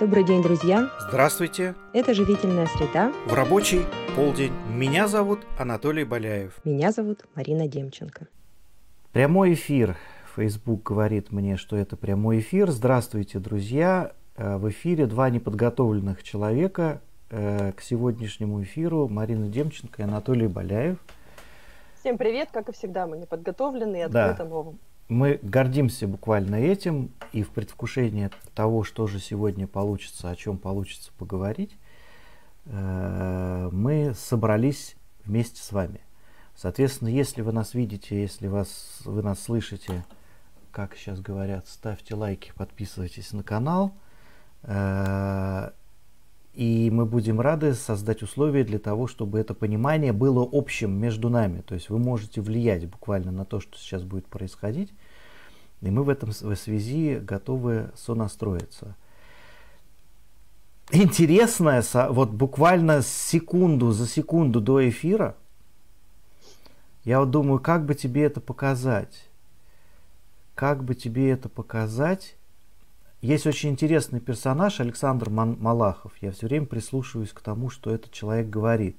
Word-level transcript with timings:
Добрый 0.00 0.24
день, 0.24 0.42
друзья! 0.42 0.88
Здравствуйте! 0.98 1.74
Это 1.92 2.14
«Живительная 2.14 2.66
среда». 2.68 3.12
В 3.26 3.34
рабочий 3.34 3.82
полдень. 4.16 4.54
Меня 4.74 5.06
зовут 5.06 5.40
Анатолий 5.58 6.04
Боляев. 6.04 6.58
Меня 6.64 6.90
зовут 6.90 7.26
Марина 7.34 7.68
Демченко. 7.68 8.26
Прямой 9.12 9.52
эфир. 9.52 9.98
Facebook 10.34 10.84
говорит 10.84 11.32
мне, 11.32 11.58
что 11.58 11.76
это 11.76 11.98
прямой 11.98 12.38
эфир. 12.38 12.70
Здравствуйте, 12.70 13.40
друзья! 13.40 14.12
Э, 14.36 14.56
в 14.56 14.70
эфире 14.70 15.04
два 15.04 15.28
неподготовленных 15.28 16.22
человека 16.22 17.02
э, 17.28 17.72
к 17.72 17.82
сегодняшнему 17.82 18.62
эфиру. 18.62 19.06
Марина 19.06 19.48
Демченко 19.48 20.00
и 20.00 20.04
Анатолий 20.06 20.46
Боляев. 20.46 20.96
Всем 22.00 22.16
привет! 22.16 22.48
Как 22.50 22.70
и 22.70 22.72
всегда, 22.72 23.06
мы 23.06 23.18
неподготовлены 23.18 23.98
и 23.98 24.00
открыты 24.00 24.38
да. 24.38 24.44
новым. 24.46 24.78
Мы 25.10 25.40
гордимся 25.42 26.06
буквально 26.06 26.54
этим, 26.54 27.10
и 27.32 27.42
в 27.42 27.50
предвкушении 27.50 28.30
того, 28.54 28.84
что 28.84 29.08
же 29.08 29.18
сегодня 29.18 29.66
получится, 29.66 30.30
о 30.30 30.36
чем 30.36 30.56
получится 30.56 31.10
поговорить, 31.18 31.76
э, 32.66 33.68
мы 33.72 34.14
собрались 34.14 34.94
вместе 35.24 35.60
с 35.60 35.72
вами. 35.72 36.00
Соответственно, 36.54 37.08
если 37.08 37.42
вы 37.42 37.50
нас 37.50 37.74
видите, 37.74 38.22
если 38.22 38.46
вас, 38.46 39.00
вы 39.04 39.24
нас 39.24 39.42
слышите, 39.42 40.04
как 40.70 40.94
сейчас 40.94 41.20
говорят, 41.20 41.66
ставьте 41.66 42.14
лайки, 42.14 42.52
подписывайтесь 42.54 43.32
на 43.32 43.42
канал. 43.42 43.92
И 46.60 46.90
мы 46.90 47.06
будем 47.06 47.40
рады 47.40 47.72
создать 47.72 48.22
условия 48.22 48.64
для 48.64 48.78
того, 48.78 49.06
чтобы 49.06 49.38
это 49.38 49.54
понимание 49.54 50.12
было 50.12 50.46
общим 50.52 50.92
между 50.92 51.30
нами. 51.30 51.62
То 51.62 51.74
есть 51.74 51.88
вы 51.88 51.98
можете 51.98 52.42
влиять 52.42 52.86
буквально 52.86 53.32
на 53.32 53.46
то, 53.46 53.60
что 53.60 53.78
сейчас 53.78 54.02
будет 54.02 54.26
происходить. 54.26 54.92
И 55.80 55.88
мы 55.88 56.02
в 56.02 56.10
этом 56.10 56.32
в 56.32 56.56
связи 56.56 57.16
готовы 57.16 57.90
сонастроиться. 57.96 58.94
Интересное, 60.92 61.82
вот 62.10 62.28
буквально 62.28 63.00
секунду 63.00 63.92
за 63.92 64.06
секунду 64.06 64.60
до 64.60 64.86
эфира, 64.86 65.36
я 67.04 67.20
вот 67.20 67.30
думаю, 67.30 67.58
как 67.60 67.86
бы 67.86 67.94
тебе 67.94 68.24
это 68.24 68.42
показать? 68.42 69.30
Как 70.54 70.84
бы 70.84 70.94
тебе 70.94 71.30
это 71.30 71.48
показать? 71.48 72.36
Есть 73.20 73.46
очень 73.46 73.70
интересный 73.70 74.20
персонаж 74.20 74.80
Александр 74.80 75.28
Малахов. 75.30 76.12
Я 76.20 76.32
все 76.32 76.46
время 76.46 76.66
прислушиваюсь 76.66 77.32
к 77.32 77.40
тому, 77.40 77.68
что 77.70 77.94
этот 77.94 78.12
человек 78.12 78.48
говорит. 78.48 78.96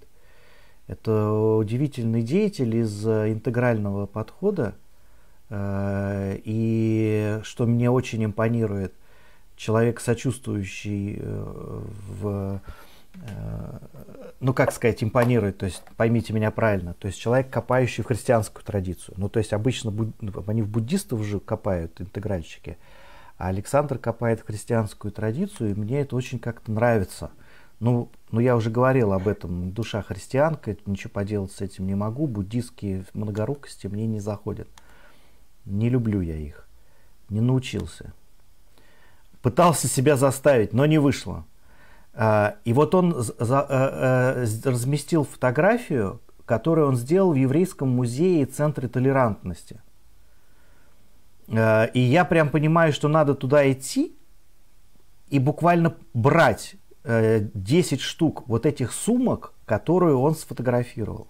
Это 0.87 1.31
удивительный 1.31 2.21
деятель 2.21 2.75
из 2.75 3.07
э, 3.07 3.31
интегрального 3.31 4.05
подхода, 4.05 4.75
Э, 5.51 6.37
и 6.45 7.39
что 7.43 7.65
мне 7.65 7.91
очень 7.91 8.23
импонирует, 8.23 8.93
человек 9.57 9.99
сочувствующий 9.99 11.17
э, 11.19 11.81
в 12.19 12.61
ну, 14.39 14.53
как 14.53 14.71
сказать, 14.71 15.03
импонирует, 15.03 15.57
то 15.57 15.65
есть, 15.65 15.83
поймите 15.97 16.31
меня 16.31 16.49
правильно, 16.49 16.93
то 16.93 17.07
есть 17.07 17.19
человек, 17.19 17.49
копающий 17.49 18.03
в 18.03 18.07
христианскую 18.07 18.63
традицию. 18.63 19.15
Ну, 19.17 19.27
то 19.27 19.39
есть, 19.39 19.51
обычно 19.51 19.91
буд... 19.91 20.15
они 20.47 20.61
в 20.61 20.69
буддистов 20.69 21.21
же 21.21 21.41
копают, 21.41 21.99
интегральщики, 21.99 22.77
а 23.41 23.47
Александр 23.47 23.97
копает 23.97 24.43
христианскую 24.45 25.11
традицию, 25.11 25.71
и 25.71 25.73
мне 25.73 26.01
это 26.01 26.15
очень 26.15 26.37
как-то 26.37 26.71
нравится. 26.71 27.31
Ну, 27.79 28.11
ну, 28.29 28.39
я 28.39 28.55
уже 28.55 28.69
говорил 28.69 29.13
об 29.13 29.27
этом, 29.27 29.71
душа 29.71 30.03
христианка, 30.03 30.77
ничего 30.85 31.09
поделать 31.09 31.51
с 31.51 31.59
этим 31.59 31.87
не 31.87 31.95
могу, 31.95 32.27
буддистские 32.27 33.03
многорукости 33.15 33.87
мне 33.87 34.05
не 34.05 34.19
заходят. 34.19 34.67
Не 35.65 35.89
люблю 35.89 36.21
я 36.21 36.35
их. 36.35 36.67
Не 37.29 37.41
научился. 37.41 38.13
Пытался 39.41 39.87
себя 39.87 40.17
заставить, 40.17 40.71
но 40.71 40.85
не 40.85 40.99
вышло. 40.99 41.43
А, 42.13 42.57
и 42.63 42.73
вот 42.73 42.93
он 42.93 43.11
э, 43.11 43.23
э, 43.39 44.45
разместил 44.65 45.23
фотографию, 45.23 46.21
которую 46.45 46.89
он 46.89 46.95
сделал 46.95 47.31
в 47.31 47.35
Еврейском 47.35 47.89
музее 47.89 48.45
Центре 48.45 48.87
толерантности. 48.87 49.81
А, 51.57 51.85
и 51.85 51.99
я 51.99 52.25
прям 52.25 52.49
понимаю, 52.49 52.93
что 52.93 53.07
надо 53.07 53.35
туда 53.35 53.69
идти 53.71 54.15
и 55.29 55.39
буквально 55.39 55.95
брать 56.13 56.75
10 57.03 57.93
э, 57.93 57.97
штук 57.97 58.43
вот 58.47 58.65
этих 58.65 58.91
сумок, 58.91 59.53
которые 59.65 60.15
он 60.15 60.35
сфотографировал. 60.35 61.27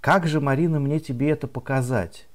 Как 0.00 0.26
же, 0.26 0.40
Марина, 0.40 0.80
мне 0.80 0.98
тебе 0.98 1.30
это 1.30 1.46
показать? 1.46 2.26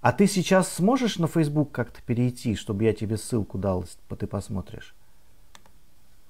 А 0.00 0.12
ты 0.12 0.26
сейчас 0.26 0.72
сможешь 0.72 1.18
на 1.18 1.28
Facebook 1.28 1.70
как-то 1.72 2.02
перейти, 2.02 2.56
чтобы 2.56 2.84
я 2.84 2.92
тебе 2.92 3.16
ссылку 3.16 3.58
дал, 3.58 3.84
ты 4.18 4.26
посмотришь? 4.26 4.94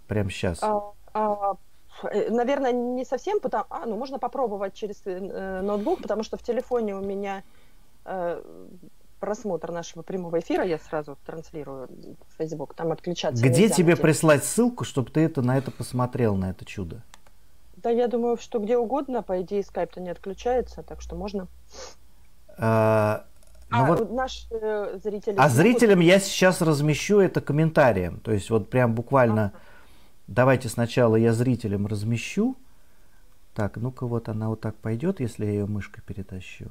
Прямо 0.09 0.29
сейчас. 0.31 0.59
А, 0.63 0.93
а, 1.15 1.55
э, 2.03 2.31
наверное, 2.31 2.73
не 2.73 3.05
совсем, 3.05 3.39
потому, 3.39 3.65
а, 3.71 3.87
ну 3.87 3.97
можно 3.97 4.19
попробовать 4.19 4.75
через 4.75 5.01
э, 5.05 5.61
ноутбук, 5.63 6.03
потому 6.03 6.25
что 6.25 6.37
в 6.37 6.43
телефоне 6.43 6.97
у 6.97 7.01
меня 7.01 7.45
э, 8.05 8.43
просмотр 9.21 9.71
нашего 9.71 10.03
прямого 10.03 10.41
эфира, 10.41 10.65
я 10.65 10.79
сразу 10.79 11.17
транслирую 11.25 11.89
в 11.89 12.39
Facebook, 12.39 12.75
там 12.75 12.91
отключаться 12.91 13.45
Где 13.45 13.69
тебе 13.69 13.97
прислать 13.97 14.45
ссылку, 14.45 14.85
чтобы 14.85 15.11
ты 15.11 15.21
это 15.21 15.43
на 15.43 15.57
это 15.59 15.71
посмотрел, 15.71 16.35
на 16.35 16.51
это 16.51 16.65
чудо? 16.65 17.03
Да, 17.77 17.91
я 17.91 18.09
думаю, 18.09 18.37
что 18.39 18.59
где 18.59 18.77
угодно, 18.77 19.23
по 19.23 19.41
идее, 19.41 19.63
скайп-то 19.63 20.01
не 20.01 20.11
отключается, 20.11 20.83
так 20.83 21.01
что 21.01 21.17
можно. 21.17 21.47
А, 22.59 23.25
ну, 23.71 23.77
а 23.79 23.85
вот... 23.87 24.11
наш 24.11 24.47
э, 24.51 24.99
зритель... 25.03 25.35
А 25.39 25.49
зрителям 25.49 26.01
я 26.01 26.19
сейчас 26.19 26.61
размещу 26.61 27.21
это 27.21 27.41
комментарием. 27.41 28.21
То 28.21 28.33
есть 28.33 28.51
вот 28.51 28.69
прям 28.69 28.95
буквально... 28.95 29.45
Ага. 29.45 29.53
Давайте 30.27 30.69
сначала 30.69 31.17
я 31.17 31.33
зрителям 31.33 31.87
размещу. 31.87 32.57
Так, 33.55 33.77
ну-ка 33.77 34.07
вот 34.07 34.29
она 34.29 34.49
вот 34.49 34.61
так 34.61 34.77
пойдет, 34.77 35.21
если 35.21 35.45
я 35.45 35.53
ее 35.53 35.67
мышкой 35.67 36.03
перетащу. 36.05 36.71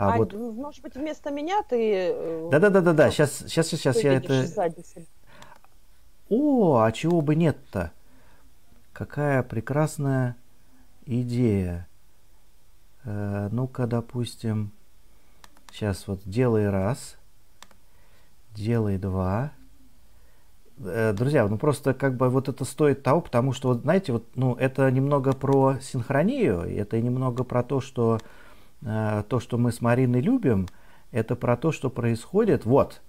А, 0.00 0.14
а 0.14 0.16
вот... 0.16 0.32
может 0.32 0.82
быть, 0.82 0.94
вместо 0.94 1.30
меня 1.30 1.62
ты... 1.68 2.12
Э, 2.14 2.48
Да-да-да-да-да, 2.50 3.10
сейчас, 3.10 3.40
сейчас, 3.40 3.68
сейчас 3.68 4.02
я 4.02 4.14
это... 4.14 4.46
О, 6.30 6.78
а 6.78 6.90
чего 6.90 7.20
бы 7.20 7.34
нет-то? 7.34 7.92
Какая 8.94 9.42
прекрасная 9.42 10.36
идея. 11.04 11.86
Э, 13.04 13.50
ну-ка, 13.52 13.86
допустим... 13.86 14.72
Сейчас 15.70 16.08
вот 16.08 16.22
делай 16.24 16.70
раз, 16.70 17.18
делай 18.54 18.96
два. 18.96 19.52
Э, 20.78 21.12
друзья, 21.12 21.46
ну 21.46 21.58
просто 21.58 21.92
как 21.92 22.16
бы 22.16 22.30
вот 22.30 22.48
это 22.48 22.64
стоит 22.64 23.02
того, 23.02 23.20
потому 23.20 23.52
что, 23.52 23.68
вот 23.68 23.82
знаете, 23.82 24.12
вот, 24.12 24.24
ну 24.34 24.54
это 24.54 24.90
немного 24.90 25.34
про 25.34 25.76
синхронию, 25.82 26.62
это 26.62 26.98
немного 26.98 27.44
про 27.44 27.62
то, 27.62 27.82
что 27.82 28.18
то, 28.82 29.40
что 29.40 29.58
мы 29.58 29.72
с 29.72 29.80
Мариной 29.80 30.20
любим, 30.20 30.68
это 31.10 31.36
про 31.36 31.56
то, 31.56 31.72
что 31.72 31.90
происходит. 31.90 32.64
Вот, 32.64 33.02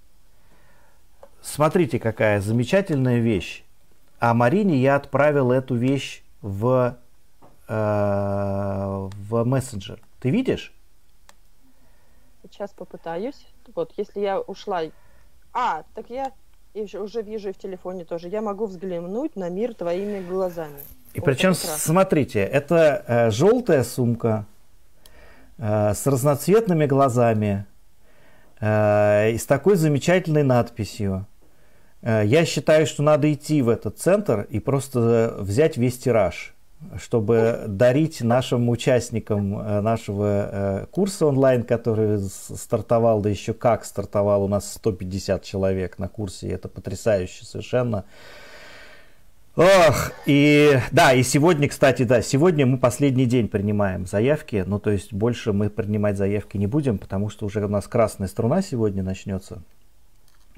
смотрите, 1.41 1.99
какая 1.99 2.41
замечательная 2.41 3.19
вещь. 3.19 3.63
А 4.19 4.33
Марине 4.33 4.77
я 4.77 4.97
отправил 4.97 5.51
эту 5.51 5.75
вещь 5.75 6.23
в, 6.41 6.95
э, 7.67 7.73
в 7.73 9.43
мессенджер. 9.43 9.99
Ты 10.19 10.29
видишь? 10.29 10.73
Сейчас 12.43 12.71
попытаюсь. 12.71 13.47
Вот, 13.73 13.93
если 13.97 14.19
я 14.19 14.39
ушла... 14.39 14.81
А, 15.53 15.83
так 15.95 16.09
я 16.09 16.31
уже 16.75 17.21
вижу 17.21 17.49
и 17.49 17.51
в 17.53 17.57
телефоне 17.57 18.05
тоже. 18.05 18.27
Я 18.27 18.41
могу 18.41 18.65
взглянуть 18.67 19.35
на 19.35 19.49
мир 19.49 19.73
твоими 19.73 20.25
глазами. 20.25 20.79
И 21.13 21.19
вот 21.19 21.25
причем, 21.25 21.53
смотрите, 21.55 22.41
это 22.41 23.03
э, 23.07 23.31
желтая 23.31 23.83
сумка 23.83 24.45
э, 24.45 24.50
с 25.61 26.07
разноцветными 26.07 26.87
глазами 26.87 27.65
э, 28.59 29.31
и 29.31 29.37
с 29.37 29.45
такой 29.45 29.75
замечательной 29.75 30.43
надписью. 30.43 31.27
Э, 32.01 32.23
я 32.25 32.45
считаю, 32.45 32.87
что 32.87 33.03
надо 33.03 33.31
идти 33.31 33.61
в 33.61 33.69
этот 33.69 33.99
центр 33.99 34.47
и 34.49 34.59
просто 34.59 35.35
взять 35.39 35.77
весь 35.77 35.97
тираж 35.97 36.53
чтобы 36.97 37.65
дарить 37.67 38.21
нашим 38.21 38.67
участникам 38.69 39.59
э, 39.59 39.81
нашего 39.81 40.25
э, 40.25 40.85
курса 40.91 41.27
онлайн, 41.27 41.63
который 41.63 42.19
стартовал, 42.19 43.21
да 43.21 43.29
еще 43.29 43.53
как 43.53 43.85
стартовал, 43.85 44.43
у 44.43 44.47
нас 44.47 44.73
150 44.73 45.43
человек 45.43 45.99
на 45.99 46.07
курсе, 46.07 46.49
это 46.49 46.67
потрясающе 46.67 47.45
совершенно. 47.45 48.05
Ох, 49.57 50.11
и 50.25 50.79
да, 50.91 51.13
и 51.13 51.23
сегодня, 51.23 51.67
кстати, 51.67 52.03
да, 52.03 52.21
сегодня 52.21 52.65
мы 52.65 52.77
последний 52.77 53.25
день 53.25 53.49
принимаем 53.49 54.07
заявки, 54.07 54.63
ну 54.65 54.79
то 54.79 54.91
есть 54.91 55.11
больше 55.11 55.51
мы 55.51 55.69
принимать 55.69 56.15
заявки 56.15 56.55
не 56.55 56.67
будем, 56.67 56.97
потому 56.97 57.29
что 57.29 57.45
уже 57.45 57.65
у 57.65 57.67
нас 57.67 57.85
красная 57.85 58.29
струна 58.29 58.61
сегодня 58.61 59.03
начнется. 59.03 59.61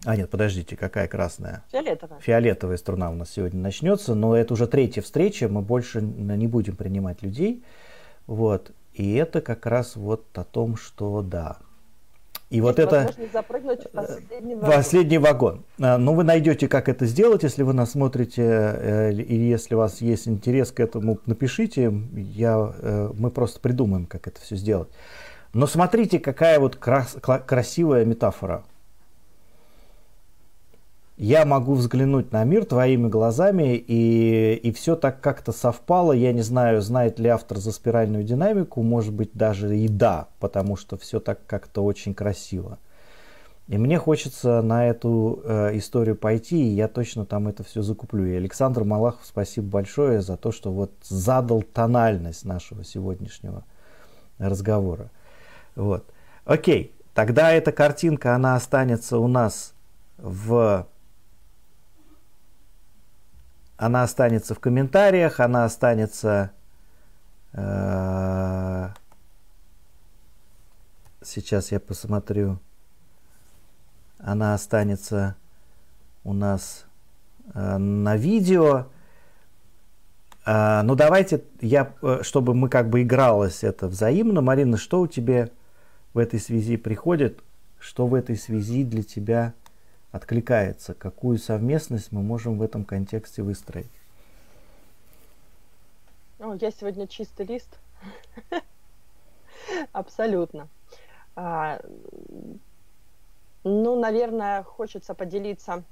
А 0.05 0.15
нет, 0.15 0.29
подождите, 0.29 0.75
какая 0.75 1.07
красная? 1.07 1.63
Фиолетовая. 1.71 2.19
Фиолетовая 2.19 2.77
струна 2.77 3.09
у 3.09 3.15
нас 3.15 3.31
сегодня 3.31 3.59
начнется, 3.61 4.13
но 4.13 4.35
это 4.35 4.53
уже 4.53 4.67
третья 4.67 5.01
встреча, 5.01 5.47
мы 5.47 5.61
больше 5.61 5.99
не 6.01 6.47
будем 6.47 6.75
принимать 6.75 7.23
людей. 7.23 7.63
Вот. 8.27 8.71
И 8.93 9.13
это 9.15 9.41
как 9.41 9.65
раз 9.65 9.95
вот 9.95 10.25
о 10.37 10.43
том, 10.43 10.77
что 10.77 11.23
да. 11.23 11.57
И 12.53 12.61
вот 12.61 12.77
это 12.77 13.11
запрыгнуть 13.33 13.83
в 13.83 13.89
последний 13.89 14.53
вагон. 14.53 14.71
Последний 14.71 15.17
вагон. 15.17 15.65
А, 15.81 15.97
ну, 15.97 16.13
вы 16.13 16.23
найдете, 16.23 16.67
как 16.67 16.87
это 16.87 17.07
сделать, 17.07 17.41
если 17.41 17.63
вы 17.63 17.73
нас 17.73 17.93
смотрите, 17.93 18.43
э, 18.43 19.11
и 19.11 19.35
если 19.35 19.73
у 19.73 19.79
вас 19.79 20.01
есть 20.01 20.27
интерес 20.27 20.71
к 20.71 20.79
этому, 20.79 21.17
напишите. 21.25 21.91
Я, 22.13 22.71
э, 22.77 23.09
мы 23.17 23.31
просто 23.31 23.59
придумаем, 23.59 24.05
как 24.05 24.27
это 24.27 24.39
все 24.39 24.55
сделать. 24.55 24.89
Но 25.53 25.65
смотрите, 25.65 26.19
какая 26.19 26.59
вот 26.59 26.75
крас, 26.75 27.17
красивая 27.47 28.05
метафора 28.05 28.63
я 31.15 31.45
могу 31.45 31.75
взглянуть 31.75 32.31
на 32.31 32.43
мир 32.43 32.65
твоими 32.65 33.07
глазами, 33.07 33.75
и, 33.75 34.55
и 34.55 34.71
все 34.71 34.95
так 34.95 35.21
как-то 35.21 35.51
совпало. 35.51 36.11
Я 36.11 36.33
не 36.33 36.41
знаю, 36.41 36.81
знает 36.81 37.19
ли 37.19 37.29
автор 37.29 37.59
за 37.59 37.71
спиральную 37.71 38.23
динамику, 38.23 38.81
может 38.81 39.13
быть, 39.13 39.31
даже 39.33 39.77
и 39.77 39.87
да, 39.87 40.27
потому 40.39 40.75
что 40.75 40.97
все 40.97 41.19
так 41.19 41.45
как-то 41.45 41.83
очень 41.83 42.15
красиво. 42.15 42.79
И 43.67 43.77
мне 43.77 43.97
хочется 43.97 44.61
на 44.61 44.87
эту 44.87 45.41
э, 45.45 45.77
историю 45.77 46.15
пойти, 46.17 46.61
и 46.61 46.75
я 46.75 46.87
точно 46.87 47.25
там 47.25 47.47
это 47.47 47.63
все 47.63 47.81
закуплю. 47.81 48.25
И 48.25 48.35
Александр 48.35 48.83
Малахов, 48.83 49.21
спасибо 49.23 49.67
большое 49.67 50.21
за 50.21 50.35
то, 50.35 50.51
что 50.51 50.71
вот 50.71 50.91
задал 51.03 51.61
тональность 51.61 52.43
нашего 52.43 52.83
сегодняшнего 52.83 53.63
разговора. 54.37 55.11
Вот. 55.75 56.05
Окей, 56.43 56.93
тогда 57.13 57.51
эта 57.51 57.71
картинка, 57.71 58.35
она 58.35 58.55
останется 58.55 59.17
у 59.17 59.27
нас 59.27 59.73
в 60.17 60.87
она 63.77 64.03
останется 64.03 64.53
в 64.55 64.59
комментариях, 64.59 65.39
она 65.39 65.65
останется... 65.65 66.51
Э, 67.53 68.89
сейчас 71.21 71.71
я 71.71 71.79
посмотрю. 71.79 72.59
Она 74.19 74.53
останется 74.53 75.35
у 76.23 76.33
нас 76.33 76.85
э, 77.53 77.77
на 77.77 78.15
видео. 78.15 78.87
Э, 80.45 80.81
ну 80.83 80.95
давайте, 80.95 81.43
я, 81.59 81.93
чтобы 82.21 82.53
мы 82.53 82.69
как 82.69 82.89
бы 82.89 83.01
игралось 83.01 83.63
это 83.63 83.87
взаимно. 83.87 84.41
Марина, 84.41 84.77
что 84.77 85.01
у 85.01 85.07
тебя 85.07 85.49
в 86.13 86.19
этой 86.19 86.39
связи 86.39 86.77
приходит? 86.77 87.39
Что 87.79 88.07
в 88.07 88.13
этой 88.13 88.37
связи 88.37 88.85
для 88.85 89.03
тебя 89.03 89.53
откликается, 90.13 90.93
какую 90.93 91.39
совместность 91.39 92.11
мы 92.11 92.21
можем 92.21 92.59
в 92.59 92.61
этом 92.61 92.85
контексте 92.85 93.41
выстроить. 93.41 93.89
О, 96.39 96.53
я 96.53 96.71
сегодня 96.71 97.07
чистый 97.07 97.47
лист. 97.47 97.79
Абсолютно. 99.91 100.67
А, 101.35 101.81
ну, 103.63 103.99
наверное, 103.99 104.61
хочется 104.61 105.15
поделиться 105.15 105.83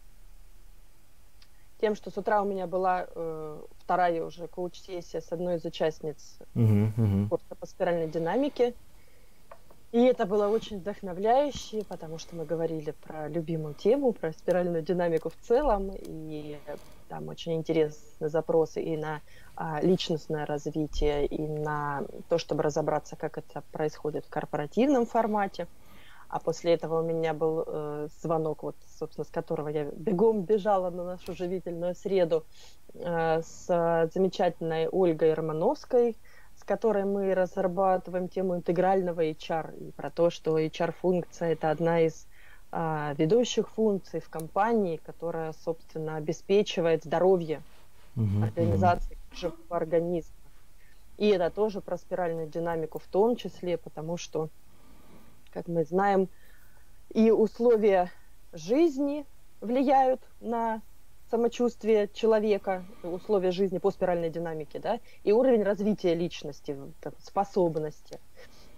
тем, 1.79 1.95
что 1.95 2.11
с 2.11 2.17
утра 2.17 2.43
у 2.43 2.45
меня 2.45 2.67
была 2.67 3.07
э, 3.09 3.61
вторая 3.79 4.23
уже 4.23 4.47
коуч-сессия 4.47 5.21
с 5.21 5.31
одной 5.31 5.55
из 5.55 5.65
участниц 5.65 6.37
uh-huh, 6.53 6.93
uh-huh. 6.95 7.27
курса 7.27 7.55
по 7.59 7.65
спиральной 7.65 8.07
динамике. 8.07 8.75
И 9.91 10.01
это 10.03 10.25
было 10.25 10.47
очень 10.47 10.79
вдохновляюще, 10.79 11.83
потому 11.89 12.17
что 12.17 12.35
мы 12.35 12.45
говорили 12.45 12.91
про 12.91 13.27
любимую 13.27 13.73
тему, 13.73 14.13
про 14.13 14.31
спиральную 14.31 14.83
динамику 14.83 15.29
в 15.29 15.35
целом, 15.45 15.91
и 15.93 16.57
там 17.09 17.27
очень 17.27 17.55
интересные 17.55 18.29
запросы 18.29 18.81
и 18.81 18.95
на 18.95 19.19
а, 19.57 19.81
личностное 19.81 20.45
развитие, 20.45 21.25
и 21.25 21.45
на 21.45 22.05
то, 22.29 22.37
чтобы 22.37 22.63
разобраться, 22.63 23.17
как 23.17 23.37
это 23.37 23.63
происходит 23.73 24.25
в 24.25 24.29
корпоративном 24.29 25.05
формате. 25.05 25.67
А 26.29 26.39
после 26.39 26.73
этого 26.73 27.01
у 27.01 27.03
меня 27.03 27.33
был 27.33 27.65
э, 27.67 28.07
звонок, 28.21 28.63
вот, 28.63 28.77
собственно, 28.97 29.25
с 29.25 29.29
которого 29.29 29.67
я 29.67 29.83
бегом 29.83 30.43
бежала 30.43 30.89
на 30.89 31.03
нашу 31.03 31.35
живительную 31.35 31.93
среду 31.93 32.45
э, 32.93 33.41
с 33.41 34.09
замечательной 34.13 34.87
Ольгой 34.87 35.33
Романовской, 35.33 36.15
с 36.61 36.63
которой 36.63 37.05
мы 37.05 37.33
разрабатываем 37.33 38.27
тему 38.27 38.55
интегрального 38.55 39.25
HR 39.25 39.75
и 39.79 39.91
про 39.93 40.11
то, 40.11 40.29
что 40.29 40.59
HR-функция– 40.59 41.53
это 41.53 41.71
одна 41.71 42.01
из 42.01 42.27
а, 42.71 43.15
ведущих 43.17 43.67
функций 43.67 44.19
в 44.19 44.29
компании, 44.29 45.01
которая, 45.03 45.53
собственно, 45.53 46.17
обеспечивает 46.17 47.03
здоровье 47.03 47.63
uh-huh, 48.15 48.43
организации 48.43 49.15
uh-huh. 49.15 49.39
живого 49.39 49.75
организма. 49.75 50.35
И 51.17 51.29
это 51.29 51.49
тоже 51.49 51.81
про 51.81 51.97
спиральную 51.97 52.47
динамику 52.47 52.99
в 52.99 53.07
том 53.07 53.35
числе, 53.37 53.79
потому 53.79 54.17
что, 54.17 54.49
как 55.53 55.67
мы 55.67 55.83
знаем, 55.83 56.29
и 57.09 57.31
условия 57.31 58.11
жизни 58.53 59.25
влияют 59.61 60.21
на 60.39 60.83
самочувствие 61.31 62.09
человека, 62.13 62.83
условия 63.03 63.51
жизни 63.51 63.77
по 63.77 63.89
спиральной 63.89 64.29
динамике, 64.29 64.79
да, 64.79 64.99
и 65.23 65.31
уровень 65.31 65.63
развития 65.63 66.13
личности, 66.13 66.77
там, 66.99 67.13
способности 67.23 68.19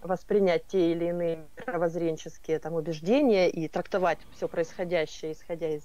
воспринять 0.03 0.65
те 0.67 0.91
или 0.91 1.05
иные 1.05 1.39
мировоззренческие 1.57 2.59
там, 2.59 2.73
убеждения 2.73 3.49
и 3.49 3.67
трактовать 3.67 4.19
все 4.35 4.47
происходящее, 4.47 5.31
исходя 5.31 5.69
из 5.69 5.83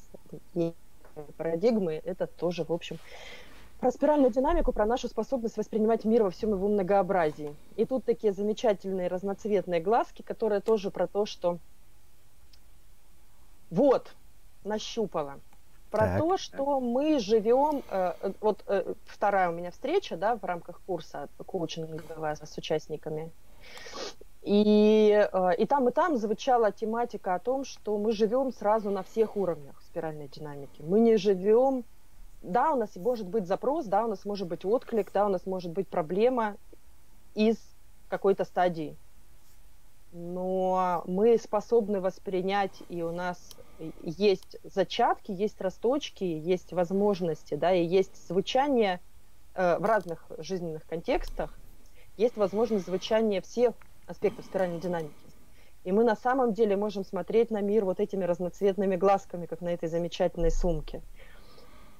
парадигмы, 1.36 2.02
это 2.04 2.26
тоже, 2.26 2.64
в 2.64 2.72
общем, 2.72 2.98
про 3.80 3.90
спиральную 3.90 4.32
динамику, 4.32 4.72
про 4.72 4.86
нашу 4.86 5.08
способность 5.08 5.56
воспринимать 5.56 6.04
мир 6.04 6.24
во 6.24 6.30
всем 6.30 6.50
его 6.50 6.68
многообразии. 6.68 7.54
И 7.76 7.86
тут 7.86 8.04
такие 8.04 8.32
замечательные 8.32 9.08
разноцветные 9.08 9.80
глазки, 9.80 10.22
которые 10.22 10.60
тоже 10.60 10.90
про 10.90 11.06
то, 11.06 11.26
что 11.26 11.58
вот, 13.70 14.14
нащупала 14.64 15.38
про 15.90 16.06
так. 16.06 16.18
то, 16.18 16.36
что 16.36 16.80
мы 16.80 17.18
живем, 17.18 17.82
э, 17.90 18.12
э, 18.20 18.32
вот 18.40 18.62
э, 18.66 18.94
вторая 19.06 19.50
у 19.50 19.52
меня 19.52 19.70
встреча, 19.70 20.16
да, 20.16 20.36
в 20.36 20.44
рамках 20.44 20.80
курса 20.86 21.28
коучинговая 21.46 22.36
с 22.36 22.58
участниками, 22.58 23.30
и, 24.42 25.28
и 25.58 25.66
там, 25.66 25.88
и 25.88 25.92
там 25.92 26.16
звучала 26.16 26.72
тематика 26.72 27.34
о 27.34 27.38
том, 27.38 27.64
что 27.64 27.98
мы 27.98 28.12
живем 28.12 28.52
сразу 28.52 28.90
на 28.90 29.02
всех 29.02 29.36
уровнях 29.36 29.82
спиральной 29.82 30.28
динамики. 30.28 30.80
Мы 30.80 31.00
не 31.00 31.16
живем, 31.16 31.84
да, 32.42 32.72
у 32.72 32.76
нас 32.76 32.94
может 32.96 33.26
быть 33.26 33.46
запрос, 33.46 33.86
да, 33.86 34.04
у 34.04 34.08
нас 34.08 34.24
может 34.24 34.46
быть 34.46 34.64
отклик, 34.64 35.10
да, 35.12 35.26
у 35.26 35.28
нас 35.28 35.44
может 35.44 35.72
быть 35.72 35.88
проблема 35.88 36.56
из 37.34 37.56
какой-то 38.08 38.44
стадии. 38.44 38.96
Но 40.12 41.02
мы 41.06 41.36
способны 41.36 42.00
воспринять, 42.00 42.82
и 42.88 43.02
у 43.02 43.12
нас 43.12 43.38
есть 44.02 44.56
зачатки, 44.64 45.30
есть 45.30 45.60
росточки, 45.60 46.24
есть 46.24 46.72
возможности, 46.72 47.54
да, 47.54 47.72
и 47.72 47.84
есть 47.84 48.26
звучание 48.28 49.00
э, 49.54 49.78
в 49.78 49.84
разных 49.84 50.26
жизненных 50.38 50.86
контекстах, 50.86 51.58
есть 52.16 52.36
возможность 52.36 52.86
звучания 52.86 53.40
всех 53.40 53.74
аспектов 54.06 54.44
спиральной 54.44 54.80
динамики. 54.80 55.14
И 55.84 55.92
мы 55.92 56.04
на 56.04 56.16
самом 56.16 56.52
деле 56.52 56.76
можем 56.76 57.04
смотреть 57.04 57.50
на 57.50 57.60
мир 57.60 57.84
вот 57.84 58.00
этими 58.00 58.24
разноцветными 58.24 58.96
глазками, 58.96 59.46
как 59.46 59.60
на 59.60 59.68
этой 59.68 59.88
замечательной 59.88 60.50
сумке. 60.50 61.02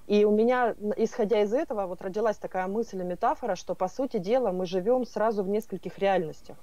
И 0.08 0.24
у 0.24 0.30
меня, 0.30 0.74
исходя 0.96 1.42
из 1.42 1.52
этого, 1.52 1.86
вот 1.86 2.02
родилась 2.02 2.38
такая 2.38 2.66
мысль 2.66 3.00
и 3.00 3.04
метафора, 3.04 3.54
что, 3.54 3.74
по 3.74 3.88
сути 3.88 4.18
дела, 4.18 4.52
мы 4.52 4.66
живем 4.66 5.04
сразу 5.04 5.44
в 5.44 5.48
нескольких 5.48 5.98
реальностях. 5.98 6.56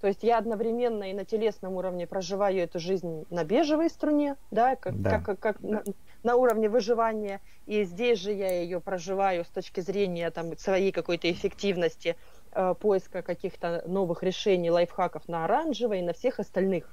То 0.00 0.06
есть 0.06 0.22
я 0.22 0.38
одновременно 0.38 1.10
и 1.10 1.14
на 1.14 1.24
телесном 1.24 1.74
уровне 1.74 2.06
проживаю 2.06 2.58
эту 2.58 2.78
жизнь 2.78 3.26
на 3.30 3.44
бежевой 3.44 3.90
струне, 3.90 4.36
да, 4.50 4.76
как, 4.76 5.00
да. 5.00 5.20
как, 5.20 5.40
как 5.40 5.60
на, 5.60 5.82
на 6.22 6.36
уровне 6.36 6.68
выживания, 6.68 7.40
и 7.66 7.82
здесь 7.82 8.20
же 8.20 8.32
я 8.32 8.60
ее 8.60 8.80
проживаю 8.80 9.44
с 9.44 9.48
точки 9.48 9.80
зрения 9.80 10.30
там, 10.30 10.56
своей 10.56 10.92
какой-то 10.92 11.30
эффективности, 11.30 12.16
э, 12.52 12.74
поиска 12.78 13.22
каких-то 13.22 13.82
новых 13.86 14.22
решений, 14.22 14.70
лайфхаков 14.70 15.26
на 15.26 15.44
оранжевой 15.44 15.98
и 15.98 16.02
на 16.02 16.12
всех 16.12 16.38
остальных. 16.38 16.88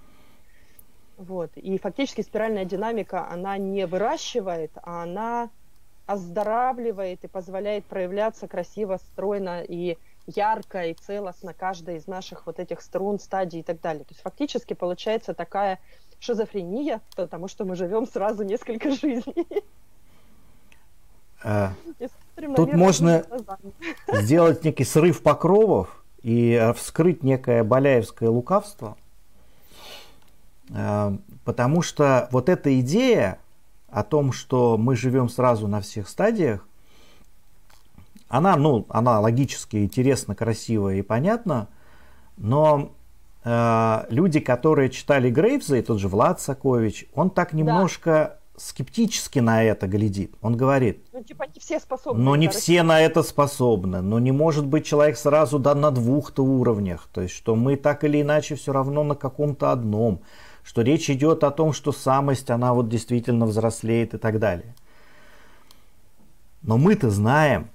Вот. 1.18 1.52
И 1.56 1.78
фактически 1.78 2.22
спиральная 2.22 2.66
динамика, 2.66 3.28
она 3.30 3.58
не 3.58 3.86
выращивает, 3.86 4.72
а 4.82 5.04
она 5.04 5.50
оздоравливает 6.08 7.24
и 7.24 7.28
позволяет 7.28 7.86
проявляться 7.86 8.48
красиво, 8.48 8.98
стройно 8.98 9.64
и 9.64 9.98
ярко 10.28 10.86
и 10.86 10.94
целостно 10.94 11.54
каждая 11.54 11.98
из 11.98 12.08
наших 12.08 12.46
вот 12.46 12.60
этих 12.60 12.82
струн, 12.82 13.20
стадий 13.20 13.60
и 13.60 13.64
так 13.64 13.82
далее. 13.82 14.04
То 14.04 14.12
есть 14.12 14.22
фактически 14.22 14.74
получается 14.74 15.34
такая 15.34 15.80
шизофрения, 16.20 17.02
потому 17.16 17.48
что 17.48 17.66
мы 17.66 17.76
живем 17.76 18.08
сразу 18.08 18.44
несколько 18.44 18.92
жизней. 18.92 19.48
А, 21.44 21.74
тут 22.56 22.74
можно 22.74 23.24
сделать 24.08 24.64
некий 24.64 24.84
срыв 24.84 25.22
покровов 25.22 26.04
и 26.24 26.54
э, 26.54 26.74
вскрыть 26.74 27.22
некое 27.22 27.64
боляевское 27.64 28.30
лукавство, 28.30 28.98
а, 30.74 31.16
потому 31.44 31.84
что 31.84 32.28
вот 32.32 32.50
эта 32.50 32.80
идея 32.80 33.38
о 33.90 34.04
том, 34.04 34.32
что 34.32 34.76
мы 34.78 34.96
живем 34.96 35.30
сразу 35.30 35.68
на 35.68 35.82
всех 35.82 36.10
стадиях, 36.10 36.68
она, 38.28 38.56
ну, 38.56 38.86
она 38.90 39.20
логически 39.20 39.78
интересна, 39.78 40.36
красивая 40.36 40.96
и 40.96 41.02
понятна, 41.02 41.68
но 42.38 42.92
э, 43.44 44.06
люди, 44.10 44.40
которые 44.40 44.90
читали 44.90 45.30
Грейвза, 45.30 45.78
и 45.78 45.82
тот 45.82 46.00
же 46.00 46.08
Влад 46.08 46.42
Сакович, 46.42 47.08
он 47.14 47.30
так 47.30 47.54
немножко 47.54 48.12
да. 48.12 48.60
скептически 48.60 49.40
на 49.40 49.64
это 49.64 49.88
глядит. 49.88 50.34
Он 50.42 50.58
говорит, 50.58 51.06
ну 51.14 51.24
типа 51.24 51.44
не 51.44 51.60
все 51.60 51.80
способны. 51.80 52.22
Но 52.24 52.36
не 52.36 52.48
все 52.48 52.84
на 52.84 53.00
это 53.00 53.22
способны. 53.22 54.02
Но 54.02 54.20
не 54.20 54.32
может 54.32 54.66
быть 54.66 54.86
человек 54.86 55.18
сразу 55.18 55.60
да, 55.60 55.76
на 55.76 55.92
двух-то 55.92 56.44
уровнях. 56.44 57.08
То 57.14 57.22
есть, 57.22 57.36
что 57.36 57.56
мы 57.56 57.76
так 57.78 58.04
или 58.04 58.22
иначе 58.22 58.56
все 58.56 58.74
равно 58.74 59.04
на 59.04 59.16
каком-то 59.16 59.72
одном. 59.72 60.22
Что 60.64 60.82
речь 60.82 61.12
идет 61.12 61.44
о 61.44 61.52
том, 61.52 61.74
что 61.74 61.92
самость, 61.92 62.50
она 62.50 62.74
вот 62.74 62.90
действительно 62.90 63.46
взрослеет 63.46 64.16
и 64.16 64.18
так 64.18 64.40
далее. 64.40 64.74
Но 66.64 66.80
мы-то 66.80 67.12
знаем, 67.12 67.70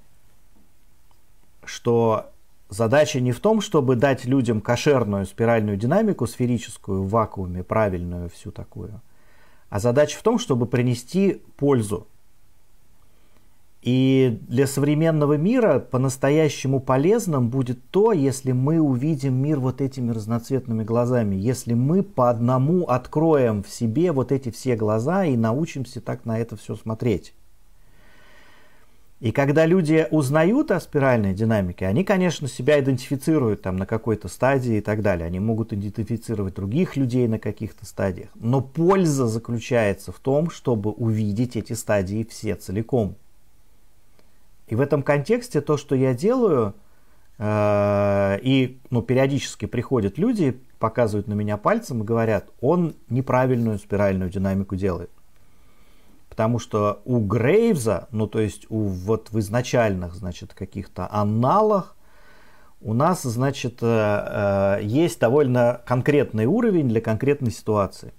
что 1.65 2.31
задача 2.69 3.21
не 3.21 3.33
в 3.33 3.41
том, 3.41 3.61
чтобы 3.61 3.97
дать 3.97 4.25
людям 4.25 4.61
кошерную 4.61 5.27
спиральную 5.27 5.77
динамику 5.77 6.27
сферическую 6.27 7.03
в 7.03 7.11
вакууме, 7.11 7.63
правильную 7.63 8.31
всю 8.31 8.51
такую, 8.51 9.01
а 9.69 9.79
задача 9.79 10.19
в 10.19 10.23
том, 10.23 10.39
чтобы 10.39 10.67
принести 10.67 11.43
пользу. 11.57 12.07
И 13.83 14.39
для 14.47 14.67
современного 14.67 15.39
мира 15.39 15.79
по-настоящему 15.79 16.81
полезным 16.81 17.49
будет 17.49 17.79
то, 17.91 18.13
если 18.13 18.53
мы 18.53 18.79
увидим 18.79 19.35
мир 19.35 19.59
вот 19.59 19.81
этими 19.81 20.11
разноцветными 20.11 20.85
глазами, 20.85 21.35
если 21.35 21.73
мы 21.73 22.03
по 22.03 22.29
одному 22.29 22.85
откроем 22.85 23.63
в 23.63 23.71
себе 23.71 24.13
вот 24.13 24.33
эти 24.33 24.51
все 24.51 24.77
глаза 24.77 25.25
и 25.25 25.35
научимся 25.35 26.03
так 26.03 26.27
на 26.27 26.39
это 26.39 26.57
все 26.57 26.77
смотреть. 26.77 27.33
И 29.21 29.33
когда 29.33 29.67
люди 29.67 30.07
узнают 30.11 30.71
о 30.71 30.81
спиральной 30.81 31.35
динамике, 31.35 31.87
они, 31.87 32.05
конечно, 32.05 32.49
себя 32.49 32.81
идентифицируют 32.81 33.61
там 33.61 33.77
на 33.77 33.85
какой-то 33.85 34.29
стадии 34.29 34.79
и 34.79 34.81
так 34.81 35.03
далее. 35.03 35.27
Они 35.27 35.39
могут 35.39 35.75
идентифицировать 35.75 36.55
других 36.55 36.97
людей 36.97 37.29
на 37.29 37.39
каких-то 37.39 37.85
стадиях. 37.85 38.31
Но 38.35 38.63
польза 38.63 39.27
заключается 39.27 40.11
в 40.11 40.19
том, 40.19 40.49
чтобы 40.49 40.91
увидеть 40.91 41.55
эти 41.57 41.75
стадии 41.75 42.27
все 42.29 42.55
целиком. 42.55 43.15
И 44.69 44.75
в 44.75 44.81
этом 44.81 45.03
контексте 45.03 45.61
то, 45.61 45.77
что 45.77 45.95
я 45.95 46.15
делаю, 46.15 46.75
э, 47.39 48.39
и 48.41 48.81
ну, 48.89 49.03
периодически 49.03 49.67
приходят 49.67 50.17
люди, 50.17 50.59
показывают 50.79 51.29
на 51.29 51.35
меня 51.35 51.59
пальцем 51.59 52.03
и 52.03 52.07
говорят, 52.07 52.49
он 52.63 52.95
неправильную 53.11 53.79
спиральную 53.79 54.31
динамику 54.31 54.77
делает. 54.77 55.11
Потому 56.31 56.59
что 56.59 57.03
у 57.05 57.19
Грейвза, 57.19 58.09
ну 58.13 58.27
то 58.27 58.41
есть 58.41 58.65
у 58.71 58.85
вот 58.85 59.31
в 59.31 59.39
изначальных, 59.41 60.15
значит, 60.15 60.55
каких-то 60.55 61.07
аналах, 61.11 61.97
у 62.81 62.95
нас, 62.95 63.25
значит, 63.25 63.83
э, 63.83 64.79
э, 64.81 64.83
есть 64.83 65.21
довольно 65.21 65.83
конкретный 65.85 66.47
уровень 66.47 66.89
для 66.89 67.03
конкретной 67.03 67.51
ситуации. 67.51 68.15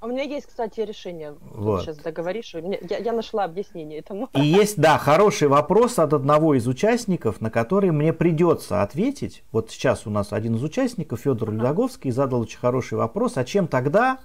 А 0.00 0.06
у 0.06 0.10
меня 0.10 0.24
есть, 0.24 0.46
кстати, 0.46 0.80
решение. 0.80 1.34
Вот. 1.54 1.82
Сейчас 1.82 1.96
договоришь. 1.96 2.54
Я, 2.54 2.98
я 2.98 3.12
нашла 3.12 3.44
объяснение 3.44 4.00
этому. 4.00 4.28
И 4.34 4.44
есть, 4.44 4.78
да, 4.78 4.98
хороший 4.98 5.48
вопрос 5.48 5.98
от 5.98 6.12
одного 6.12 6.54
из 6.54 6.66
участников, 6.66 7.40
на 7.40 7.50
который 7.50 7.90
мне 7.90 8.12
придется 8.12 8.82
ответить. 8.82 9.42
Вот 9.52 9.70
сейчас 9.70 10.06
у 10.06 10.10
нас 10.10 10.34
один 10.34 10.56
из 10.56 10.62
участников, 10.62 11.20
Федор 11.20 11.50
Людоговский, 11.50 12.10
задал 12.10 12.42
очень 12.42 12.58
хороший 12.58 12.98
вопрос. 12.98 13.38
А 13.38 13.44
чем 13.44 13.66
тогда 13.66 14.18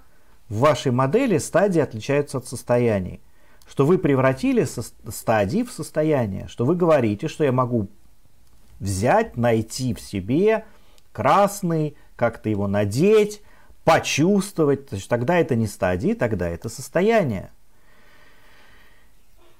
в 0.51 0.59
вашей 0.59 0.91
модели 0.91 1.37
стадии 1.37 1.79
отличаются 1.79 2.39
от 2.39 2.45
состояний. 2.45 3.21
Что 3.65 3.85
вы 3.85 3.97
превратили 3.97 4.65
со 4.65 4.81
стадии 4.81 5.63
в 5.63 5.71
состояние. 5.71 6.49
Что 6.49 6.65
вы 6.65 6.75
говорите, 6.75 7.29
что 7.29 7.45
я 7.45 7.53
могу 7.53 7.87
взять, 8.81 9.37
найти 9.37 9.93
в 9.93 10.01
себе 10.01 10.65
красный, 11.13 11.95
как-то 12.17 12.49
его 12.49 12.67
надеть, 12.67 13.41
почувствовать. 13.85 14.89
То 14.89 14.97
есть 14.97 15.07
тогда 15.07 15.37
это 15.37 15.55
не 15.55 15.67
стадии, 15.67 16.15
тогда 16.15 16.49
это 16.49 16.67
состояние. 16.67 17.49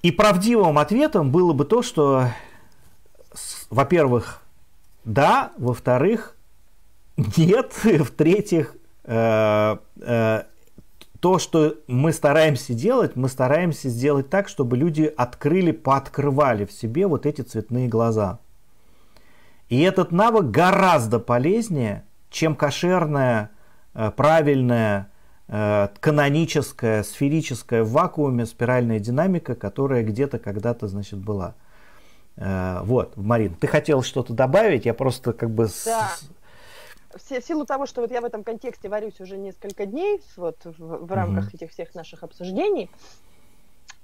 И 0.02 0.10
правдивым 0.10 0.78
ответом 0.78 1.30
было 1.30 1.54
бы 1.54 1.64
то, 1.64 1.80
что, 1.80 2.28
во-первых, 3.70 4.42
да, 5.06 5.52
во-вторых, 5.56 6.36
нет, 7.16 7.72
в-третьих, 7.82 8.76
э, 9.04 9.76
э, 10.02 10.42
то, 11.22 11.38
что 11.38 11.76
мы 11.86 12.12
стараемся 12.12 12.74
делать, 12.74 13.14
мы 13.14 13.28
стараемся 13.28 13.88
сделать 13.88 14.28
так, 14.28 14.48
чтобы 14.48 14.76
люди 14.76 15.04
открыли, 15.16 15.70
пооткрывали 15.70 16.64
в 16.64 16.72
себе 16.72 17.06
вот 17.06 17.26
эти 17.26 17.42
цветные 17.42 17.86
глаза. 17.86 18.40
И 19.68 19.80
этот 19.82 20.10
навык 20.10 20.46
гораздо 20.46 21.20
полезнее, 21.20 22.02
чем 22.28 22.56
кошерная, 22.56 23.52
э, 23.94 24.10
правильная, 24.10 25.12
э, 25.46 25.90
каноническая, 26.00 27.04
сферическая 27.04 27.84
в 27.84 27.92
вакууме 27.92 28.44
спиральная 28.44 28.98
динамика, 28.98 29.54
которая 29.54 30.02
где-то 30.02 30.40
когда-то, 30.40 30.88
значит, 30.88 31.20
была. 31.20 31.54
Э, 32.34 32.80
вот, 32.82 33.16
Марин, 33.16 33.54
ты 33.54 33.68
хотел 33.68 34.02
что-то 34.02 34.32
добавить? 34.32 34.86
Я 34.86 34.92
просто 34.92 35.32
как 35.32 35.50
бы... 35.50 35.68
Да 35.84 36.10
в 37.16 37.42
силу 37.42 37.66
того, 37.66 37.86
что 37.86 38.00
вот 38.00 38.10
я 38.10 38.20
в 38.20 38.24
этом 38.24 38.44
контексте 38.44 38.88
варюсь 38.88 39.20
уже 39.20 39.36
несколько 39.36 39.86
дней, 39.86 40.20
вот 40.36 40.64
в, 40.64 41.06
в 41.06 41.12
рамках 41.12 41.48
mm-hmm. 41.48 41.56
этих 41.56 41.70
всех 41.70 41.94
наших 41.94 42.22
обсуждений, 42.22 42.90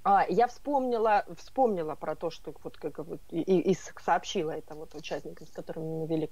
а, 0.03 0.25
я 0.29 0.47
вспомнила, 0.47 1.25
вспомнила 1.37 1.95
про 1.95 2.15
то, 2.15 2.29
что 2.29 2.53
вот 2.63 2.77
как 2.77 2.99
вот 2.99 3.19
и, 3.31 3.41
и 3.41 3.77
сообщила 3.99 4.51
это 4.51 4.75
вот 4.75 4.95
участникам, 4.95 5.47
с 5.47 5.51
которыми 5.51 5.99
мы 5.99 6.07
вели 6.07 6.29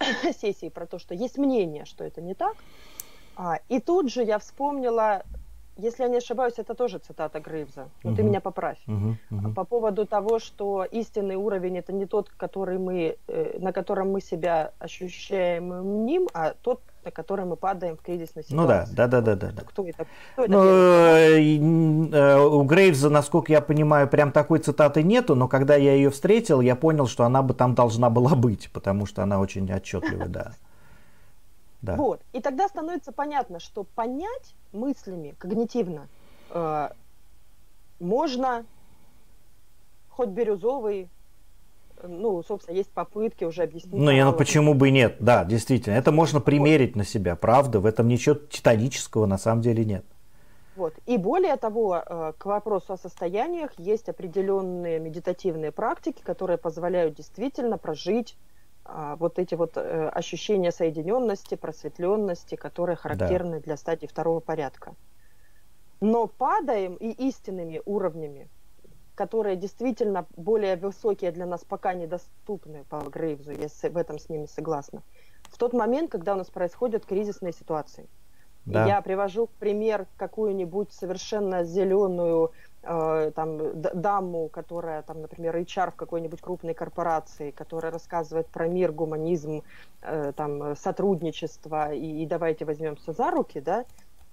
сессии, 0.40 0.68
про 0.68 0.86
то, 0.86 0.98
что 0.98 1.14
есть 1.14 1.38
мнение, 1.38 1.84
что 1.84 2.04
это 2.04 2.20
не 2.20 2.34
так. 2.34 2.56
А, 3.36 3.60
и 3.68 3.80
тут 3.80 4.10
же 4.10 4.24
я 4.24 4.38
вспомнила 4.38 5.24
если 5.80 6.02
я 6.02 6.08
не 6.08 6.18
ошибаюсь, 6.18 6.54
это 6.58 6.74
тоже 6.74 6.98
цитата 6.98 7.40
Грейвза. 7.40 7.88
Но 8.04 8.10
угу. 8.10 8.16
ты 8.16 8.22
меня 8.22 8.40
поправь. 8.40 8.78
Угу, 8.86 9.16
угу. 9.30 9.54
По 9.54 9.64
поводу 9.64 10.06
того, 10.06 10.38
что 10.38 10.84
истинный 10.84 11.36
уровень 11.36 11.78
это 11.78 11.92
не 11.92 12.06
тот, 12.06 12.30
который 12.30 12.78
мы, 12.78 13.16
э, 13.28 13.58
на 13.58 13.72
котором 13.72 14.10
мы 14.12 14.20
себя 14.20 14.72
ощущаем 14.78 16.04
ним, 16.04 16.28
а 16.34 16.54
тот, 16.62 16.80
на 17.04 17.10
который 17.10 17.44
мы 17.44 17.56
падаем 17.56 17.96
в 17.96 18.02
кризисной 18.02 18.44
ситуации. 18.44 18.56
Ну 18.56 18.66
да, 18.66 19.08
да, 19.08 19.20
да, 19.20 19.36
да, 19.36 19.50
да. 19.50 19.62
Кто 19.62 19.86
это? 19.86 20.06
Кто 20.32 20.44
это 20.44 20.52
ну, 20.52 20.64
э, 20.64 21.38
э, 21.38 22.38
у 22.38 22.62
Грейвза, 22.62 23.10
насколько 23.10 23.52
я 23.52 23.60
понимаю, 23.60 24.08
прям 24.08 24.32
такой 24.32 24.58
цитаты 24.58 25.02
нету, 25.02 25.34
но 25.34 25.48
когда 25.48 25.76
я 25.76 25.94
ее 25.94 26.10
встретил, 26.10 26.60
я 26.60 26.76
понял, 26.76 27.06
что 27.06 27.24
она 27.24 27.42
бы 27.42 27.54
там 27.54 27.74
должна 27.74 28.10
была 28.10 28.34
быть, 28.34 28.70
потому 28.72 29.06
что 29.06 29.22
она 29.22 29.40
очень 29.40 29.70
отчетливая, 29.72 30.28
да. 30.28 30.52
Да. 31.82 31.96
Вот. 31.96 32.20
И 32.32 32.40
тогда 32.40 32.68
становится 32.68 33.12
понятно, 33.12 33.58
что 33.58 33.84
понять 33.84 34.54
мыслями 34.72 35.34
когнитивно 35.38 36.08
э, 36.50 36.90
можно 37.98 38.64
хоть 40.08 40.28
бирюзовый, 40.28 41.08
ну, 42.02 42.42
собственно, 42.42 42.76
есть 42.76 42.90
попытки 42.90 43.44
уже 43.44 43.62
объяснить. 43.62 43.94
Ну, 43.94 44.10
я, 44.10 44.26
ну 44.26 44.32
почему 44.32 44.74
бы 44.74 44.88
и 44.88 44.90
нет, 44.90 45.16
да, 45.20 45.44
действительно. 45.44 45.94
Это 45.94 46.12
можно 46.12 46.40
примерить 46.40 46.90
вот. 46.90 46.98
на 46.98 47.04
себя, 47.04 47.36
правда, 47.36 47.80
в 47.80 47.86
этом 47.86 48.08
ничего 48.08 48.34
титанического 48.34 49.26
на 49.26 49.38
самом 49.38 49.62
деле 49.62 49.84
нет. 49.84 50.04
Вот. 50.76 50.94
И 51.06 51.16
более 51.16 51.56
того, 51.56 52.02
э, 52.04 52.32
к 52.38 52.46
вопросу 52.46 52.94
о 52.94 52.96
состояниях 52.96 53.70
есть 53.78 54.08
определенные 54.08 54.98
медитативные 54.98 55.72
практики, 55.72 56.22
которые 56.22 56.58
позволяют 56.58 57.14
действительно 57.14 57.76
прожить 57.76 58.36
вот 58.84 59.38
эти 59.38 59.54
вот 59.54 59.76
э, 59.76 60.08
ощущения 60.08 60.72
соединенности, 60.72 61.54
просветленности, 61.54 62.54
которые 62.54 62.96
характерны 62.96 63.56
да. 63.56 63.60
для 63.60 63.76
стадии 63.76 64.06
второго 64.06 64.40
порядка. 64.40 64.94
Но 66.00 66.26
падаем 66.26 66.94
и 66.94 67.10
истинными 67.10 67.82
уровнями, 67.84 68.48
которые 69.14 69.56
действительно 69.56 70.26
более 70.36 70.76
высокие 70.76 71.30
для 71.30 71.46
нас 71.46 71.62
пока 71.64 71.92
недоступны 71.92 72.84
по 72.84 73.00
Грейвзу, 73.00 73.52
я 73.52 73.68
в 73.68 73.96
этом 73.96 74.18
с 74.18 74.28
ними 74.28 74.46
согласна, 74.46 75.02
в 75.50 75.58
тот 75.58 75.72
момент, 75.72 76.10
когда 76.10 76.34
у 76.34 76.36
нас 76.36 76.48
происходят 76.48 77.04
кризисные 77.04 77.52
ситуации. 77.52 78.08
Да. 78.66 78.86
Я 78.86 79.00
привожу 79.02 79.48
пример 79.58 80.06
какую-нибудь 80.16 80.92
совершенно 80.92 81.64
зеленую 81.64 82.52
там, 82.82 83.80
даму, 83.82 84.48
которая, 84.48 85.02
там, 85.02 85.20
например, 85.20 85.56
HR 85.56 85.90
в 85.90 85.96
какой-нибудь 85.96 86.40
крупной 86.40 86.74
корпорации, 86.74 87.50
которая 87.50 87.92
рассказывает 87.92 88.46
про 88.48 88.68
мир, 88.68 88.92
гуманизм, 88.92 89.62
э, 90.02 90.32
там, 90.34 90.74
сотрудничество, 90.76 91.92
и, 91.92 92.22
и 92.22 92.26
давайте 92.26 92.64
возьмемся 92.64 93.12
за 93.12 93.30
руки, 93.30 93.60
да, 93.60 93.84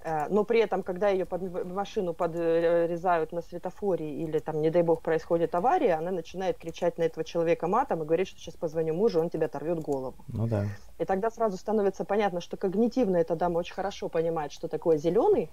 э, 0.01 0.27
но 0.29 0.45
при 0.45 0.61
этом, 0.61 0.81
когда 0.81 1.09
ее 1.09 1.25
под 1.25 1.65
машину 1.65 2.13
подрезают 2.13 3.33
на 3.33 3.41
светофоре 3.41 4.09
или 4.23 4.39
там, 4.39 4.61
не 4.61 4.69
дай 4.69 4.81
бог, 4.81 5.01
происходит 5.01 5.53
авария, 5.53 5.95
она 5.95 6.11
начинает 6.11 6.57
кричать 6.57 6.97
на 6.97 7.03
этого 7.03 7.25
человека 7.25 7.67
матом 7.67 8.03
и 8.03 8.05
говорит, 8.05 8.29
что 8.29 8.39
сейчас 8.39 8.55
позвоню 8.55 8.93
мужу, 8.93 9.19
он 9.19 9.29
тебя 9.29 9.47
оторвет 9.47 9.81
голову. 9.81 10.15
Ну 10.29 10.47
да. 10.47 10.67
И 10.99 11.03
тогда 11.05 11.29
сразу 11.29 11.57
становится 11.57 12.05
понятно, 12.05 12.39
что 12.39 12.55
когнитивно 12.55 13.17
эта 13.17 13.35
дама 13.35 13.57
очень 13.57 13.73
хорошо 13.73 14.07
понимает, 14.07 14.53
что 14.53 14.69
такое 14.69 14.95
зеленый, 14.95 15.49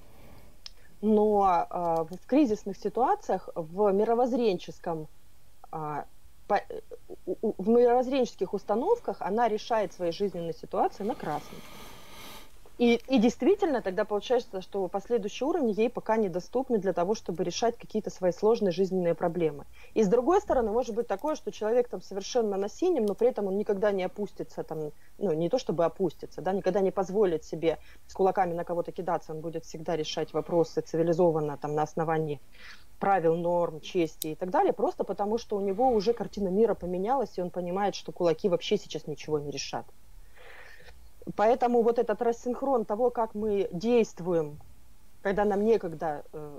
но 1.01 1.67
э, 1.71 2.15
в 2.17 2.27
кризисных 2.27 2.77
ситуациях, 2.77 3.49
в 3.55 3.93
мировоззренческом, 3.93 5.09
э, 5.73 6.05
по, 6.47 6.63
в 7.27 7.69
мировоззренческих 7.69 8.55
установках 8.55 9.23
она 9.23 9.49
решает 9.49 9.93
свои 9.93 10.11
жизненные 10.13 10.55
ситуации 10.55 11.05
на 11.05 11.15
красном. 11.15 11.63
И, 12.77 12.97
и 13.07 13.19
действительно, 13.19 13.83
тогда 13.83 14.05
получается, 14.05 14.61
что 14.61 14.89
последующие 14.89 15.47
уровни 15.47 15.73
ей 15.73 15.89
пока 15.89 16.17
недоступны 16.17 16.79
для 16.79 16.93
того, 16.93 17.15
чтобы 17.15 17.45
решать 17.45 17.79
какие-то 17.79 18.11
свои 18.11 18.33
сложные 18.33 18.73
жизненные 18.73 19.15
проблемы. 19.15 19.65
И 19.95 20.03
с 20.03 20.09
другой 20.09 20.41
стороны, 20.41 20.73
может 20.73 20.95
быть 20.95 21.07
такое, 21.07 21.37
что 21.37 21.53
человек 21.53 21.89
там 21.89 22.03
совершенно 22.03 22.57
на 22.57 22.69
синем, 22.69 23.07
но 23.07 23.15
при 23.15 23.29
этом 23.29 23.47
он 23.47 23.57
никогда 23.59 23.93
не 23.93 24.03
опустится, 24.03 24.65
там, 24.65 24.91
ну, 25.19 25.33
не 25.33 25.49
то 25.49 25.59
чтобы 25.59 25.85
опустится, 25.85 26.43
да, 26.43 26.53
никогда 26.53 26.81
не 26.81 26.91
позволит 26.91 27.45
себе 27.45 27.79
с 28.09 28.13
кулаками 28.13 28.55
на 28.55 28.65
кого-то 28.65 28.91
кидаться, 28.91 29.33
он 29.33 29.41
будет 29.41 29.65
всегда 29.65 29.95
решать 29.95 30.33
вопросы 30.33 30.81
цивилизованно, 30.81 31.57
там, 31.59 31.77
на 31.77 31.83
основании 31.83 32.41
правил, 32.99 33.37
норм, 33.37 33.81
чести 33.81 34.29
и 34.29 34.35
так 34.35 34.51
далее, 34.51 34.73
просто 34.73 35.05
потому 35.05 35.39
что 35.39 35.57
у 35.57 35.61
него 35.61 35.91
уже 35.91 36.13
картина 36.13 36.49
мира 36.49 36.75
поменялась, 36.75 37.39
и 37.39 37.43
он 37.43 37.51
понимает, 37.51 37.95
что 37.95 38.11
кулаки 38.11 38.49
вообще 38.49 38.79
сейчас 38.79 39.07
ничего 39.07 39.39
не 39.39 39.53
решат. 39.53 39.87
Поэтому 41.37 41.83
вот 41.83 41.99
этот 41.99 42.21
рассинхрон 42.21 42.85
того, 42.85 43.11
как 43.11 43.35
мы 43.35 43.69
действуем, 43.73 44.59
когда 45.23 45.45
нам 45.45 45.65
некогда, 45.65 46.23
э, 46.33 46.59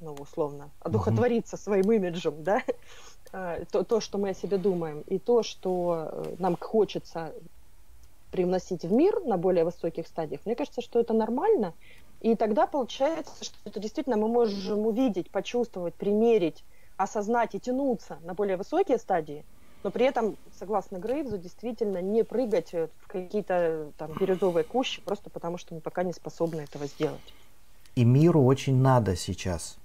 ну, 0.00 0.14
условно, 0.14 0.70
одухотвориться 0.80 1.56
своим 1.56 1.90
имиджем, 1.90 2.42
да, 2.42 2.62
э, 3.32 3.64
то, 3.70 3.84
то, 3.84 4.00
что 4.00 4.18
мы 4.18 4.30
о 4.30 4.34
себе 4.34 4.58
думаем, 4.58 5.00
и 5.06 5.18
то, 5.18 5.42
что 5.42 6.10
э, 6.12 6.34
нам 6.38 6.56
хочется 6.56 7.32
привносить 8.30 8.84
в 8.84 8.92
мир 8.92 9.24
на 9.24 9.38
более 9.38 9.64
высоких 9.64 10.06
стадиях, 10.06 10.42
мне 10.44 10.56
кажется, 10.56 10.82
что 10.82 11.00
это 11.00 11.14
нормально. 11.14 11.72
И 12.20 12.36
тогда 12.36 12.66
получается, 12.66 13.44
что 13.44 13.56
это 13.64 13.80
действительно 13.80 14.16
мы 14.16 14.28
можем 14.28 14.86
увидеть, 14.86 15.30
почувствовать, 15.30 15.94
примерить, 15.94 16.64
осознать 16.96 17.54
и 17.54 17.60
тянуться 17.60 18.18
на 18.24 18.34
более 18.34 18.58
высокие 18.58 18.98
стадии– 18.98 19.44
но 19.84 19.90
при 19.90 20.06
этом, 20.06 20.36
согласно 20.58 20.96
Грейвзу, 20.96 21.36
действительно 21.36 22.00
не 22.00 22.24
прыгать 22.24 22.72
в 22.72 23.06
какие-то 23.06 23.92
там 23.98 24.12
бирюзовые 24.18 24.64
кущи, 24.64 25.02
просто 25.02 25.28
потому 25.28 25.58
что 25.58 25.74
мы 25.74 25.80
пока 25.80 26.02
не 26.02 26.14
способны 26.14 26.62
этого 26.62 26.86
сделать. 26.86 27.34
И 27.94 28.04
миру 28.04 28.42
очень 28.42 28.76
надо 28.76 29.14
сейчас. 29.14 29.76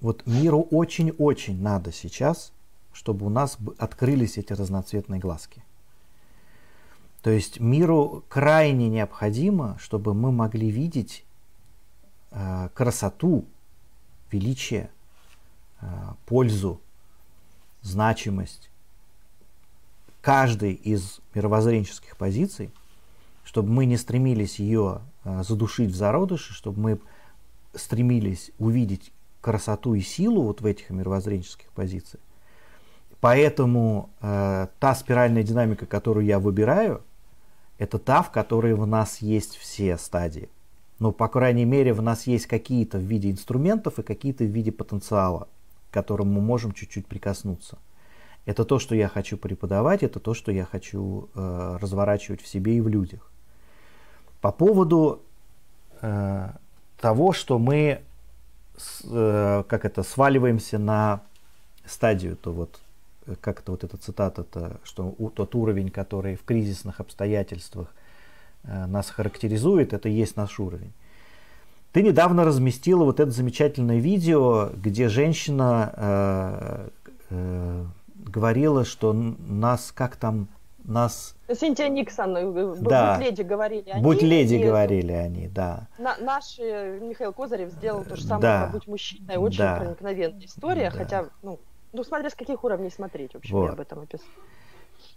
Вот 0.00 0.24
миру 0.26 0.62
очень-очень 0.70 1.60
надо 1.60 1.90
сейчас, 1.90 2.52
чтобы 2.92 3.26
у 3.26 3.30
нас 3.30 3.58
открылись 3.78 4.38
эти 4.38 4.52
разноцветные 4.52 5.20
глазки. 5.20 5.62
То 7.20 7.30
есть 7.30 7.58
миру 7.58 8.24
крайне 8.28 8.88
необходимо, 8.88 9.76
чтобы 9.80 10.14
мы 10.14 10.30
могли 10.30 10.70
видеть 10.70 11.24
э, 12.30 12.68
красоту, 12.74 13.44
величие, 14.30 14.88
э, 15.80 15.86
пользу, 16.26 16.80
значимость 17.82 18.69
каждой 20.20 20.72
из 20.72 21.20
мировоззренческих 21.34 22.16
позиций, 22.16 22.70
чтобы 23.44 23.70
мы 23.70 23.86
не 23.86 23.96
стремились 23.96 24.58
ее 24.58 25.00
э, 25.24 25.42
задушить 25.42 25.90
в 25.90 25.96
зародыше, 25.96 26.52
чтобы 26.52 26.80
мы 26.80 27.00
стремились 27.74 28.50
увидеть 28.58 29.12
красоту 29.40 29.94
и 29.94 30.00
силу 30.00 30.42
вот 30.42 30.60
в 30.60 30.66
этих 30.66 30.90
мировоззренческих 30.90 31.70
позициях. 31.70 32.22
Поэтому 33.20 34.10
э, 34.20 34.68
та 34.78 34.94
спиральная 34.94 35.42
динамика, 35.42 35.86
которую 35.86 36.26
я 36.26 36.38
выбираю, 36.38 37.02
это 37.78 37.98
та, 37.98 38.22
в 38.22 38.30
которой 38.30 38.72
у 38.72 38.86
нас 38.86 39.18
есть 39.18 39.56
все 39.56 39.96
стадии. 39.96 40.48
Ну, 40.98 41.12
по 41.12 41.28
крайней 41.28 41.64
мере, 41.64 41.94
в 41.94 42.02
нас 42.02 42.26
есть 42.26 42.46
какие-то 42.46 42.98
в 42.98 43.02
виде 43.02 43.30
инструментов 43.30 43.98
и 43.98 44.02
какие-то 44.02 44.44
в 44.44 44.48
виде 44.48 44.70
потенциала, 44.70 45.48
к 45.90 45.94
которым 45.94 46.32
мы 46.32 46.42
можем 46.42 46.72
чуть-чуть 46.72 47.06
прикоснуться. 47.06 47.78
Это 48.46 48.64
то, 48.64 48.78
что 48.78 48.94
я 48.94 49.08
хочу 49.08 49.36
преподавать, 49.36 50.02
это 50.02 50.18
то, 50.18 50.34
что 50.34 50.50
я 50.50 50.64
хочу 50.64 51.28
э, 51.34 51.78
разворачивать 51.80 52.40
в 52.40 52.46
себе 52.46 52.76
и 52.76 52.80
в 52.80 52.88
людях. 52.88 53.30
По 54.40 54.50
поводу 54.50 55.22
э, 56.00 56.50
того, 56.98 57.32
что 57.32 57.58
мы 57.58 58.00
с, 58.76 59.02
э, 59.04 59.64
как 59.68 59.84
это, 59.84 60.02
сваливаемся 60.02 60.78
на 60.78 61.20
стадию, 61.84 62.36
то 62.36 62.52
вот 62.52 62.80
э, 63.26 63.34
как 63.40 63.60
это 63.60 63.72
вот 63.72 63.84
эта 63.84 63.96
цитата, 63.98 64.42
-то, 64.42 64.76
что 64.84 65.14
у, 65.18 65.30
тот 65.30 65.54
уровень, 65.54 65.90
который 65.90 66.36
в 66.36 66.44
кризисных 66.44 67.00
обстоятельствах 67.00 67.88
э, 68.64 68.86
нас 68.86 69.10
характеризует, 69.10 69.92
это 69.92 70.08
и 70.08 70.12
есть 70.12 70.36
наш 70.36 70.58
уровень. 70.58 70.92
Ты 71.92 72.02
недавно 72.02 72.44
разместила 72.44 73.04
вот 73.04 73.18
это 73.18 73.30
замечательное 73.32 73.98
видео, 73.98 74.70
где 74.76 75.08
женщина 75.08 75.92
э, 75.96 76.88
э, 77.30 77.84
говорила, 78.26 78.84
что 78.84 79.12
нас 79.12 79.92
как 79.92 80.16
там 80.16 80.48
нас... 80.84 81.34
Синтия 81.52 81.88
Никсон, 81.88 82.34
да. 82.82 83.16
будь 83.16 83.26
леди 83.26 83.42
говорили 83.42 83.90
они. 83.90 84.02
Будь 84.02 84.22
леди 84.22 84.56
говорили 84.56 85.12
они, 85.12 85.48
да. 85.48 85.88
На, 85.98 86.16
наш 86.18 86.58
э, 86.58 86.98
Михаил 87.00 87.32
Козырев 87.32 87.70
сделал 87.70 88.04
то 88.04 88.16
же 88.16 88.22
самое, 88.22 88.42
да. 88.42 88.62
как 88.62 88.72
будь 88.72 88.86
мужчиной. 88.86 89.36
Очень 89.36 89.58
да. 89.58 89.76
проникновенная 89.76 90.44
история, 90.44 90.90
да. 90.90 90.98
хотя, 90.98 91.24
ну, 91.42 91.58
ну, 91.92 92.04
смотря 92.04 92.30
с 92.30 92.34
каких 92.34 92.62
уровней 92.64 92.90
смотреть, 92.90 93.32
в 93.32 93.36
общем, 93.36 93.56
вот. 93.56 93.66
я 93.66 93.72
об 93.72 93.80
этом 93.80 94.00
описал. 94.00 94.26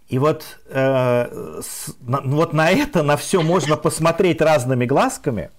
И 0.08 0.18
вот, 0.18 0.44
э, 0.66 1.60
с, 1.62 1.94
на, 2.00 2.20
ну, 2.20 2.36
вот 2.36 2.52
на 2.52 2.70
это, 2.70 3.02
на 3.02 3.16
все 3.16 3.42
можно 3.42 3.76
посмотреть 3.76 4.40
разными 4.40 4.86
глазками. 4.86 5.50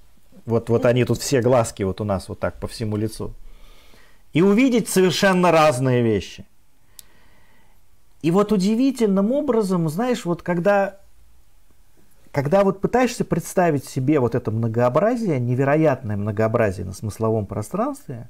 Вот, 0.46 0.70
вот 0.70 0.86
они 0.86 1.06
тут 1.06 1.20
все 1.20 1.42
глазки 1.42 1.84
вот 1.84 2.02
у 2.02 2.04
нас 2.04 2.30
вот 2.30 2.40
так 2.40 2.60
по 2.60 2.68
всему 2.68 2.98
лицу. 2.98 3.34
И 4.34 4.42
увидеть 4.42 4.90
совершенно 4.90 5.52
разные 5.52 6.04
вещи. 6.04 6.46
И 8.26 8.32
вот 8.32 8.52
удивительным 8.52 9.32
образом, 9.32 9.88
знаешь, 9.88 10.26
вот 10.26 10.42
когда, 10.42 10.98
когда 12.32 12.64
вот 12.64 12.82
пытаешься 12.82 13.24
представить 13.24 13.86
себе 13.86 14.20
вот 14.20 14.34
это 14.34 14.50
многообразие, 14.50 15.40
невероятное 15.40 16.18
многообразие 16.18 16.88
на 16.88 16.94
смысловом 16.94 17.46
пространстве, 17.46 18.28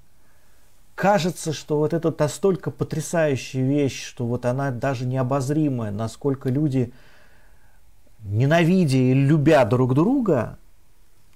кажется, 0.95 1.53
что 1.53 1.77
вот 1.77 1.93
это 1.93 2.13
настолько 2.19 2.71
потрясающая 2.71 3.65
вещь, 3.65 4.05
что 4.05 4.25
вот 4.25 4.45
она 4.45 4.69
даже 4.71 5.05
необозримая, 5.05 5.91
насколько 5.91 6.49
люди, 6.49 6.91
ненавидя 8.25 8.97
и 8.97 9.13
любя 9.13 9.63
друг 9.63 9.93
друга, 9.93 10.58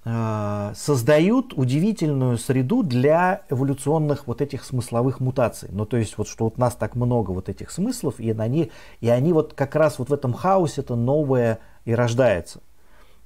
создают 0.02 1.52
удивительную 1.52 2.38
среду 2.38 2.82
для 2.82 3.42
эволюционных 3.50 4.26
вот 4.26 4.40
этих 4.40 4.64
смысловых 4.64 5.20
мутаций. 5.20 5.68
Ну, 5.72 5.84
то 5.84 5.98
есть, 5.98 6.16
вот 6.16 6.26
что 6.26 6.44
вот 6.44 6.54
у 6.56 6.60
нас 6.60 6.74
так 6.74 6.94
много 6.94 7.32
вот 7.32 7.50
этих 7.50 7.70
смыслов, 7.70 8.18
и 8.18 8.30
они, 8.30 8.70
и 9.00 9.10
они 9.10 9.34
вот 9.34 9.52
как 9.52 9.76
раз 9.76 9.98
вот 9.98 10.08
в 10.08 10.12
этом 10.14 10.32
хаосе 10.32 10.80
это 10.80 10.96
новое 10.96 11.58
и 11.84 11.94
рождается. 11.94 12.60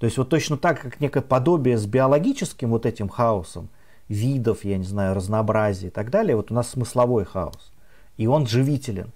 То 0.00 0.06
есть, 0.06 0.18
вот 0.18 0.28
точно 0.28 0.56
так, 0.56 0.80
как 0.80 1.00
некое 1.00 1.22
подобие 1.22 1.78
с 1.78 1.86
биологическим 1.86 2.70
вот 2.70 2.86
этим 2.86 3.08
хаосом, 3.08 3.68
видов, 4.08 4.64
я 4.64 4.76
не 4.76 4.84
знаю, 4.84 5.14
разнообразия 5.14 5.86
и 5.86 5.90
так 5.90 6.10
далее, 6.10 6.34
вот 6.34 6.50
у 6.50 6.54
нас 6.54 6.70
смысловой 6.70 7.24
хаос. 7.24 7.72
И 8.16 8.26
он 8.26 8.48
живителен. 8.48 9.12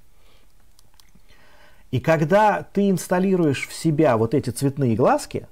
И 1.90 1.98
когда 1.98 2.62
ты 2.62 2.90
инсталируешь 2.90 3.66
в 3.66 3.74
себя 3.74 4.16
вот 4.16 4.34
эти 4.34 4.50
цветные 4.50 4.94
глазки, 4.94 5.48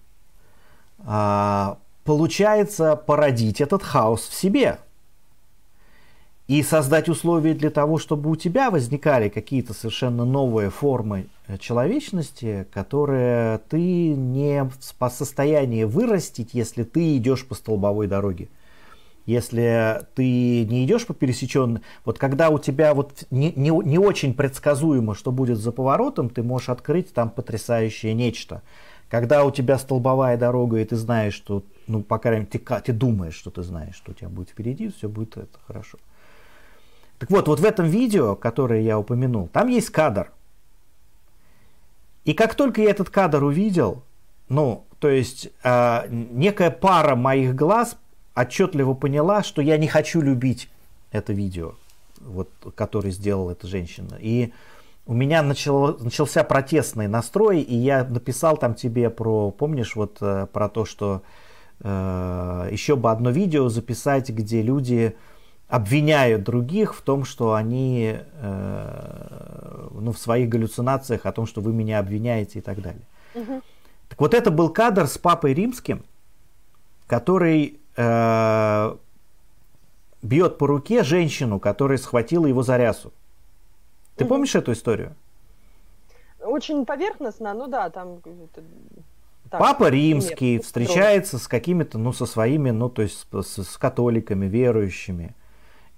а, 0.98 1.78
получается 2.06 2.96
породить 2.96 3.60
этот 3.60 3.82
хаос 3.82 4.22
в 4.28 4.34
себе 4.34 4.78
и 6.46 6.62
создать 6.62 7.08
условия 7.08 7.54
для 7.54 7.70
того, 7.70 7.98
чтобы 7.98 8.30
у 8.30 8.36
тебя 8.36 8.70
возникали 8.70 9.28
какие-то 9.28 9.74
совершенно 9.74 10.24
новые 10.24 10.70
формы 10.70 11.26
э, 11.48 11.58
человечности, 11.58 12.66
которые 12.72 13.58
ты 13.68 14.14
не 14.14 14.62
в 14.64 15.10
состоянии 15.10 15.82
вырастить, 15.82 16.50
если 16.52 16.84
ты 16.84 17.16
идешь 17.16 17.44
по 17.44 17.56
столбовой 17.56 18.06
дороге. 18.06 18.48
Если 19.26 20.06
ты 20.14 20.64
не 20.66 20.84
идешь 20.84 21.04
по 21.04 21.12
пересеченной, 21.12 21.80
вот 22.04 22.16
когда 22.16 22.50
у 22.50 22.60
тебя 22.60 22.94
вот 22.94 23.24
не, 23.32 23.52
не, 23.56 23.70
не 23.84 23.98
очень 23.98 24.34
предсказуемо, 24.34 25.16
что 25.16 25.32
будет 25.32 25.58
за 25.58 25.72
поворотом, 25.72 26.30
ты 26.30 26.44
можешь 26.44 26.68
открыть 26.68 27.12
там 27.12 27.30
потрясающее 27.30 28.14
нечто. 28.14 28.62
Когда 29.08 29.44
у 29.44 29.50
тебя 29.50 29.78
столбовая 29.78 30.36
дорога, 30.36 30.78
и 30.78 30.84
ты 30.84 30.94
знаешь, 30.94 31.34
что 31.34 31.64
ну, 31.86 32.02
по 32.02 32.18
крайней 32.18 32.40
мере, 32.40 32.58
ты, 32.58 32.80
ты 32.80 32.92
думаешь, 32.92 33.34
что 33.34 33.50
ты 33.50 33.62
знаешь, 33.62 33.94
что 33.94 34.12
у 34.12 34.14
тебя 34.14 34.28
будет 34.28 34.50
впереди, 34.50 34.88
все 34.90 35.08
будет 35.08 35.36
это 35.36 35.58
хорошо. 35.66 35.98
Так 37.18 37.30
вот, 37.30 37.48
вот 37.48 37.60
в 37.60 37.64
этом 37.64 37.86
видео, 37.86 38.34
которое 38.34 38.82
я 38.82 38.98
упомянул, 38.98 39.48
там 39.48 39.68
есть 39.68 39.90
кадр. 39.90 40.30
И 42.24 42.34
как 42.34 42.54
только 42.54 42.82
я 42.82 42.90
этот 42.90 43.08
кадр 43.08 43.44
увидел, 43.44 44.02
ну, 44.48 44.84
то 44.98 45.08
есть 45.08 45.48
э, 45.62 46.06
некая 46.10 46.70
пара 46.70 47.14
моих 47.14 47.54
глаз 47.54 47.96
отчетливо 48.34 48.94
поняла, 48.94 49.42
что 49.42 49.62
я 49.62 49.78
не 49.78 49.88
хочу 49.88 50.20
любить 50.20 50.68
это 51.10 51.32
видео, 51.32 51.74
вот, 52.20 52.50
которое 52.74 53.10
сделала 53.10 53.52
эта 53.52 53.66
женщина. 53.66 54.16
И 54.20 54.52
у 55.06 55.14
меня 55.14 55.42
начало, 55.42 55.96
начался 56.00 56.42
протестный 56.44 57.06
настрой, 57.06 57.60
и 57.60 57.74
я 57.74 58.04
написал 58.04 58.56
там 58.56 58.74
тебе 58.74 59.08
про, 59.08 59.50
помнишь, 59.52 59.94
вот 59.96 60.18
э, 60.20 60.46
про 60.52 60.68
то, 60.68 60.84
что 60.84 61.22
Э, 61.80 62.68
еще 62.70 62.96
бы 62.96 63.10
одно 63.10 63.30
видео 63.30 63.68
записать, 63.68 64.30
где 64.30 64.62
люди 64.62 65.16
обвиняют 65.68 66.44
других 66.44 66.94
в 66.94 67.02
том, 67.02 67.24
что 67.24 67.54
они 67.54 68.18
э, 68.18 69.88
ну, 69.92 70.12
в 70.12 70.18
своих 70.18 70.48
галлюцинациях 70.48 71.26
о 71.26 71.32
том, 71.32 71.46
что 71.46 71.60
вы 71.60 71.72
меня 71.72 71.98
обвиняете 71.98 72.60
и 72.60 72.62
так 72.62 72.80
далее. 72.80 73.02
Угу. 73.34 73.62
Так 74.08 74.20
вот 74.20 74.34
это 74.34 74.50
был 74.50 74.68
кадр 74.70 75.06
с 75.06 75.18
папой 75.18 75.54
римским, 75.54 76.04
который 77.06 77.80
э, 77.96 78.96
бьет 80.22 80.58
по 80.58 80.66
руке 80.66 81.02
женщину, 81.02 81.58
которая 81.58 81.98
схватила 81.98 82.46
его 82.46 82.62
за 82.62 82.76
рясу. 82.76 83.12
Ты 84.16 84.24
угу. 84.24 84.34
помнишь 84.34 84.54
эту 84.54 84.72
историю? 84.72 85.14
Очень 86.40 86.86
поверхностно, 86.86 87.54
ну 87.54 87.66
да, 87.66 87.90
там... 87.90 88.20
Так, 89.50 89.60
Папа 89.60 89.88
римский 89.88 90.54
нет, 90.54 90.64
встречается 90.64 91.38
с 91.38 91.46
какими-то, 91.46 91.98
ну, 91.98 92.12
со 92.12 92.26
своими, 92.26 92.70
ну, 92.70 92.88
то 92.88 93.02
есть 93.02 93.26
с, 93.32 93.62
с 93.62 93.78
католиками, 93.78 94.46
верующими. 94.46 95.34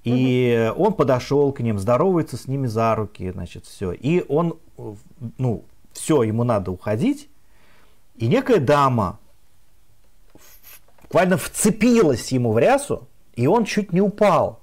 И 0.04 0.70
угу. 0.72 0.84
он 0.84 0.92
подошел 0.94 1.52
к 1.52 1.60
ним, 1.60 1.78
здоровается 1.78 2.36
с 2.36 2.46
ними 2.46 2.66
за 2.66 2.94
руки, 2.94 3.30
значит, 3.30 3.64
все. 3.66 3.92
И 3.92 4.24
он, 4.28 4.58
ну, 5.38 5.64
все, 5.92 6.22
ему 6.22 6.44
надо 6.44 6.70
уходить. 6.70 7.28
И 8.16 8.26
некая 8.26 8.58
дама 8.58 9.18
буквально 11.02 11.36
вцепилась 11.36 12.30
ему 12.32 12.52
в 12.52 12.58
рясу, 12.58 13.08
и 13.34 13.46
он 13.46 13.64
чуть 13.64 13.92
не 13.92 14.00
упал. 14.00 14.60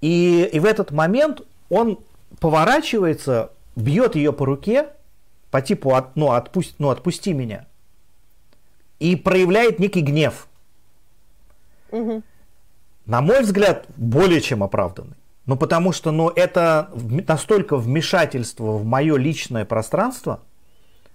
И, 0.00 0.48
и 0.50 0.60
в 0.60 0.64
этот 0.64 0.92
момент 0.92 1.42
он 1.68 1.98
поворачивается, 2.38 3.52
бьет 3.76 4.16
ее 4.16 4.32
по 4.32 4.46
руке, 4.46 4.88
по 5.50 5.60
типу 5.60 5.94
от, 5.94 6.16
ну, 6.16 6.30
отпусти, 6.32 6.74
ну, 6.78 6.90
отпусти 6.90 7.32
меня, 7.32 7.66
и 8.98 9.16
проявляет 9.16 9.78
некий 9.78 10.02
гнев. 10.02 10.46
Угу. 11.90 12.22
На 13.06 13.20
мой 13.20 13.42
взгляд, 13.42 13.86
более 13.96 14.40
чем 14.40 14.62
оправданный. 14.62 15.16
Ну, 15.46 15.56
потому 15.56 15.92
что 15.92 16.12
ну, 16.12 16.28
это 16.28 16.90
настолько 17.26 17.76
вмешательство 17.76 18.72
в 18.72 18.84
мое 18.84 19.16
личное 19.16 19.64
пространство– 19.64 20.40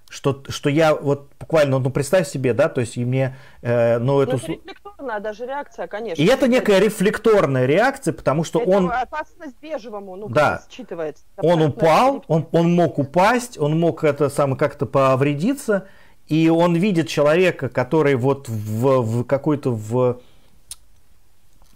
что, 0.09 0.43
что 0.49 0.69
я 0.69 0.95
вот 0.95 1.29
буквально, 1.39 1.79
ну 1.79 1.89
представь 1.89 2.27
себе, 2.27 2.53
да, 2.53 2.69
то 2.69 2.81
есть 2.81 2.97
и 2.97 3.05
мне, 3.05 3.35
э, 3.61 3.97
ну, 3.97 4.15
ну 4.15 4.21
эту... 4.21 4.37
Это 4.37 4.51
рефлекторная 4.51 5.19
даже 5.19 5.45
реакция, 5.45 5.87
конечно. 5.87 6.21
И 6.21 6.25
это 6.25 6.47
некая 6.47 6.79
рефлекторная 6.79 7.65
реакция, 7.65 8.13
потому 8.13 8.43
что 8.43 8.61
это 8.61 8.69
он... 8.69 8.91
опасность 8.91 9.55
бежевому, 9.61 10.15
ну, 10.15 10.29
да. 10.29 10.63
считывается. 10.69 11.23
Он 11.37 11.61
упал, 11.61 12.23
он, 12.27 12.47
он 12.51 12.73
мог 12.73 12.99
упасть, 12.99 13.57
он 13.57 13.79
мог 13.79 14.03
это 14.03 14.29
самое 14.29 14.57
как-то 14.57 14.85
повредиться, 14.85 15.87
и 16.27 16.49
он 16.49 16.75
видит 16.75 17.07
человека, 17.07 17.69
который 17.69 18.15
вот 18.15 18.47
в, 18.47 19.01
в 19.01 19.23
какой-то 19.25 19.71
в 19.71 20.21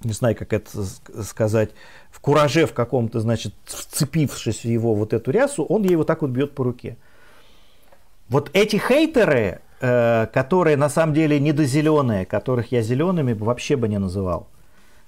не 0.04 0.14
знаю, 0.14 0.36
как 0.36 0.54
это 0.54 0.86
сказать, 1.24 1.72
в 2.10 2.22
кураже 2.22 2.66
в 2.66 2.74
каком-то, 2.74 3.20
значит, 3.20 3.54
вцепившись 3.66 4.62
в 4.62 4.68
его 4.68 4.96
вот 4.96 5.14
эту 5.14 5.32
рясу, 5.32 5.64
он 5.66 5.84
ей 5.84 5.96
вот 5.96 6.08
так 6.08 6.22
вот 6.22 6.32
бьет 6.32 6.56
по 6.56 6.64
руке. 6.64 6.98
Вот 8.30 8.52
эти 8.54 8.76
хейтеры, 8.76 9.60
э, 9.82 10.28
которые 10.32 10.78
на 10.78 10.90
самом 10.90 11.16
деле 11.16 11.40
недозеленые, 11.40 12.26
которых 12.28 12.72
я 12.72 12.84
зелеными 12.84 13.34
вообще 13.34 13.76
бы 13.76 13.88
не 13.88 13.98
называл, 13.98 14.48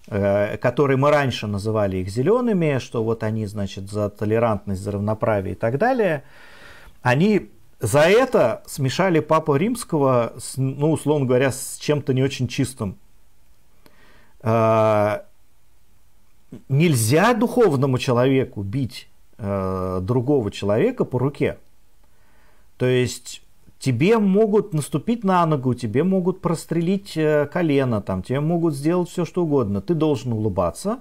э, 0.08 0.58
которые 0.58 0.98
мы 0.98 1.12
раньше 1.12 1.46
называли 1.46 1.98
их 1.98 2.10
зелеными, 2.10 2.80
что 2.80 3.04
вот 3.04 3.22
они, 3.22 3.46
значит, 3.46 3.92
за 3.92 4.10
толерантность, 4.10 4.82
за 4.82 4.92
равноправие 4.92 5.54
и 5.54 5.56
так 5.56 5.78
далее, 5.78 6.24
они 7.04 7.52
за 7.80 8.02
это 8.02 8.64
смешали 8.66 9.20
Папу 9.20 9.56
Римского, 9.56 10.34
с, 10.40 10.58
ну, 10.58 10.92
условно 10.92 11.28
говоря, 11.28 11.52
с 11.52 11.78
чем-то 11.80 12.16
не 12.16 12.24
очень 12.24 12.48
чистым. 12.48 12.98
Э, 14.42 15.20
нельзя 16.70 17.36
духовному 17.36 18.00
человеку 18.00 18.64
бить 18.64 19.08
другого 19.38 20.52
человека 20.52 21.04
по 21.04 21.18
руке. 21.18 21.58
То 22.82 22.88
есть 22.88 23.44
тебе 23.78 24.18
могут 24.18 24.74
наступить 24.74 25.24
на 25.24 25.46
ногу, 25.46 25.76
тебе 25.76 26.04
могут 26.04 26.42
прострелить 26.42 27.16
э, 27.16 27.46
колено, 27.46 28.02
там, 28.02 28.24
тебе 28.24 28.40
могут 28.40 28.74
сделать 28.74 29.08
все, 29.08 29.24
что 29.24 29.44
угодно. 29.44 29.82
Ты 29.82 29.94
должен 29.94 30.34
улыбаться 30.34 30.98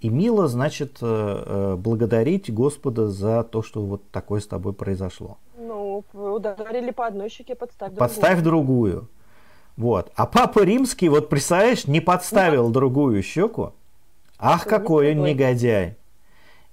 и 0.00 0.10
мило, 0.10 0.46
значит, 0.46 0.98
э, 1.00 1.06
э, 1.44 1.74
благодарить 1.76 2.54
Господа 2.54 3.08
за 3.08 3.42
то, 3.42 3.64
что 3.64 3.80
вот 3.80 4.08
такое 4.12 4.38
с 4.38 4.46
тобой 4.46 4.74
произошло. 4.74 5.38
Ну, 5.58 6.04
ударили 6.12 6.92
по 6.92 7.08
одной 7.08 7.30
щеке, 7.30 7.56
подставь 7.56 7.90
другую. 7.90 8.08
Подставь 8.08 8.42
другую. 8.42 9.08
Вот. 9.76 10.12
А 10.14 10.24
Папа 10.24 10.60
Римский, 10.60 11.08
вот 11.08 11.28
представляешь, 11.28 11.88
не 11.88 12.00
подставил 12.00 12.68
ну, 12.68 12.72
другую 12.72 13.24
щеку. 13.24 13.72
Ах, 14.38 14.66
какой 14.66 15.16
он 15.16 15.24
негодяй. 15.24 15.96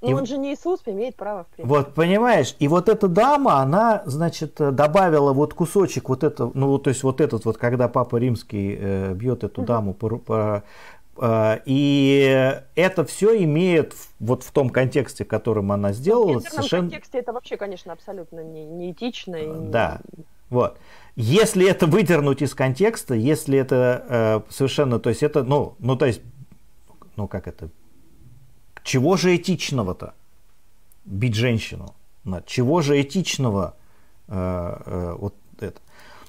Но 0.01 0.09
и... 0.09 0.13
он 0.13 0.25
же 0.25 0.37
не 0.37 0.53
Иисус, 0.53 0.81
имеет 0.85 1.15
право, 1.15 1.43
в 1.43 1.47
принципе. 1.47 1.67
Вот, 1.67 1.93
понимаешь, 1.93 2.55
и 2.59 2.67
вот 2.67 2.89
эта 2.89 3.07
дама, 3.07 3.59
она, 3.61 4.03
значит, 4.05 4.55
добавила 4.55 5.33
вот 5.33 5.53
кусочек 5.53 6.09
вот 6.09 6.23
это, 6.23 6.51
ну, 6.53 6.77
то 6.77 6.89
есть 6.89 7.03
вот 7.03 7.21
этот 7.21 7.45
вот, 7.45 7.57
когда 7.57 7.87
Папа 7.87 8.17
Римский 8.17 8.77
э, 8.79 9.13
бьет 9.13 9.43
эту 9.43 9.61
угу. 9.61 9.67
даму 9.67 9.93
по, 9.93 10.17
по 10.17 10.63
э, 11.17 11.59
и 11.65 12.59
это 12.75 13.05
все 13.05 13.43
имеет 13.43 13.95
вот 14.19 14.43
в 14.43 14.51
том 14.51 14.69
контексте, 14.69 15.23
в 15.23 15.27
котором 15.27 15.71
она 15.71 15.93
сделала, 15.93 16.39
в 16.39 16.43
совершенно... 16.43 16.83
контексте 16.83 17.19
это 17.19 17.33
вообще, 17.33 17.57
конечно, 17.57 17.93
абсолютно 17.93 18.41
не, 18.41 18.65
неэтично. 18.65 19.35
И... 19.35 19.69
Да, 19.69 20.01
вот. 20.49 20.77
Если 21.15 21.67
это 21.67 21.87
выдернуть 21.87 22.41
из 22.41 22.53
контекста, 22.53 23.15
если 23.15 23.57
это 23.57 24.05
э, 24.09 24.51
совершенно, 24.51 24.99
то 24.99 25.09
есть 25.09 25.23
это, 25.23 25.43
ну, 25.43 25.75
ну, 25.79 25.95
то 25.95 26.05
есть, 26.05 26.21
ну, 27.15 27.27
как 27.27 27.47
это, 27.47 27.69
чего 28.85 29.17
же 29.17 29.35
этичного-то 29.35 30.13
бить 31.03 31.35
женщину? 31.35 31.95
Чего 32.45 32.81
же 32.81 33.01
этичного 33.01 33.75
э, 34.27 34.81
э, 34.85 35.15
вот 35.17 35.35
это? 35.59 35.81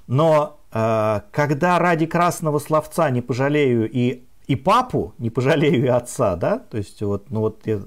Но 0.06 0.58
э, 0.72 1.20
когда 1.32 1.78
ради 1.78 2.06
красного 2.06 2.58
словца 2.58 3.10
не 3.10 3.20
пожалею 3.20 3.88
и, 3.90 4.24
и 4.46 4.56
папу, 4.56 5.12
не 5.18 5.28
пожалею 5.30 5.84
и 5.84 5.88
отца, 5.88 6.34
да, 6.36 6.58
то 6.58 6.78
есть 6.78 7.02
вот, 7.02 7.30
ну 7.30 7.40
вот 7.40 7.66
я, 7.66 7.80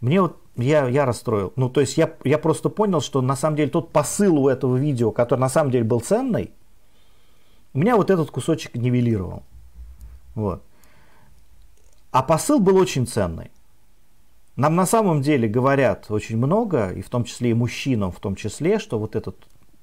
мне 0.00 0.22
вот 0.22 0.38
я, 0.56 0.88
я 0.88 1.04
расстроил. 1.04 1.52
Ну, 1.56 1.68
то 1.68 1.80
есть 1.80 1.98
я, 1.98 2.12
я 2.24 2.38
просто 2.38 2.70
понял, 2.70 3.00
что 3.00 3.20
на 3.20 3.36
самом 3.36 3.56
деле 3.56 3.70
тот 3.70 3.92
посыл 3.92 4.38
у 4.38 4.48
этого 4.48 4.76
видео, 4.76 5.10
который 5.10 5.40
на 5.40 5.48
самом 5.50 5.70
деле 5.70 5.84
был 5.84 6.00
ценный, 6.00 6.50
у 7.74 7.78
меня 7.78 7.96
вот 7.96 8.10
этот 8.10 8.30
кусочек 8.30 8.74
нивелировал. 8.74 9.42
Вот. 10.34 10.62
А 12.10 12.22
посыл 12.22 12.58
был 12.58 12.76
очень 12.76 13.06
ценный. 13.06 13.50
Нам 14.58 14.74
на 14.74 14.86
самом 14.86 15.22
деле 15.22 15.48
говорят 15.48 16.06
очень 16.08 16.36
много, 16.36 16.90
и 16.90 17.00
в 17.00 17.08
том 17.08 17.22
числе 17.22 17.50
и 17.50 17.54
мужчинам, 17.54 18.10
в 18.10 18.18
том 18.18 18.34
числе, 18.34 18.80
что 18.80 18.98
вот 18.98 19.14
этот 19.14 19.36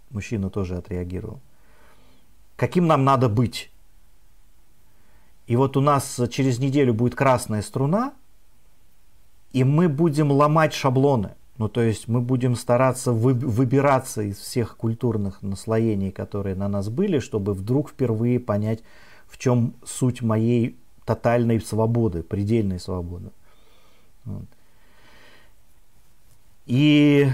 мужчина 0.09 0.49
тоже 0.49 0.75
отреагировал. 0.75 1.39
Каким 2.57 2.85
нам 2.85 3.05
надо 3.05 3.29
быть? 3.29 3.71
И 5.47 5.55
вот 5.55 5.77
у 5.77 5.81
нас 5.81 6.19
через 6.29 6.59
неделю 6.59 6.93
будет 6.93 7.15
красная 7.15 7.61
струна, 7.61 8.13
и 9.53 9.63
мы 9.63 9.87
будем 9.87 10.29
ломать 10.29 10.73
шаблоны. 10.73 11.35
Ну, 11.57 11.69
то 11.69 11.79
есть 11.81 12.09
мы 12.09 12.19
будем 12.19 12.57
стараться 12.57 13.13
вы, 13.13 13.33
выбираться 13.33 14.23
из 14.23 14.39
всех 14.39 14.75
культурных 14.75 15.41
наслоений, 15.41 16.11
которые 16.11 16.55
на 16.55 16.67
нас 16.67 16.89
были, 16.89 17.19
чтобы 17.19 17.53
вдруг 17.53 17.91
впервые 17.91 18.41
понять, 18.41 18.83
в 19.25 19.37
чем 19.37 19.73
суть 19.85 20.21
моей 20.21 20.77
тотальной 21.05 21.61
свободы, 21.61 22.23
предельной 22.23 22.81
свободы. 22.81 23.31
Вот. 24.25 24.43
И 26.65 27.29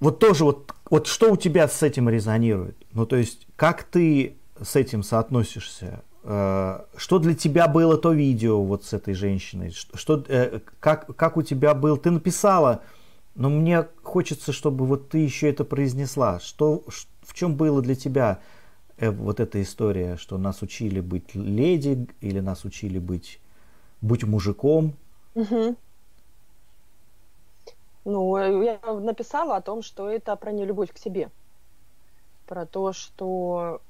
вот 0.00 0.18
тоже 0.18 0.44
вот, 0.44 0.74
вот 0.90 1.06
что 1.06 1.32
у 1.32 1.36
тебя 1.36 1.68
с 1.68 1.82
этим 1.82 2.08
резонирует? 2.08 2.76
Ну, 2.92 3.06
то 3.06 3.16
есть, 3.16 3.46
как 3.56 3.84
ты 3.84 4.36
с 4.60 4.76
этим 4.76 5.02
соотносишься? 5.02 6.02
Э, 6.22 6.80
что 6.96 7.18
для 7.18 7.34
тебя 7.34 7.68
было 7.68 7.96
то 7.96 8.12
видео 8.12 8.62
вот 8.62 8.84
с 8.84 8.92
этой 8.92 9.14
женщиной? 9.14 9.72
Что, 9.94 10.24
э, 10.28 10.60
как, 10.80 11.14
как 11.14 11.36
у 11.36 11.42
тебя 11.42 11.74
был? 11.74 11.96
Ты 11.96 12.10
написала, 12.10 12.82
но 13.34 13.50
мне 13.50 13.86
хочется, 14.02 14.52
чтобы 14.52 14.86
вот 14.86 15.10
ты 15.10 15.18
еще 15.18 15.48
это 15.48 15.64
произнесла. 15.64 16.40
Что, 16.40 16.82
в 17.22 17.34
чем 17.34 17.54
было 17.54 17.82
для 17.82 17.94
тебя 17.94 18.40
э, 18.96 19.10
вот 19.10 19.40
эта 19.40 19.62
история, 19.62 20.16
что 20.16 20.38
нас 20.38 20.62
учили 20.62 21.00
быть 21.00 21.34
леди 21.34 22.08
или 22.20 22.40
нас 22.40 22.64
учили 22.64 22.98
быть, 22.98 23.40
быть 24.00 24.24
мужиком? 24.24 24.94
Угу. 25.34 25.76
Ну, 28.06 28.36
я 28.62 28.78
написала 29.00 29.56
о 29.56 29.60
том, 29.60 29.82
что 29.82 30.08
это 30.08 30.36
про 30.36 30.52
нелюбовь 30.52 30.92
к 30.92 30.96
себе. 30.96 31.28
Про 32.46 32.64
то, 32.64 32.92
что 32.92 33.82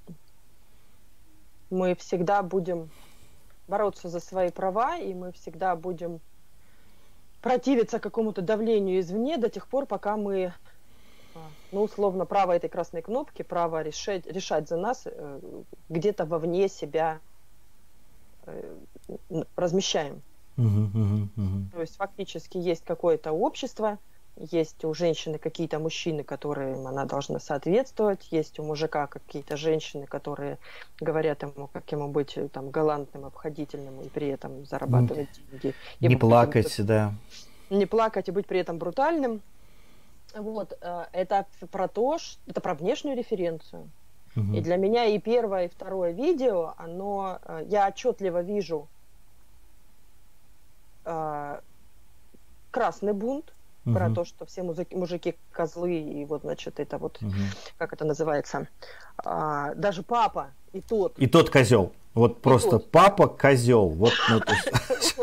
мы 1.69 1.95
всегда 1.97 2.43
будем 2.43 2.89
бороться 3.69 4.09
за 4.09 4.21
свои 4.21 4.51
права, 4.51 4.97
и 4.97 5.13
мы 5.13 5.33
всегда 5.33 5.77
будем 5.77 6.21
противиться 7.43 7.99
какому-то 7.99 8.41
давлению 8.41 9.01
извне 9.01 9.37
до 9.37 9.51
тех 9.51 9.69
пор, 9.69 9.85
пока 9.85 10.17
мы, 10.17 10.55
а, 11.35 11.41
ну, 11.71 11.83
условно, 11.83 12.25
право 12.25 12.53
этой 12.53 12.71
красной 12.71 13.03
кнопки, 13.03 13.43
право 13.43 13.83
решать, 13.83 14.27
решать 14.27 14.67
за 14.67 14.79
нас 14.79 15.03
э, 15.05 15.41
где-то 15.91 16.25
вовне 16.25 16.71
себя 16.71 17.21
э, 18.47 18.77
размещаем. 19.57 20.23
Мгм, 20.57 21.33
мгм. 21.37 21.71
То 21.71 21.81
есть 21.81 21.97
фактически 21.97 22.59
есть 22.59 22.85
какое-то 22.85 23.33
общество, 23.33 23.99
есть 24.37 24.85
у 24.85 24.93
женщины 24.95 25.39
какие-то 25.39 25.79
мужчины, 25.79 26.23
которым 26.23 26.87
она 26.87 27.07
должна 27.07 27.39
соответствовать, 27.41 28.29
есть 28.31 28.59
у 28.59 28.65
мужика 28.65 29.07
какие-то 29.07 29.57
женщины, 29.57 30.07
которые 30.07 30.59
говорят 31.01 31.43
ему, 31.43 31.69
как 31.69 31.91
ему 31.93 32.09
быть 32.13 32.37
э, 32.37 32.49
там 32.51 32.71
галантным, 32.71 33.25
обходительным 33.25 34.03
и 34.03 34.11
при 34.11 34.29
этом 34.29 34.65
зарабатывать 34.67 35.33
деньги. 35.33 35.77
Не 36.01 36.17
плакать, 36.17 36.75
да. 36.87 37.15
не 37.71 37.87
плакать 37.87 38.29
и 38.29 38.33
быть 38.33 38.47
при 38.47 38.61
этом 38.61 38.79
брутальным. 38.79 39.43
Вот, 40.35 40.73
э, 40.81 41.07
это 41.13 41.47
про 41.71 41.89
то, 41.89 42.19
ш- 42.19 42.39
это 42.47 42.61
про 42.61 42.75
внешнюю 42.75 43.17
референцию. 43.17 43.93
Мгм. 44.37 44.55
И 44.57 44.61
для 44.63 44.77
меня 44.77 45.07
и 45.07 45.19
первое, 45.19 45.67
и 45.67 45.69
второе 45.69 46.13
видео, 46.13 46.75
оно, 46.79 47.41
э, 47.43 47.65
я 47.67 47.89
отчетливо 47.89 48.43
вижу 48.43 48.91
э, 51.07 51.61
красный 52.71 53.13
бунт, 53.15 53.53
про 53.85 54.07
Мгм. 54.07 54.15
то, 54.17 54.25
что 54.25 54.45
все 54.47 54.65
музыки- 54.65 54.97
мужики 54.97 55.37
козлы, 55.53 55.95
и 56.01 56.25
вот, 56.25 56.43
значит, 56.43 56.81
это 56.81 56.99
вот, 56.99 57.23
Мгм. 57.23 57.35
как 57.79 57.93
это 57.93 58.05
называется, 58.05 58.67
а, 59.25 59.75
даже 59.77 60.03
папа 60.03 60.49
и 60.73 60.81
тот. 60.81 61.17
И 61.19 61.29
тот 61.29 61.51
козел. 61.51 61.93
Вот 62.13 62.43
просто 62.43 62.71
тот. 62.71 62.91
папа 62.91 63.29
козел. 63.29 63.89
Вот, 63.91 64.13
ну, 64.29 64.41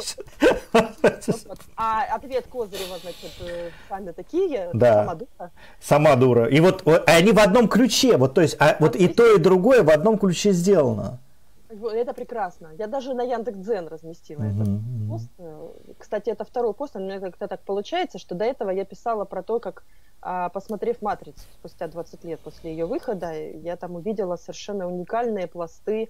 Вот. 0.73 1.59
А 1.75 2.03
ответ 2.15 2.45
Козырева, 2.47 2.97
значит, 3.01 3.31
э, 3.41 3.69
сами 3.89 4.11
такие, 4.11 4.69
Да. 4.73 4.93
сама 5.03 5.15
дура. 5.15 5.51
Сама 5.81 6.15
дура. 6.15 6.45
И 6.45 6.59
вот 6.59 6.85
вот 6.85 7.03
они 7.09 7.31
в 7.31 7.39
одном 7.39 7.67
ключе. 7.67 8.17
Вот, 8.17 8.33
то 8.33 8.41
есть, 8.41 8.55
а, 8.59 8.77
вот 8.79 8.95
и 8.95 9.07
то, 9.07 9.35
и 9.35 9.39
другое 9.39 9.83
в 9.83 9.89
одном 9.89 10.17
ключе 10.17 10.51
сделано. 10.53 11.19
Это 11.81 12.13
прекрасно. 12.13 12.71
Я 12.77 12.87
даже 12.87 13.13
на 13.13 13.23
Яндекс.Дзен 13.23 13.87
разместила 13.87 14.41
Мгм, 14.41 14.61
этот 14.61 15.07
пост. 15.09 15.29
Э, 15.37 15.69
Кстати, 15.97 16.29
это 16.29 16.43
второй 16.45 16.73
пост, 16.73 16.95
у 16.95 16.99
меня 16.99 17.19
как-то 17.19 17.47
так 17.47 17.63
получается, 17.63 18.19
что 18.19 18.35
до 18.35 18.45
этого 18.45 18.69
я 18.69 18.85
писала 18.85 19.25
про 19.25 19.43
то, 19.43 19.59
как, 19.59 19.83
а, 20.21 20.49
посмотрев 20.49 21.01
«Матрицу» 21.01 21.41
спустя 21.59 21.87
20 21.87 22.23
лет 22.23 22.39
после 22.39 22.71
ее 22.71 22.85
выхода, 22.85 23.33
я 23.33 23.75
там 23.75 23.95
увидела 23.95 24.35
совершенно 24.37 24.87
уникальные 24.87 25.47
пласты 25.47 26.09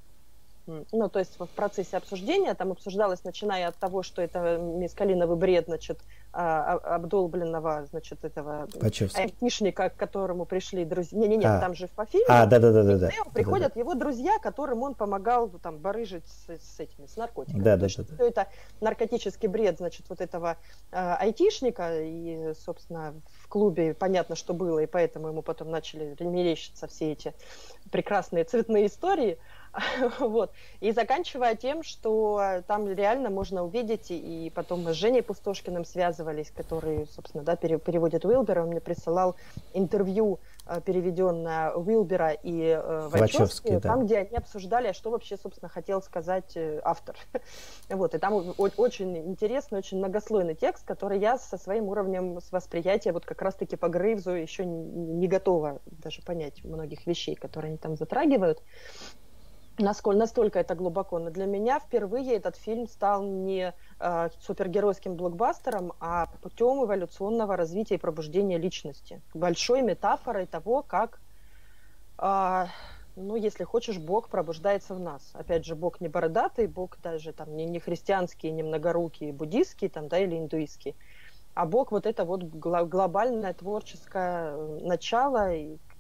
Ну, 0.66 1.10
то 1.10 1.20
есть 1.20 1.38
в 1.38 1.46
процессе 1.48 1.98
обсуждения 1.98 2.54
там 2.54 2.72
обсуждалось, 2.72 3.24
начиная 3.24 3.68
от 3.68 3.76
того, 3.76 4.02
что 4.02 4.22
это 4.22 4.58
мискалиновый 4.58 5.36
бред, 5.36 5.66
значит, 5.66 6.00
а, 6.32 6.80
а- 6.84 6.96
обдолбленного, 6.96 7.86
значит, 7.90 8.24
этого 8.24 8.68
айтишника, 9.14 9.90
к 9.90 9.96
которому 9.96 10.46
пришли 10.46 10.86
друзья. 10.86 11.20
Не-не-не, 11.20 11.46
А. 11.46 11.60
там 11.60 11.76
же 11.76 11.88
по 11.88 12.06
фильму 12.06 12.26
А, 12.30 12.46
да, 12.46 12.60
да, 12.60 12.72
да, 12.72 12.84
да, 12.84 13.10
приходят 13.34 13.76
его 13.76 13.94
друзья, 13.94 14.40
которым 14.40 14.84
он 14.84 14.96
помогал 14.96 15.50
там 15.50 15.78
барыжить 15.78 16.26
с, 16.26 16.50
с 16.50 16.80
этими, 16.80 17.08
с 17.08 17.18
наркотиками. 17.18 17.62
Да, 17.62 17.76
да, 17.78 17.88
да, 17.88 18.04
да. 18.04 18.16
Все 18.16 18.28
это 18.28 18.48
наркотический 18.80 19.48
бред, 19.48 19.78
значит, 19.78 20.06
вот 20.10 20.22
этого 20.22 20.58
э, 20.92 21.16
айтишника, 21.20 22.02
и, 22.02 22.54
собственно, 22.56 23.14
в 23.42 23.43
клубе 23.54 23.94
понятно, 23.94 24.36
что 24.36 24.56
было, 24.56 24.80
и 24.80 24.88
поэтому 24.88 25.28
ему 25.28 25.44
потом 25.44 25.70
начали 25.70 26.16
мерещиться 26.24 26.88
все 26.88 27.12
эти 27.12 27.36
прекрасные 27.92 28.46
цветные 28.46 28.88
истории. 28.88 29.38
Вот. 30.20 30.52
И 30.82 30.92
заканчивая 30.92 31.56
тем, 31.56 31.82
что 31.84 32.64
там 32.68 32.88
реально 32.88 33.30
можно 33.30 33.64
увидеть, 33.64 34.08
и 34.10 34.52
потом 34.54 34.84
мы 34.84 34.94
с 34.94 34.98
Женей 34.98 35.24
Пустошкиным 35.24 35.84
связывались, 35.84 36.52
который, 36.52 37.08
собственно, 37.08 37.44
да, 37.44 37.56
пере- 37.56 37.80
переводит 37.80 38.24
Уилбера, 38.26 38.62
он 38.64 38.70
мне 38.70 38.82
присылал 38.82 39.36
интервью, 39.74 40.40
э, 40.66 40.82
переведенное 40.82 41.72
Уилбера 41.74 42.32
и 42.32 42.62
э, 42.62 43.08
Вачовски, 43.08 43.20
Вачовски, 43.20 43.70
да. 43.72 43.80
там, 43.80 44.06
где 44.06 44.20
они 44.20 44.38
обсуждали, 44.38 44.92
что 44.94 45.12
вообще, 45.12 45.38
собственно, 45.38 45.70
хотел 45.70 46.02
сказать 46.02 46.56
э, 46.56 46.82
автор. 46.84 47.16
Вот, 47.90 48.16
и 48.16 48.18
там 48.18 48.54
очень 48.78 49.18
интересный, 49.18 49.80
очень 49.80 49.98
многослойный 49.98 50.56
текст, 50.56 50.86
который 50.86 51.20
я 51.20 51.38
со 51.38 51.58
своим 51.58 51.90
уровнем 51.90 52.40
с 52.40 52.52
восприятия 52.52 53.12
вот 53.12 53.26
как 53.26 53.42
раз-таки 53.42 53.76
по 53.76 53.88
Грейвзу 53.88 54.32
еще 54.32 54.66
не, 54.66 54.84
не 54.84 55.28
готова 55.28 55.82
даже 55.86 56.22
понять 56.22 56.64
многих 56.64 57.06
вещей, 57.06 57.36
которые 57.36 57.70
они 57.70 57.78
там 57.78 57.96
затрагивают. 57.96 58.62
Насколько, 59.80 60.20
настолько 60.20 60.60
это 60.60 60.76
глубоко. 60.76 61.18
Но 61.18 61.32
для 61.32 61.46
меня 61.46 61.80
впервые 61.80 62.36
этот 62.36 62.56
фильм 62.56 62.88
стал 62.88 63.24
не 63.24 63.74
э, 64.00 64.30
супергеройским 64.40 65.16
блокбастером, 65.16 65.94
а 66.00 66.28
путем 66.42 66.84
эволюционного 66.84 67.58
развития 67.58 67.96
и 67.96 67.98
пробуждения 67.98 68.60
личности. 68.60 69.22
Большой 69.34 69.82
метафорой 69.82 70.46
того, 70.46 70.84
как, 70.84 71.20
а, 72.20 72.68
ну, 73.16 73.36
если 73.36 73.64
хочешь, 73.64 73.98
Бог 73.98 74.30
пробуждается 74.30 74.94
в 74.94 75.00
нас. 75.00 75.32
Опять 75.34 75.66
же, 75.66 75.76
Бог 75.76 76.02
не 76.02 76.08
бородатый, 76.08 76.68
Бог 76.68 77.00
даже 77.02 77.34
там 77.34 77.56
не, 77.56 77.66
не 77.66 77.80
христианский, 77.80 78.52
не 78.52 78.62
многорукий, 78.62 79.32
буддийский 79.32 79.90
там, 79.90 80.08
да, 80.08 80.20
или 80.20 80.38
индуистский. 80.38 80.96
А 81.56 81.66
Бог 81.66 81.92
вот 81.92 82.06
это 82.06 82.26
вот 82.26 82.44
глобальное 82.44 83.54
творческое 83.54 84.56
э, 84.56 84.80
начало, 84.82 85.52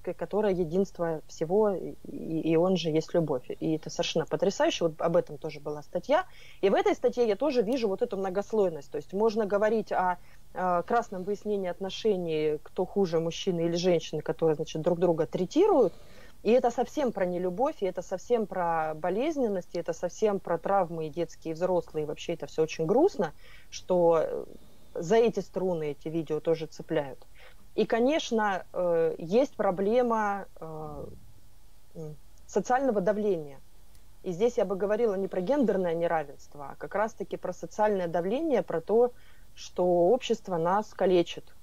и 0.07 0.13
к- 0.13 0.17
которое 0.17 0.53
единство 0.53 1.21
всего, 1.27 1.71
и, 1.71 1.95
и 2.03 2.55
он 2.55 2.77
же 2.77 2.89
есть 2.89 3.13
любовь. 3.13 3.45
И 3.49 3.75
это 3.75 3.89
совершенно 3.89 4.25
потрясающе. 4.25 4.85
Вот 4.85 5.01
об 5.01 5.15
этом 5.17 5.37
тоже 5.37 5.59
была 5.59 5.81
статья. 5.83 6.25
И 6.61 6.69
в 6.69 6.73
этой 6.73 6.95
статье 6.95 7.27
я 7.27 7.35
тоже 7.35 7.61
вижу 7.61 7.87
вот 7.87 8.01
эту 8.01 8.17
многослойность. 8.17 8.91
То 8.91 8.97
есть 8.97 9.13
можно 9.13 9.45
говорить 9.45 9.91
о, 9.91 10.19
э, 10.53 10.83
красном 10.85 11.23
выяснении 11.23 11.69
отношений, 11.69 12.59
кто 12.63 12.85
хуже, 12.85 13.19
мужчины 13.19 13.65
или 13.65 13.75
женщины, 13.75 14.21
которые, 14.21 14.55
значит, 14.55 14.81
друг 14.81 14.99
друга 14.99 15.25
третируют. 15.27 15.99
И 16.43 16.51
это 16.51 16.71
совсем 16.71 17.13
про 17.13 17.25
нелюбовь, 17.25 17.81
и 17.81 17.85
это 17.85 18.01
совсем 18.01 18.47
про 18.47 18.93
болезненность, 18.95 19.75
и 19.75 19.79
это 19.79 19.93
совсем 19.93 20.39
про 20.41 20.57
травмы 20.57 21.07
и 21.07 21.09
детские, 21.09 21.53
и 21.53 21.55
взрослые. 21.55 22.03
И 22.03 22.07
вообще 22.07 22.33
это 22.33 22.47
все 22.47 22.63
очень 22.63 22.85
грустно, 22.85 23.33
что 23.69 24.19
э, 24.21 24.45
за 24.93 25.15
эти 25.15 25.39
струны 25.39 25.91
эти 25.91 26.09
видео 26.09 26.39
тоже 26.41 26.67
цепляют. 26.67 27.27
И, 27.75 27.85
конечно, 27.85 28.65
э, 28.73 29.15
есть 29.17 29.55
проблема 29.55 30.47
э, 30.59 31.05
социального 32.45 33.01
давления. 33.01 33.61
И 34.23 34.31
здесь 34.31 34.57
я 34.57 34.65
бы 34.65 34.75
говорила 34.75 35.15
не 35.15 35.27
про 35.27 35.41
гендерное 35.41 35.93
неравенство, 35.95 36.71
а 36.71 36.75
как 36.77 36.95
раз-таки 36.95 37.35
про 37.37 37.53
социальное 37.53 38.07
давление, 38.07 38.63
про 38.63 38.81
то, 38.81 39.13
что 39.53 39.85
общество 39.85 40.57
нас 40.57 40.93
калечит. 40.93 41.57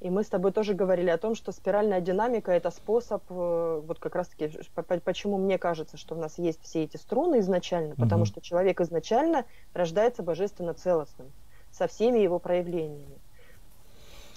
И 0.00 0.10
мы 0.10 0.24
с 0.24 0.28
тобой 0.28 0.52
тоже 0.52 0.74
говорили 0.74 1.08
о 1.10 1.18
том, 1.18 1.34
что 1.34 1.52
спиральная 1.52 2.00
динамика– 2.00 2.52
это 2.52 2.70
способ, 2.70 3.24
э, 3.30 3.80
вот 3.86 3.98
как 4.00 4.14
раз-таки, 4.16 4.50
почему 5.04 5.38
мне 5.38 5.58
кажется, 5.58 5.96
что 5.96 6.14
у 6.16 6.18
нас 6.18 6.38
есть 6.38 6.62
все 6.62 6.84
эти 6.84 6.96
струны 6.96 7.38
изначально, 7.40 7.96
потому 7.96 8.22
Мгм. 8.22 8.26
что 8.26 8.40
человек 8.42 8.80
изначально 8.80 9.46
рождается 9.72 10.22
божественно 10.22 10.74
целостным, 10.74 11.32
со 11.70 11.86
всеми 11.86 12.18
его 12.18 12.38
проявлениями. 12.38 13.23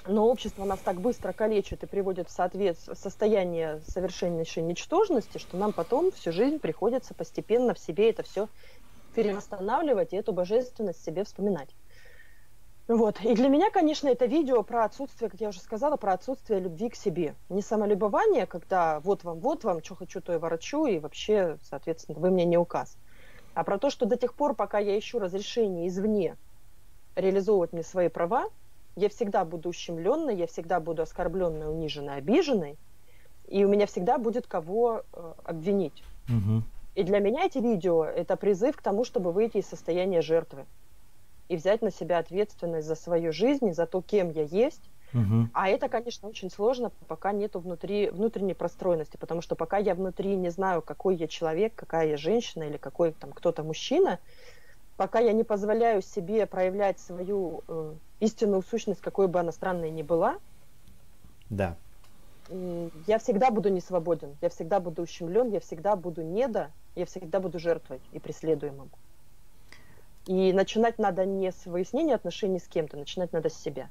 Но 0.08 0.28
общество 0.28 0.64
нас 0.64 0.80
так 0.80 1.02
быстро 1.02 1.34
калечит 1.34 1.84
и 1.84 1.88
приводит 1.88 2.30
в, 2.30 2.32
соответ... 2.32 2.78
в 2.78 2.96
состояние 2.96 3.82
совершеннейшей 3.88 4.64
ничтожности, 4.64 5.38
что 5.38 5.58
нам 5.58 5.74
потом 5.74 6.12
всю 6.12 6.32
жизнь 6.32 6.60
приходится 6.60 7.14
постепенно 7.14 7.74
в 7.74 7.80
себе 7.80 8.10
это 8.10 8.24
все 8.24 8.48
перевосстанавливать 9.16 10.14
и 10.14 10.16
эту 10.16 10.32
божественность 10.32 11.04
себе 11.04 11.24
вспоминать. 11.24 11.70
Вот. 12.88 13.20
И 13.22 13.34
для 13.34 13.50
меня, 13.50 13.70
конечно, 13.70 14.08
это 14.08 14.26
видео 14.26 14.64
про 14.64 14.86
отсутствие, 14.86 15.30
как 15.30 15.42
я 15.42 15.50
уже 15.50 15.60
сказала, 15.60 15.98
про 15.98 16.14
отсутствие 16.14 16.62
любви 16.62 16.90
к 16.90 16.96
себе. 16.96 17.36
Не 17.50 17.62
самолюбование, 17.62 18.46
когда 18.46 19.02
вот 19.02 19.26
вам, 19.26 19.40
вот 19.40 19.66
вам, 19.66 19.84
что 19.84 19.96
хочу, 19.96 20.22
то 20.22 20.34
и 20.34 20.38
ворочу, 20.38 20.86
и 20.86 21.00
вообще, 21.00 21.58
соответственно, 21.64 22.18
вы 22.20 22.32
мне 22.32 22.46
не 22.46 22.58
указ. 22.58 22.96
А 23.56 23.66
про 23.66 23.78
то, 23.78 23.90
что 23.90 24.06
до 24.06 24.16
тех 24.16 24.34
пор, 24.34 24.54
пока 24.54 24.80
я 24.80 24.98
ищу 24.98 25.20
разрешение 25.20 25.88
извне 25.90 26.38
реализовывать 27.16 27.74
мне 27.74 27.84
свои 27.84 28.08
права, 28.08 28.50
я 28.98 29.10
всегда 29.10 29.46
буду 29.46 29.70
ущемленной, 29.70 30.36
я 30.36 30.48
всегда 30.48 30.80
буду 30.80 31.04
оскорбленной, 31.04 31.70
униженной, 31.70 32.18
обиженной, 32.18 32.78
и 33.48 33.64
у 33.64 33.70
меня 33.70 33.86
всегда 33.86 34.18
будет 34.18 34.48
кого 34.48 35.04
э, 35.14 35.34
обвинить. 35.44 36.04
Мгм. 36.28 36.64
И 36.96 37.04
для 37.04 37.20
меня 37.20 37.46
эти 37.46 37.60
видео– 37.60 38.04
это 38.06 38.36
призыв 38.36 38.76
к 38.76 38.82
тому, 38.82 39.06
чтобы 39.06 39.32
выйти 39.32 39.58
из 39.58 39.68
состояния 39.68 40.22
жертвы 40.22 40.66
и 41.48 41.56
взять 41.56 41.84
на 41.84 41.92
себя 41.92 42.18
ответственность 42.18 42.88
за 42.88 42.96
свою 42.96 43.32
жизнь 43.32 43.68
и 43.68 43.74
за 43.74 43.86
то, 43.86 44.02
кем 44.02 44.32
я 44.32 44.44
есть. 44.44 44.90
Мгм. 45.14 45.52
А 45.54 45.70
это, 45.70 45.90
конечно, 45.90 46.28
очень 46.28 46.50
сложно, 46.50 46.92
пока 47.08 47.32
нету 47.32 47.60
внутри, 47.60 48.10
внутренней 48.10 48.56
простроенности, 48.56 49.18
потому 49.18 49.42
что 49.42 49.56
пока 49.56 49.78
я 49.78 49.94
внутри 49.94 50.36
не 50.36 50.50
знаю, 50.50 50.82
какой 50.82 51.16
я 51.16 51.28
человек, 51.28 51.74
какая 51.76 52.08
я 52.08 52.18
женщина 52.18 52.64
или 52.64 52.78
какой 52.78 53.14
там 53.14 53.32
кто-то 53.32 53.64
мужчина, 53.64 54.20
пока 54.98 55.20
я 55.20 55.32
не 55.32 55.44
позволяю 55.44 56.02
себе 56.02 56.46
проявлять 56.48 57.00
свою 57.00 57.64
э, 57.68 57.94
истинную 58.20 58.64
сущность, 58.64 59.00
какой 59.00 59.28
бы 59.28 59.40
она 59.40 59.52
странной 59.52 59.92
ни 59.92 60.02
была, 60.02 60.38
Да. 61.50 61.78
м, 62.50 62.92
я 63.06 63.20
всегда 63.20 63.52
буду 63.52 63.70
не 63.70 63.80
свободен, 63.80 64.36
я 64.42 64.50
всегда 64.50 64.80
буду 64.80 65.04
ущемлен, 65.04 65.50
я 65.52 65.60
всегда 65.60 65.96
буду 65.96 66.24
недо, 66.24 66.72
я 66.96 67.06
всегда 67.06 67.40
буду 67.40 67.60
жертвой 67.60 68.02
и 68.12 68.20
преследуемым. 68.20 68.90
И 70.26 70.52
начинать 70.52 70.98
надо 71.00 71.26
не 71.26 71.52
с 71.52 71.66
выяснения 71.66 72.16
отношений 72.16 72.60
с 72.60 72.68
кем-то, 72.68 72.98
начинать 72.98 73.32
надо 73.32 73.50
с 73.50 73.54
себя. 73.54 73.88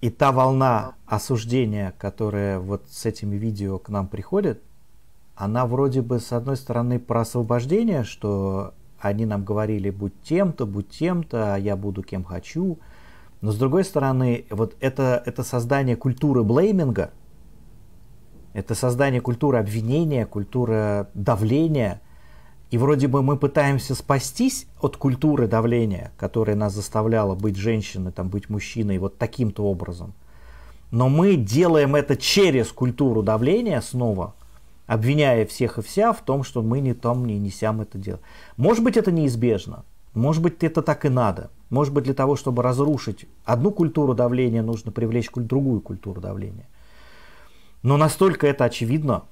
И 0.00 0.10
та 0.10 0.30
волна 0.30 0.94
осуждения, 1.06 1.92
которая 1.98 2.60
вот 2.60 2.88
с 2.88 3.04
этими 3.04 3.34
видео 3.34 3.78
к 3.80 3.88
нам 3.88 4.06
приходит, 4.06 4.62
она 5.34 5.66
вроде 5.66 6.02
бы 6.02 6.20
с 6.20 6.32
одной 6.32 6.56
стороны 6.56 6.98
про 7.00 7.22
освобождение, 7.22 8.04
что 8.04 8.74
они 9.00 9.26
нам 9.26 9.44
говорили, 9.44 9.90
будь 9.90 10.20
тем-то, 10.22 10.66
будь 10.66 10.88
тем-то, 10.90 11.56
я 11.56 11.76
буду 11.76 12.02
кем 12.02 12.24
хочу. 12.24 12.78
Но 13.40 13.52
с 13.52 13.56
другой 13.56 13.84
стороны, 13.84 14.46
вот 14.50 14.76
это, 14.80 15.22
это 15.24 15.44
создание 15.44 15.96
культуры 15.96 16.42
блейминга, 16.42 17.12
это 18.52 18.74
создание 18.74 19.20
культуры 19.20 19.58
обвинения, 19.58 20.26
культуры 20.26 21.06
давления. 21.14 22.00
И 22.70 22.78
вроде 22.78 23.06
бы 23.06 23.22
мы 23.22 23.36
пытаемся 23.36 23.94
спастись 23.94 24.66
от 24.80 24.96
культуры 24.96 25.46
давления, 25.46 26.10
которая 26.16 26.56
нас 26.56 26.74
заставляла 26.74 27.34
быть 27.34 27.56
женщиной, 27.56 28.12
там, 28.12 28.28
быть 28.28 28.50
мужчиной 28.50 28.98
вот 28.98 29.16
таким-то 29.16 29.64
образом. 29.64 30.12
Но 30.90 31.08
мы 31.08 31.36
делаем 31.36 31.94
это 31.94 32.16
через 32.16 32.68
культуру 32.72 33.22
давления 33.22 33.80
снова, 33.80 34.34
обвиняя 34.88 35.46
всех 35.46 35.78
и 35.78 35.82
вся 35.82 36.12
в 36.12 36.22
том, 36.22 36.42
что 36.42 36.62
мы 36.62 36.80
не 36.80 36.94
том, 36.94 37.24
не 37.24 37.38
несем 37.38 37.80
это 37.80 37.98
дело. 37.98 38.18
Может 38.56 38.82
быть, 38.82 38.96
это 38.96 39.12
неизбежно. 39.12 39.84
Может 40.14 40.42
быть, 40.42 40.64
это 40.64 40.82
так 40.82 41.04
и 41.04 41.10
надо. 41.10 41.50
Может 41.70 41.94
быть, 41.94 42.04
для 42.04 42.14
того, 42.14 42.34
чтобы 42.34 42.62
разрушить 42.62 43.26
одну 43.44 43.70
культуру 43.70 44.14
давления, 44.14 44.62
нужно 44.62 44.90
привлечь 44.90 45.30
другую 45.34 45.82
культуру 45.82 46.20
давления. 46.20 46.66
Но 47.82 47.98
настолько 47.98 48.46
это 48.46 48.64
очевидно. 48.64 49.24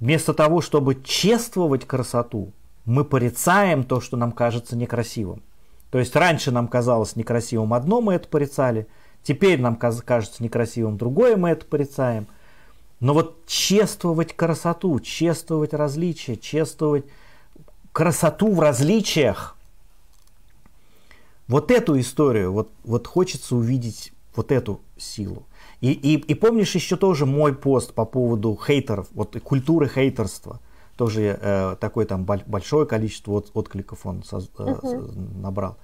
Вместо 0.00 0.34
того, 0.34 0.60
чтобы 0.60 1.00
чествовать 1.02 1.86
красоту, 1.86 2.52
мы 2.84 3.04
порицаем 3.04 3.84
то, 3.84 4.00
что 4.00 4.16
нам 4.16 4.32
кажется 4.32 4.76
некрасивым. 4.76 5.42
То 5.90 6.00
есть 6.00 6.14
раньше 6.16 6.50
нам 6.50 6.66
казалось 6.66 7.14
некрасивым 7.14 7.72
одно, 7.72 8.00
мы 8.00 8.14
это 8.14 8.28
порицали. 8.28 8.88
Теперь 9.22 9.60
нам 9.60 9.76
кажется 9.76 10.42
некрасивым 10.42 10.98
другое, 10.98 11.36
мы 11.36 11.50
это 11.50 11.64
порицаем. 11.64 12.26
Но 13.04 13.12
вот 13.12 13.44
чествовать 13.46 14.34
красоту, 14.34 14.98
чествовать 14.98 15.74
различия, 15.74 16.36
чествовать 16.36 17.04
красоту 17.92 18.50
в 18.50 18.60
различиях, 18.60 19.58
вот 21.46 21.70
эту 21.70 22.00
историю, 22.00 22.54
вот, 22.54 22.70
вот 22.82 23.06
хочется 23.06 23.56
увидеть 23.56 24.14
вот 24.34 24.50
эту 24.50 24.80
силу. 24.96 25.42
И, 25.82 25.92
и, 25.92 26.14
и 26.14 26.34
помнишь 26.34 26.74
еще 26.74 26.96
тоже 26.96 27.26
мой 27.26 27.54
пост 27.54 27.92
по 27.92 28.06
поводу 28.06 28.58
хейтеров, 28.66 29.08
вот 29.12 29.38
культуры 29.42 29.86
хейтерства. 29.86 30.60
Тоже 30.96 31.38
э, 31.38 31.76
такое 31.78 32.06
там 32.06 32.24
большое 32.24 32.86
количество 32.86 33.32
от, 33.34 33.50
откликов 33.52 34.06
он 34.06 34.24
со, 34.24 34.38
uh-huh. 34.38 35.40
набрал. 35.42 35.76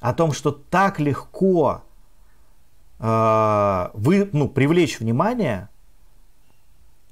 О 0.00 0.14
том, 0.14 0.32
что 0.32 0.50
так 0.50 0.98
легко 0.98 1.82
э, 3.00 3.88
вы, 3.92 4.30
ну, 4.32 4.48
привлечь 4.48 4.98
внимание, 4.98 5.68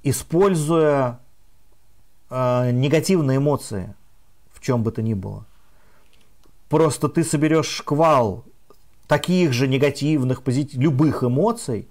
используя 0.03 1.21
э, 2.31 2.71
негативные 2.73 3.39
эмоции 3.39 3.95
в 4.63 4.65
чем 4.65 4.85
бы 4.85 4.93
то 4.93 5.03
ни 5.03 5.13
было. 5.13 5.45
Просто 6.69 7.09
ты 7.09 7.25
соберешь 7.25 7.67
шквал 7.67 8.45
таких 9.09 9.53
же 9.53 9.67
негативных, 9.67 10.43
позитив, 10.43 10.81
любых 10.81 11.25
эмоций, 11.25 11.89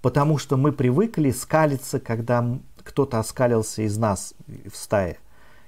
потому 0.00 0.38
что 0.38 0.56
мы 0.56 0.72
привыкли 0.72 1.30
скалиться, 1.30 2.00
когда 2.00 2.58
кто-то 2.82 3.18
оскалился 3.18 3.82
из 3.82 3.96
нас 3.98 4.34
в 4.48 4.74
стае. 4.74 5.18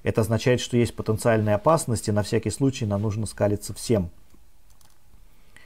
Это 0.03 0.21
означает, 0.21 0.59
что 0.59 0.77
есть 0.77 0.95
потенциальные 0.95 1.55
опасности, 1.55 2.11
на 2.11 2.23
всякий 2.23 2.49
случай 2.49 2.85
нам 2.85 3.03
нужно 3.03 3.25
скалиться 3.25 3.73
всем. 3.73 4.09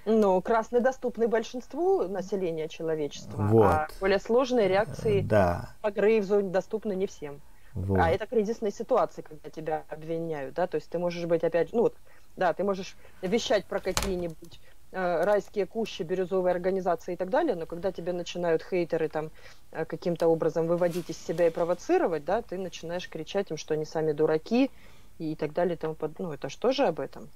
Ну, 0.05 0.41
красный 0.41 0.79
доступный 0.79 1.27
большинству 1.27 2.07
населения 2.07 2.67
человечества, 2.67 3.43
вот. 3.43 3.63
а 3.63 3.87
более 3.99 4.19
сложные 4.19 4.67
реакции 4.67 5.21
да. 5.21 5.75
в 5.83 6.23
зоне 6.23 6.49
доступны 6.49 6.93
не 6.93 7.07
всем. 7.07 7.41
Вот. 7.73 7.99
А 7.99 8.09
это 8.09 8.25
кризисные 8.25 8.71
ситуации, 8.71 9.21
когда 9.21 9.49
тебя 9.49 9.83
обвиняют, 9.87 10.55
да, 10.55 10.67
то 10.67 10.75
есть 10.75 10.89
ты 10.89 10.99
можешь 10.99 11.25
быть 11.25 11.43
опять, 11.43 11.71
ну 11.71 11.91
да, 12.35 12.53
ты 12.53 12.63
можешь 12.63 12.97
вещать 13.21 13.65
про 13.65 13.79
какие-нибудь 13.79 14.59
Э, 14.93 15.23
райские 15.23 15.65
кущи, 15.65 16.03
бирюзовые 16.03 16.51
организации 16.51 17.13
и 17.13 17.15
так 17.15 17.29
далее, 17.29 17.55
но 17.55 17.65
когда 17.65 17.93
тебе 17.93 18.11
начинают 18.11 18.61
хейтеры 18.61 19.07
там 19.07 19.31
э, 19.71 19.85
каким-то 19.85 20.27
образом 20.27 20.67
выводить 20.67 21.09
из 21.09 21.17
себя 21.17 21.47
и 21.47 21.49
провоцировать, 21.49 22.25
да, 22.25 22.41
ты 22.41 22.57
начинаешь 22.57 23.07
кричать 23.07 23.51
им, 23.51 23.57
что 23.57 23.73
они 23.73 23.85
сами 23.85 24.11
дураки 24.11 24.69
и 25.17 25.35
так 25.35 25.53
далее 25.53 25.75
и 25.75 25.77
тому 25.77 25.95
подобное. 25.95 26.27
Ну, 26.27 26.33
это 26.33 26.49
что 26.49 26.73
же 26.73 26.83
об 26.83 26.99
этом? 26.99 27.29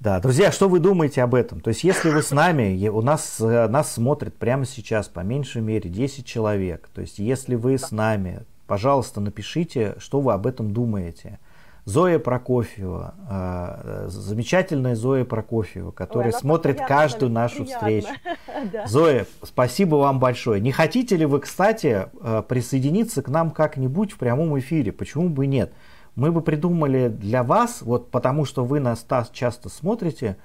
Да, 0.00 0.20
друзья, 0.20 0.52
что 0.52 0.68
вы 0.68 0.80
думаете 0.80 1.22
об 1.22 1.34
этом? 1.34 1.60
То 1.60 1.68
есть, 1.68 1.84
если 1.84 2.10
вы 2.10 2.22
с 2.22 2.30
нами, 2.30 2.88
у 2.88 3.00
нас, 3.00 3.40
э, 3.40 3.68
нас 3.68 3.92
смотрит 3.92 4.34
прямо 4.34 4.66
сейчас 4.66 5.08
по 5.08 5.20
меньшей 5.20 5.62
мере 5.62 5.88
10 5.88 6.26
человек. 6.26 6.88
То 6.94 7.00
есть, 7.00 7.18
если 7.18 7.54
вы 7.54 7.78
с 7.78 7.90
нами, 7.90 8.42
пожалуйста, 8.66 9.20
напишите, 9.20 9.94
что 9.98 10.20
вы 10.20 10.32
об 10.32 10.46
этом 10.46 10.72
думаете. 10.72 11.38
Зоя 11.86 12.18
Прокофьева, 12.18 13.14
э, 13.28 14.06
замечательная 14.08 14.94
Зоя 14.94 15.24
Прокофьева, 15.26 15.90
которая 15.90 16.32
Ой, 16.32 16.38
смотрит 16.38 16.80
каждую 16.80 17.30
нашу 17.30 17.64
приятно. 17.64 17.76
встречу. 17.76 18.08
да. 18.72 18.86
Зоя, 18.86 19.26
спасибо 19.42 19.96
вам 19.96 20.18
большое. 20.18 20.62
Не 20.62 20.72
хотите 20.72 21.16
ли 21.16 21.26
вы, 21.26 21.40
кстати, 21.40 22.06
э, 22.20 22.42
присоединиться 22.48 23.22
к 23.22 23.28
нам 23.28 23.50
как-нибудь 23.50 24.12
в 24.12 24.16
прямом 24.16 24.58
эфире? 24.58 24.92
Почему 24.92 25.28
бы 25.28 25.46
нет? 25.46 25.74
Мы 26.16 26.32
бы 26.32 26.40
придумали 26.42 27.08
для 27.08 27.42
вас, 27.42 27.82
вот 27.82 28.10
потому 28.10 28.44
что 28.44 28.64
вы 28.64 28.80
нас 28.80 29.04
часто 29.32 29.68
смотрите, 29.68 30.36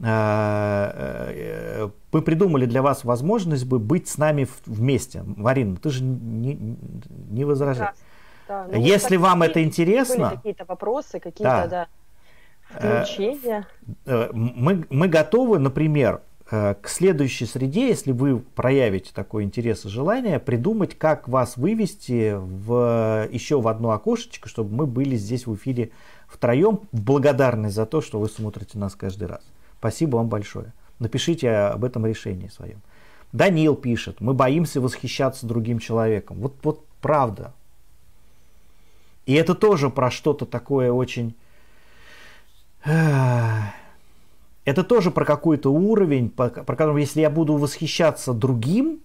э, 0.00 1.88
мы 2.12 2.22
придумали 2.22 2.66
для 2.66 2.82
вас 2.82 3.04
возможность 3.04 3.66
бы 3.66 3.78
быть 3.78 4.08
с 4.08 4.18
нами 4.18 4.48
вмесе. 4.66 5.22
Марина, 5.24 5.76
ты 5.76 5.90
же 5.90 6.02
не, 6.02 6.76
не 7.30 7.44
возражаешь. 7.44 7.94
Да, 8.48 8.66
ну, 8.68 8.80
Если 8.80 9.16
вот 9.16 9.28
вам 9.28 9.42
это 9.42 9.62
интересно... 9.62 10.30
какие-то 10.30 10.64
вопросы, 10.64 11.20
какие-то, 11.20 11.42
да, 11.44 11.66
да 11.66 11.88
включения. 12.70 13.66
Э, 14.06 14.12
э, 14.12 14.30
мы, 14.32 14.86
мы 14.90 15.08
готовы, 15.08 15.58
например, 15.58 16.14
э, 16.14 16.20
к 16.50 16.80
следующей 16.88 17.46
среде, 17.46 17.88
если 17.88 18.10
вы 18.10 18.40
проявите 18.40 19.12
такой 19.14 19.44
интерес 19.44 19.84
и 19.84 19.88
желание, 19.88 20.40
придумать, 20.40 20.98
как 20.98 21.28
вас 21.28 21.56
вывести 21.56 22.34
в, 22.36 23.28
еще 23.30 23.60
в 23.60 23.68
одно 23.68 23.92
окошечко, 23.92 24.48
чтобы 24.48 24.74
мы 24.74 24.86
были 24.86 25.14
здесь 25.14 25.46
в 25.46 25.54
эфире 25.54 25.92
втроем, 26.26 26.80
благодарны 26.90 27.70
за 27.70 27.86
то, 27.86 28.00
что 28.00 28.18
вы 28.18 28.28
смотрите 28.28 28.78
нас 28.78 28.96
каждый 28.96 29.28
раз. 29.28 29.42
Спасибо 29.78 30.16
вам 30.16 30.28
большое. 30.28 30.72
Напишите 30.98 31.50
об 31.50 31.84
этом 31.84 32.04
решении 32.04 32.48
своем. 32.48 32.82
Данил 33.32 33.76
пишет, 33.76 34.20
мы 34.20 34.34
боимся 34.34 34.80
восхищаться 34.80 35.46
другим 35.46 35.78
человеком. 35.78 36.38
Вот, 36.40 36.56
вот 36.64 36.84
правда, 37.00 37.54
и 39.24 39.34
это 39.34 39.54
тоже 39.54 39.90
про 39.90 40.10
что-то 40.10 40.46
такое 40.46 40.90
очень... 40.90 41.36
Это 44.70 44.84
тоже 44.84 45.10
про 45.10 45.24
какой-то 45.24 45.72
уровень, 45.72 46.30
про 46.30 46.48
которым, 46.48 46.96
если 46.96 47.20
я 47.20 47.28
буду 47.28 47.56
восхищаться 47.56 48.32
другим, 48.32 49.00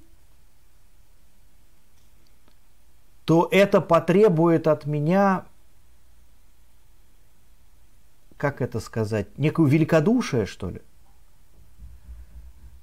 то 3.26 3.48
это 3.52 3.82
потребует 3.82 4.68
от 4.68 4.86
меня, 4.86 5.46
как 8.38 8.62
это 8.62 8.80
сказать, 8.80 9.36
некую 9.40 9.68
великодушие, 9.68 10.46
что 10.46 10.70
ли. 10.70 10.82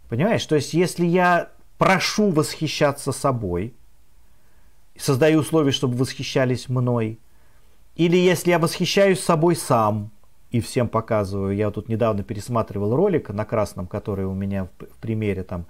Понимаешь? 0.09 0.45
То 0.45 0.57
есть, 0.57 0.75
если 0.75 1.07
я 1.07 1.53
прошу 1.79 2.31
восхищаться 2.31 3.13
собой, 3.13 3.75
создаю 4.99 5.39
условия, 5.39 5.71
чтобы 5.71 5.97
восхищались 5.97 6.69
мной– 6.69 7.21
или 7.95 8.17
если 8.17 8.51
я 8.51 8.59
восхищаюсь 8.59 9.21
собой 9.21 9.55
сам 9.55 10.11
и 10.53 10.61
всем 10.61 10.87
показываю, 10.89 11.57
я 11.57 11.71
тут 11.71 11.89
недавно 11.89 12.23
пересматривал 12.23 12.95
ролик 12.95 13.31
на 13.31 13.47
красном, 13.47 13.87
который 13.87 14.27
у 14.27 14.35
меня 14.35 14.69
в, 14.79 14.99
примере 15.01 15.43
там 15.45 15.65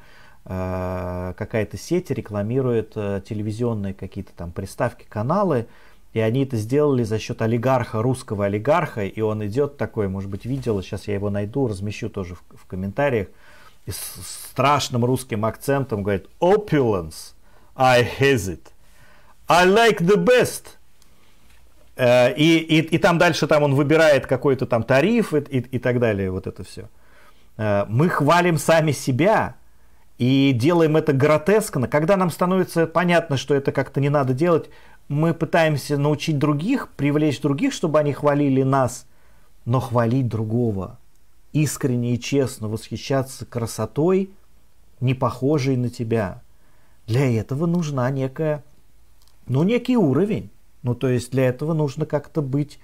э, 0.44 1.34
какая-то 1.38 1.76
сеть 1.76 2.10
рекламирует 2.10 2.92
э, 2.96 3.22
телевизионные 3.26 3.94
какие-то 3.94 4.32
там 4.36 4.50
приставки, 4.50 5.06
каналы, 5.08 5.66
и 6.12 6.20
они 6.20 6.42
это 6.42 6.56
сделали 6.56 7.04
за 7.04 7.20
счет 7.20 7.42
олигарха, 7.42 8.02
русского 8.02 8.46
олигарха, 8.46 9.04
и 9.06 9.20
он 9.20 9.46
идет 9.46 9.76
такой, 9.76 10.08
может 10.08 10.28
быть, 10.28 10.44
видел, 10.44 10.82
сейчас 10.82 11.06
я 11.06 11.14
его 11.14 11.30
найду, 11.30 11.68
размещу 11.68 12.10
тоже 12.10 12.34
в, 12.34 12.42
в 12.56 12.66
комментариях, 12.66 13.28
и 13.86 13.92
с 13.92 13.96
страшным 14.50 15.04
русским 15.04 15.44
акцентом 15.44 16.02
говорит 16.02 16.26
«Opulence, 16.40 17.34
I 17.76 18.02
hate 18.02 18.48
it, 18.48 18.66
I 19.46 19.64
like 19.64 20.00
the 20.00 20.16
best». 20.16 20.81
Э, 21.96 22.32
и, 22.34 22.58
и, 22.58 22.80
и 22.80 22.98
там 22.98 23.18
дальше 23.18 23.46
там 23.46 23.62
он 23.62 23.74
выбирает 23.74 24.26
какой-то 24.26 24.66
там 24.66 24.82
тариф 24.82 25.34
и, 25.34 25.38
и, 25.38 25.58
и 25.58 25.78
так 25.78 26.00
далее, 26.00 26.30
вот 26.30 26.46
это 26.46 26.64
все. 26.64 26.88
Э, 27.56 27.84
мы 27.88 28.08
хвалим 28.08 28.58
сами 28.58 28.92
себя 28.92 29.56
и 30.18 30.52
делаем 30.52 30.96
это 30.96 31.12
гротескно. 31.12 31.88
Когда 31.88 32.16
нам 32.16 32.30
становится 32.30 32.86
понятно, 32.86 33.36
что 33.36 33.54
это 33.54 33.72
как-то 33.72 34.00
не 34.00 34.08
надо 34.08 34.32
делать, 34.34 34.70
мы 35.08 35.34
пытаемся 35.34 35.98
научить 35.98 36.38
других, 36.38 36.88
привлечь 36.90 37.40
других, 37.40 37.72
чтобы 37.72 37.98
они 37.98 38.12
хвалили 38.12 38.62
нас, 38.62 39.06
но 39.64 39.80
хвалить 39.80 40.28
другого, 40.28 40.98
искренне 41.52 42.14
и 42.14 42.20
честно 42.20 42.68
восхищаться 42.68 43.44
красотой, 43.44 44.30
не 45.00 45.14
похожей 45.14 45.76
на 45.76 45.90
тебя. 45.90 46.40
Для 47.06 47.30
этого 47.36 47.66
нужна 47.66 48.08
некая, 48.10 48.62
ну, 49.48 49.64
некий 49.64 49.96
уровень. 49.96 50.51
Ну, 50.82 50.94
то 50.94 51.08
есть 51.08 51.30
для 51.30 51.48
этого 51.48 51.72
нужно 51.74 52.06
как-то 52.06 52.42
быть 52.42 52.78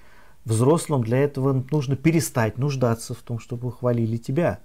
Взрослым 0.45 1.03
для 1.03 1.19
этого 1.19 1.63
нужно 1.69 1.95
перестать 1.95 2.57
нуждаться 2.57 3.13
в 3.13 3.17
том, 3.17 3.39
чтобы 3.39 3.71
хвалили 3.71 4.17
тебя. 4.17 4.59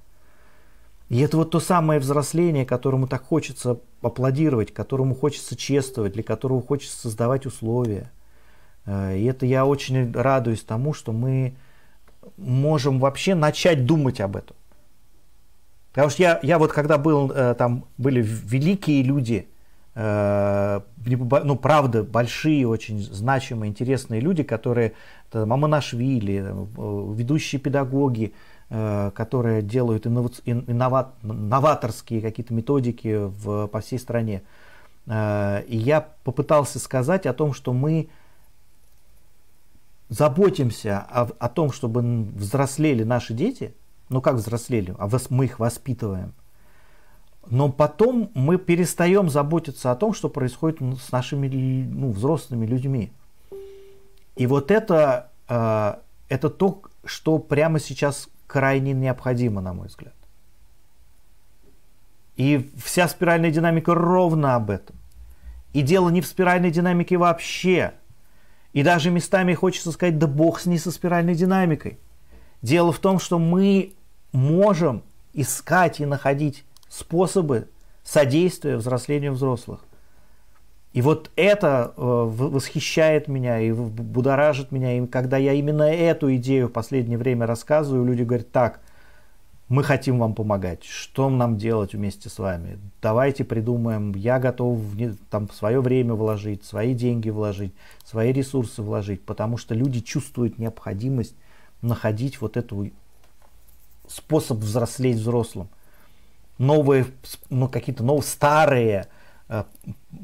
И 1.11 1.21
это 1.21 1.37
вот 1.37 1.51
то 1.51 1.61
самое 1.61 2.01
взросление, 2.01 2.65
которому 2.65 3.07
так 3.07 3.23
хочется 3.25 3.79
аплодировать, 4.01 4.73
которому 4.73 5.15
хочется 5.15 5.57
чествовать, 5.57 6.13
для 6.13 6.23
которого 6.23 6.63
хочется 6.63 6.97
создавать 6.97 7.45
условия. 7.45 8.11
Э, 8.87 9.17
и 9.17 9.25
это 9.25 9.45
я 9.45 9.67
очень 9.67 10.13
радуюсь 10.13 10.63
тому, 10.63 10.95
что 10.95 11.13
мы 11.13 11.55
можем 12.39 13.01
вообще 13.01 13.35
начать 13.35 13.85
думать 13.85 14.21
об 14.21 14.37
этом. 14.37 14.57
Потому 15.91 16.09
что 16.09 16.23
я, 16.23 16.41
я 16.43 16.59
вот 16.59 16.73
когда 16.73 16.97
был, 16.97 17.31
э, 17.31 17.55
там 17.55 17.85
были 17.99 18.23
великие 18.23 19.03
люди, 19.03 19.49
ну, 19.97 21.57
правда, 21.57 22.03
большие, 22.03 22.67
очень 22.67 23.01
значимые, 23.01 23.71
интересные 23.71 24.21
люди, 24.21 24.43
которые, 24.43 24.95
это 25.29 25.47
Мамонашвили, 25.47 26.53
ведущие 27.17 27.61
педагоги, 27.61 28.33
Э, 28.71 29.11
которые 29.15 29.61
делают 29.61 30.07
инноват, 30.07 31.15
новаторские 31.23 32.23
какие-то 32.23 32.55
методики 32.55 33.27
в, 33.27 33.67
по 33.67 33.81
всей 33.81 33.99
стране. 33.99 34.43
Э, 35.07 35.63
и 35.69 35.77
я 35.77 36.01
попытался 36.25 36.79
сказать 36.79 37.27
о 37.27 37.35
том, 37.35 37.53
что 37.53 37.75
мы 37.75 38.09
заботимся 40.09 40.99
о, 40.99 41.29
о 41.39 41.49
том, 41.51 41.73
чтобы 41.73 42.01
взрослели 42.01 43.05
наши 43.05 43.35
дети, 43.35 43.75
ну 44.09 44.23
как 44.23 44.37
взрослели, 44.37 44.95
а 44.99 45.11
мы 45.29 45.45
их 45.45 45.59
воспитываем. 45.59 46.33
Но 47.51 47.71
потом 47.71 48.31
мы 48.35 48.59
перестаем 48.59 49.29
заботиться 49.29 49.91
о 49.91 49.97
том, 49.97 50.15
что 50.15 50.29
происходит 50.29 50.81
с 51.01 51.13
нашими 51.13 51.49
ну, 51.49 52.11
взрослыми 52.11 52.67
людьми. 52.67 53.13
И 54.37 54.47
вот 54.47 54.71
это, 54.71 55.31
э, 55.49 55.95
это 56.29 56.51
то, 56.51 56.83
что 57.05 57.39
прямо 57.39 57.79
сейчас 57.79 58.29
крайне 58.47 58.93
необходимо, 58.93 59.61
на 59.61 59.73
мой 59.73 59.89
взгляд. 59.89 60.15
И 62.37 62.71
вся 62.83 63.09
спиральная 63.09 63.51
динамика 63.51 63.95
ровно 63.95 64.57
об 64.57 64.71
этом. 64.71 64.97
И 65.73 65.83
дело 65.83 66.09
не 66.09 66.21
в 66.21 66.27
спиральной 66.27 66.71
динамике 66.71 67.17
вообще. 67.17 67.95
И 68.73 68.83
даже 68.83 69.11
местами 69.11 69.55
хочется 69.55 69.93
сказать, 69.93 70.19
да 70.19 70.27
бог 70.27 70.61
с 70.61 70.67
ней 70.67 70.79
со 70.79 70.91
спиральной 70.91 71.35
динамикой. 71.35 71.99
Дело 72.63 72.93
в 72.93 72.99
том, 72.99 73.21
что 73.21 73.39
мы 73.39 73.95
можем 74.33 75.03
искать 75.33 76.01
и 76.01 76.07
находить 76.07 76.65
способы 76.95 77.69
содействия 78.05 78.77
взрослению 78.77 79.33
взрослых. 79.33 79.81
И 80.93 81.03
вот 81.03 81.31
это 81.35 81.93
э, 81.97 82.01
восхищает 82.01 83.27
меня 83.27 83.59
и 83.59 83.73
будоражит 83.73 84.71
меня. 84.71 84.97
И 84.97 85.07
когда 85.09 85.37
я 85.37 85.53
именно 85.55 85.83
эту 85.83 86.33
идею 86.37 86.69
в 86.69 86.73
последнее 86.73 87.19
время 87.19 87.47
рассказываю, 87.47 88.05
люди 88.05 88.23
говорят, 88.23 88.53
так, 88.53 88.81
мы 89.69 89.83
хотим 89.83 90.21
вам 90.21 90.35
помогать. 90.35 90.85
Что 90.85 91.29
нам 91.31 91.57
делать 91.57 91.95
вместе 91.95 92.29
с 92.29 92.39
вами? 92.39 92.79
Давайте 93.03 93.43
придумаем. 93.43 94.13
Я 94.15 94.39
готов 94.39 94.81
там 95.31 95.51
свое 95.51 95.81
время 95.81 96.15
вложить, 96.15 96.65
свои 96.65 96.95
деньги 96.95 97.31
вложить, 97.31 97.73
свои 98.05 98.31
ресурсы 98.31 98.83
вложить, 98.83 99.23
потому 99.23 99.57
что 99.57 99.75
люди 99.75 99.99
чувствуют 99.99 100.59
необходимость 100.59 101.35
находить 101.83 102.41
вот 102.41 102.57
эту 102.57 102.91
способ 104.07 104.59
взрослеть 104.59 105.17
взрослым. 105.17 105.69
Новые, 106.59 107.07
ну 107.51 107.69
какие-то 107.69 108.05
новые, 108.05 108.23
старые, 108.23 109.09
Э, 109.49 109.65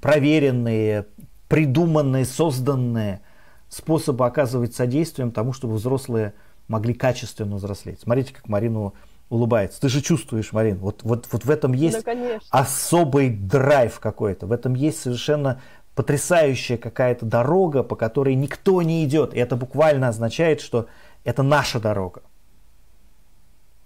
проверенные, 0.00 1.06
придуманные, 1.48 2.24
созданные 2.24 3.20
способы 3.68 4.24
оказывать 4.24 4.74
содействием 4.74 5.30
тому, 5.30 5.52
чтобы 5.52 5.74
взрослые 5.74 6.32
могли 6.68 6.94
качественно 6.94 7.56
взрослеть. 7.56 8.00
Смотрите, 8.00 8.32
как 8.32 8.48
Марину 8.48 8.94
улыбается. 9.28 9.80
Ты 9.80 9.88
же 9.88 10.00
чувствуешь, 10.00 10.52
Марин, 10.52 10.78
вот, 10.78 11.02
вот, 11.02 11.28
вот 11.30 11.44
в 11.44 11.50
этом 11.50 11.72
есть 11.72 12.04
да, 12.04 12.14
особый 12.50 13.30
драйв 13.30 14.00
какой-то, 14.00 14.46
в 14.46 14.52
этом 14.52 14.74
есть 14.74 15.00
совершенно 15.00 15.60
потрясающая 15.94 16.78
какая-то 16.78 17.26
дорога, 17.26 17.82
по 17.82 17.96
которой 17.96 18.34
никто 18.34 18.80
не 18.80 19.04
идет. 19.04 19.34
И 19.34 19.38
это 19.38 19.54
буквально 19.56 20.08
означает, 20.08 20.60
что 20.60 20.86
это 21.24 21.42
наша 21.42 21.78
дорога. 21.78 22.22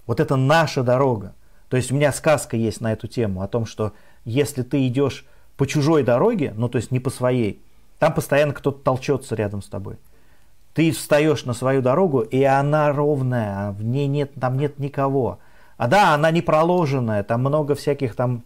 Вот 0.07 0.21
это 0.21 0.37
наша 0.37 0.83
дорога. 0.83 1.35
То 1.69 1.77
есть 1.77 1.91
у 1.91 1.95
меня 1.95 2.13
сказка 2.13 2.57
есть 2.57 2.81
на 2.81 2.93
эту 2.93 3.09
тему 3.09 3.43
о 3.43 3.49
том, 3.49 3.67
что 3.67 3.93
если 4.25 4.63
ты 4.63 4.87
идешь 4.87 5.25
по 5.57 5.67
чужой 5.67 6.03
дороге, 6.03 6.53
ну 6.57 6.69
то 6.69 6.77
есть 6.77 6.91
не 6.91 7.01
по 7.01 7.11
своей, 7.11 7.63
там 7.99 8.13
постоянно 8.13 8.53
кто-то 8.53 8.79
толчется 8.79 9.35
рядом 9.35 9.63
с 9.63 9.69
тобой. 9.69 9.97
Ты 10.75 10.91
встаешь 10.91 11.45
на 11.45 11.55
свою 11.55 11.83
дорогу, 11.83 12.21
и 12.21 12.43
она 12.43 12.93
ровная, 12.93 13.71
в 13.71 13.85
ней 13.85 14.09
нет, 14.09 14.33
там 14.41 14.59
нет 14.59 14.79
никого. 14.79 15.39
А 15.77 15.89
да, 15.89 16.15
она 16.15 16.31
не 16.31 16.43
проложенная, 16.43 17.23
там 17.23 17.41
много 17.41 17.75
всяких 17.75 18.15
там, 18.17 18.43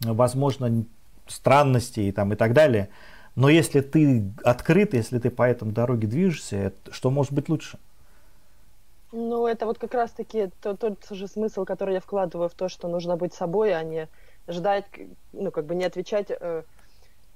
возможно, 0.00 0.84
странностей 1.26 2.10
там, 2.12 2.32
и 2.32 2.36
так 2.36 2.54
далее. 2.54 2.88
Но 3.34 3.48
если 3.48 3.80
ты 3.80 4.24
открыт, 4.42 4.94
если 4.94 5.18
ты 5.18 5.30
по 5.30 5.42
этой 5.42 5.70
дороге 5.70 6.08
движешься, 6.08 6.72
что 6.90 7.10
может 7.10 7.32
быть 7.32 7.48
лучше? 7.48 7.78
Ну, 9.12 9.46
это 9.46 9.64
вот 9.64 9.78
как 9.78 9.94
раз-таки 9.94 10.50
тот, 10.60 10.80
тот 10.80 11.06
же 11.10 11.28
смысл, 11.28 11.64
который 11.64 11.94
я 11.94 12.00
вкладываю 12.00 12.48
в 12.48 12.54
то, 12.54 12.68
что 12.68 12.88
нужно 12.88 13.16
быть 13.16 13.32
собой, 13.32 13.74
а 13.74 13.82
не 13.82 14.08
ждать, 14.46 14.84
ну, 15.32 15.50
как 15.50 15.64
бы 15.64 15.74
не 15.74 15.84
отвечать 15.84 16.30
э, 16.30 16.62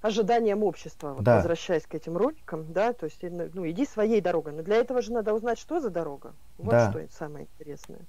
ожиданиям 0.02 0.62
общества, 0.62 1.14
вот, 1.14 1.22
да. 1.22 1.36
возвращаясь 1.36 1.86
к 1.86 1.94
этим 1.94 2.16
роликам, 2.16 2.70
да, 2.72 2.92
то 2.92 3.04
есть, 3.04 3.22
ну, 3.22 3.48
ну, 3.54 3.68
иди 3.68 3.86
своей 3.86 4.20
дорогой. 4.20 4.52
Но 4.52 4.62
для 4.62 4.76
этого 4.76 5.00
же 5.00 5.12
надо 5.12 5.32
узнать, 5.32 5.58
что 5.58 5.80
за 5.80 5.90
дорога. 5.90 6.34
Вот 6.58 6.72
да. 6.72 6.90
что 6.90 7.06
самое 7.10 7.46
интересное. 7.46 8.00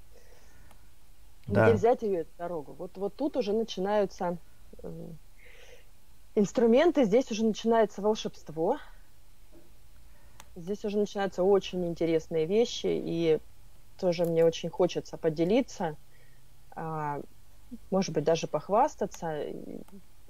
Да. 1.48 1.66
Где 1.66 1.76
взять 1.76 2.02
ее, 2.02 2.22
эту 2.22 2.32
дорогу? 2.38 2.76
Вот, 2.78 2.98
вот 2.98 3.16
тут 3.16 3.38
уже 3.38 3.54
начинаются 3.54 4.38
э, 4.82 5.08
инструменты, 6.36 7.06
здесь 7.06 7.32
уже 7.32 7.46
начинается 7.46 8.02
волшебство. 8.02 8.78
Здесь 10.56 10.86
уже 10.86 10.98
начинаются 10.98 11.44
очень 11.44 11.86
интересные 11.86 12.46
вещи, 12.46 12.88
и 12.88 13.40
тоже 13.98 14.26
мне 14.26 14.46
очень 14.46 14.70
хочется 14.70 15.18
поделиться. 15.18 15.98
А, 16.76 17.22
может 17.92 18.14
быть, 18.14 18.24
даже 18.24 18.48
похвастаться. 18.48 19.46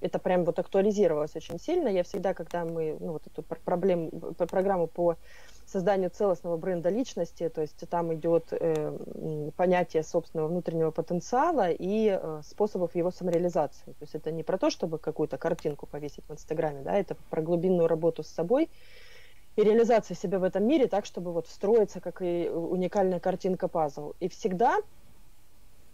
Это 0.02 0.20
прям 0.20 0.44
вот 0.44 0.60
актуализировалось 0.60 1.36
очень 1.36 1.60
сильно. 1.60 1.88
Я 1.88 2.04
всегда, 2.04 2.34
когда 2.34 2.66
мы, 2.66 2.98
ну, 3.00 3.14
вот 3.14 3.28
эту 3.28 3.42
проблему, 3.42 4.12
программу 4.38 4.88
по 4.88 5.18
созданию 5.66 6.10
целостного 6.10 6.58
бренда 6.58 6.90
личности, 6.90 7.48
то 7.48 7.62
есть 7.62 7.88
там 7.90 8.14
идет 8.14 8.50
э, 8.52 9.52
понятие 9.56 10.04
собственного 10.04 10.50
внутреннего 10.50 10.92
потенциала 10.92 11.72
и 11.72 12.20
э, 12.22 12.42
способов 12.44 12.96
его 12.96 13.12
самореализации. 13.12 13.92
То 13.92 14.02
есть 14.02 14.16
это 14.16 14.32
не 14.32 14.44
про 14.44 14.58
то, 14.58 14.70
чтобы 14.70 15.00
какую-то 15.00 15.38
картинку 15.38 15.88
повесить 15.88 16.26
в 16.28 16.34
Инстаграме, 16.34 16.82
да, 16.82 16.96
это 16.96 17.16
про 17.30 17.42
глубинную 17.42 17.88
работу 17.88 18.24
с 18.24 18.28
собой 18.28 18.70
и 19.56 19.62
реализацию 19.62 20.18
себя 20.18 20.40
в 20.40 20.44
этом 20.44 20.66
мире 20.66 20.88
так, 20.88 21.06
чтобы 21.06 21.32
вот 21.32 21.48
встроиться 21.48 22.00
как 22.00 22.22
и 22.22 22.50
уникальная 22.50 23.20
картинка 23.20 23.68
пазл. 23.68 24.14
И 24.20 24.28
всегда 24.28 24.80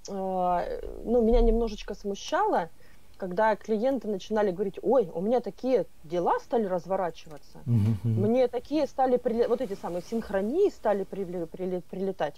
а, 0.07 0.65
ну, 1.03 1.21
меня 1.21 1.41
немножечко 1.41 1.93
смущало, 1.93 2.69
когда 3.17 3.55
клиенты 3.55 4.07
начинали 4.07 4.51
говорить, 4.51 4.79
ой, 4.81 5.09
у 5.13 5.21
меня 5.21 5.41
такие 5.41 5.85
дела 6.03 6.39
стали 6.39 6.65
разворачиваться, 6.65 7.59
mm-hmm. 7.65 8.05
мне 8.05 8.47
такие 8.47 8.87
стали, 8.87 9.17
при... 9.17 9.45
вот 9.45 9.59
эти 9.59 9.73
самые 9.73 10.01
синхронии 10.01 10.69
стали 10.69 11.03
при... 11.03 11.25
При... 11.25 11.81
прилетать. 11.81 12.35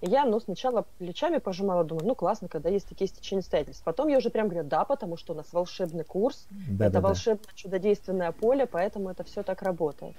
И 0.00 0.10
я, 0.10 0.24
ну, 0.24 0.40
сначала 0.40 0.84
плечами 0.98 1.38
пожимала, 1.38 1.84
думаю, 1.84 2.06
ну, 2.08 2.14
классно, 2.16 2.48
когда 2.48 2.68
есть 2.68 2.88
такие 2.88 3.06
стечения 3.06 3.40
обстоятельств. 3.40 3.84
Потом 3.84 4.08
я 4.08 4.18
уже 4.18 4.30
прям 4.30 4.48
говорю, 4.48 4.66
да, 4.66 4.84
потому 4.84 5.16
что 5.16 5.32
у 5.32 5.36
нас 5.36 5.52
волшебный 5.52 6.02
курс, 6.02 6.48
да, 6.50 6.86
это 6.86 6.94
да, 6.94 7.00
волшебное 7.02 7.44
да. 7.46 7.52
чудодейственное 7.54 8.32
поле, 8.32 8.66
поэтому 8.66 9.10
это 9.10 9.22
все 9.22 9.44
так 9.44 9.62
работает. 9.62 10.16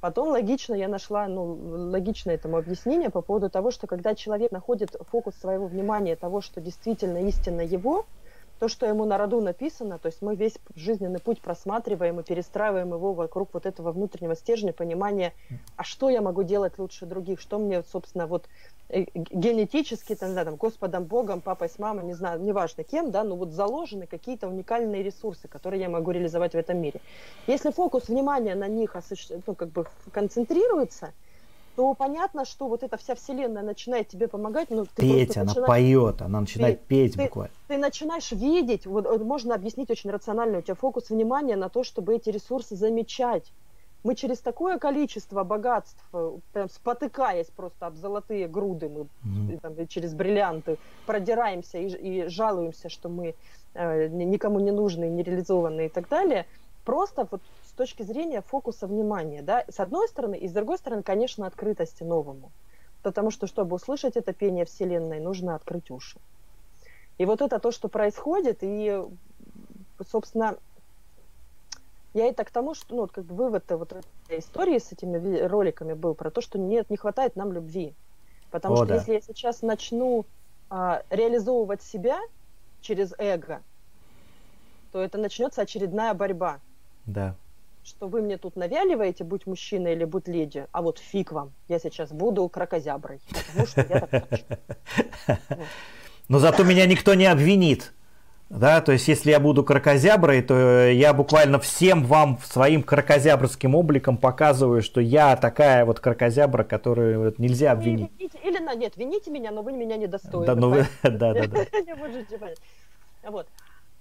Потом 0.00 0.28
логично 0.28 0.74
я 0.74 0.88
нашла, 0.88 1.26
ну, 1.26 1.44
логичное 1.90 2.36
этому 2.36 2.56
объяснение 2.56 3.10
по 3.10 3.22
поводу 3.22 3.50
того, 3.50 3.70
что 3.70 3.86
когда 3.86 4.14
человек 4.14 4.52
находит 4.52 4.96
фокус 5.08 5.34
своего 5.36 5.66
внимания 5.66 6.16
того, 6.16 6.40
что 6.40 6.60
действительно 6.60 7.26
истинно 7.28 7.60
его, 7.60 8.06
то, 8.58 8.68
что 8.68 8.86
ему 8.86 9.04
на 9.06 9.16
роду 9.18 9.40
написано, 9.40 9.98
то 9.98 10.06
есть 10.06 10.20
мы 10.20 10.36
весь 10.36 10.58
жизненный 10.74 11.18
путь 11.18 11.40
просматриваем 11.40 12.20
и 12.20 12.24
перестраиваем 12.24 12.92
его 12.92 13.14
вокруг 13.14 13.54
вот 13.54 13.66
этого 13.66 13.90
внутреннего 13.90 14.36
стержня, 14.36 14.72
понимания, 14.72 15.34
а 15.76 15.82
что 15.82 16.10
я 16.10 16.20
могу 16.20 16.42
делать 16.42 16.78
лучше 16.78 17.06
других, 17.06 17.40
что 17.40 17.58
мне, 17.58 17.82
собственно, 17.82 18.26
вот 18.26 18.48
генетически, 18.90 20.14
там, 20.14 20.34
да, 20.34 20.44
там, 20.44 20.56
Господом 20.56 21.04
Богом, 21.04 21.40
папой 21.40 21.68
с 21.68 21.78
мамой, 21.78 22.04
не 22.04 22.14
знаю, 22.14 22.40
неважно 22.40 22.82
кем, 22.82 23.10
да, 23.10 23.24
но 23.24 23.36
вот 23.36 23.52
заложены 23.52 24.06
какие-то 24.06 24.48
уникальные 24.48 25.02
ресурсы, 25.02 25.48
которые 25.48 25.80
я 25.82 25.88
могу 25.88 26.10
реализовать 26.10 26.52
в 26.52 26.56
этом 26.56 26.78
мире. 26.78 27.00
Если 27.46 27.70
фокус 27.70 28.08
внимания 28.08 28.54
на 28.54 28.68
них 28.68 28.96
ну, 29.46 29.54
как 29.54 29.68
бы 29.70 29.86
концентрируется, 30.12 31.12
то 31.76 31.94
понятно, 31.94 32.44
что 32.44 32.66
вот 32.66 32.82
эта 32.82 32.96
вся 32.96 33.14
вселенная 33.14 33.62
начинает 33.62 34.08
тебе 34.08 34.26
помогать. 34.26 34.70
Ну, 34.70 34.84
ты 34.84 35.02
петь, 35.02 35.36
она 35.36 35.46
начинаешь... 35.46 35.68
поет, 35.68 36.22
она 36.22 36.40
начинает 36.40 36.80
петь 36.82 37.14
ты, 37.14 37.22
буквально. 37.22 37.54
Ты 37.68 37.78
начинаешь 37.78 38.32
видеть, 38.32 38.86
вот 38.86 39.22
можно 39.22 39.54
объяснить 39.54 39.90
очень 39.90 40.10
рационально, 40.10 40.58
у 40.58 40.62
тебя 40.62 40.74
фокус 40.74 41.10
внимания 41.10 41.56
на 41.56 41.68
то, 41.68 41.84
чтобы 41.84 42.16
эти 42.16 42.28
ресурсы 42.30 42.74
замечать. 42.74 43.52
Мы 44.02 44.14
через 44.14 44.40
такое 44.40 44.78
количество 44.78 45.44
богатств, 45.44 46.02
прям 46.52 46.68
спотыкаясь 46.68 47.48
просто 47.48 47.86
об 47.86 47.96
золотые 47.96 48.48
груды, 48.48 48.88
мы 48.88 49.06
mm-hmm. 49.24 49.60
там, 49.60 49.86
через 49.88 50.14
бриллианты 50.14 50.78
продираемся 51.06 51.78
и, 51.78 51.88
и 51.88 52.28
жалуемся, 52.28 52.88
что 52.88 53.08
мы 53.08 53.34
э, 53.74 54.08
никому 54.08 54.60
не 54.60 54.70
нужны, 54.70 55.04
нереализованные 55.04 55.86
и 55.86 55.90
так 55.90 56.08
далее. 56.08 56.46
Просто 56.84 57.28
вот 57.30 57.42
с 57.66 57.72
точки 57.72 58.02
зрения 58.02 58.40
фокуса 58.40 58.86
внимания, 58.86 59.42
да, 59.42 59.64
с 59.68 59.80
одной 59.80 60.08
стороны, 60.08 60.36
и 60.36 60.48
с 60.48 60.52
другой 60.52 60.78
стороны, 60.78 61.02
конечно, 61.02 61.46
открытости 61.46 62.02
новому. 62.02 62.50
Потому 63.02 63.30
что, 63.30 63.46
чтобы 63.46 63.76
услышать 63.76 64.16
это 64.16 64.32
пение 64.32 64.64
Вселенной, 64.64 65.20
нужно 65.20 65.54
открыть 65.54 65.90
уши. 65.90 66.18
И 67.18 67.26
вот 67.26 67.42
это 67.42 67.58
то, 67.58 67.70
что 67.70 67.88
происходит, 67.88 68.58
и, 68.62 69.02
собственно, 70.10 70.56
я 72.14 72.26
это 72.26 72.44
к 72.44 72.50
тому, 72.50 72.74
что, 72.74 72.94
ну, 72.94 73.06
как 73.06 73.24
бы 73.24 73.34
вывод 73.34 73.64
вот 73.68 73.92
этой 73.92 74.38
истории 74.38 74.78
с 74.78 74.92
этими 74.92 75.38
роликами 75.40 75.92
был 75.92 76.14
про 76.14 76.30
то, 76.30 76.40
что 76.40 76.58
нет, 76.58 76.90
не 76.90 76.96
хватает 76.96 77.36
нам 77.36 77.52
любви. 77.52 77.94
Потому 78.50 78.74
О, 78.74 78.76
что 78.78 78.86
да. 78.86 78.94
если 78.96 79.12
я 79.12 79.20
сейчас 79.20 79.62
начну 79.62 80.26
а, 80.68 81.02
реализовывать 81.10 81.82
себя 81.82 82.18
через 82.80 83.14
эго, 83.18 83.62
то 84.92 85.00
это 85.00 85.18
начнется 85.18 85.62
очередная 85.62 86.14
борьба. 86.14 86.58
Да. 87.06 87.36
Что 87.84 88.08
вы 88.08 88.22
мне 88.22 88.38
тут 88.38 88.56
навяливаете, 88.56 89.24
будь 89.24 89.46
мужчиной 89.46 89.92
или 89.92 90.04
будь 90.04 90.28
леди, 90.28 90.66
а 90.72 90.82
вот 90.82 90.98
фиг 90.98 91.32
вам, 91.32 91.52
я 91.68 91.78
сейчас 91.78 92.10
буду 92.10 92.48
крокозяброй, 92.48 93.20
потому 93.30 93.66
что 93.66 93.80
я 93.88 94.00
так 94.00 94.28
хочу. 94.28 94.44
Но 96.28 96.38
зато 96.38 96.62
меня 96.64 96.86
никто 96.86 97.14
не 97.14 97.26
обвинит. 97.26 97.92
Да, 98.50 98.80
то 98.80 98.90
есть, 98.90 99.06
если 99.06 99.30
я 99.30 99.38
буду 99.38 99.62
крокозяброй, 99.62 100.42
то 100.42 100.88
я 100.88 101.14
буквально 101.14 101.60
всем 101.60 102.04
вам 102.04 102.40
своим 102.40 102.82
крокозябрским 102.82 103.76
обликом 103.76 104.18
показываю, 104.18 104.82
что 104.82 105.00
я 105.00 105.36
такая 105.36 105.84
вот 105.84 106.00
крокозябра, 106.00 106.64
которую 106.64 107.20
вот 107.20 107.38
нельзя 107.38 107.70
обвинить. 107.70 108.10
Или, 108.18 108.30
или 108.42 108.76
нет, 108.76 108.96
вините 108.96 109.30
меня, 109.30 109.52
но 109.52 109.62
вы 109.62 109.72
меня 109.72 109.96
не 109.96 110.08
достойны. 110.08 110.46
Да, 110.46 110.56
ну, 110.56 110.74
да, 111.04 111.32
да, 111.32 111.46
да. 111.46 111.66
Вот. 113.30 113.46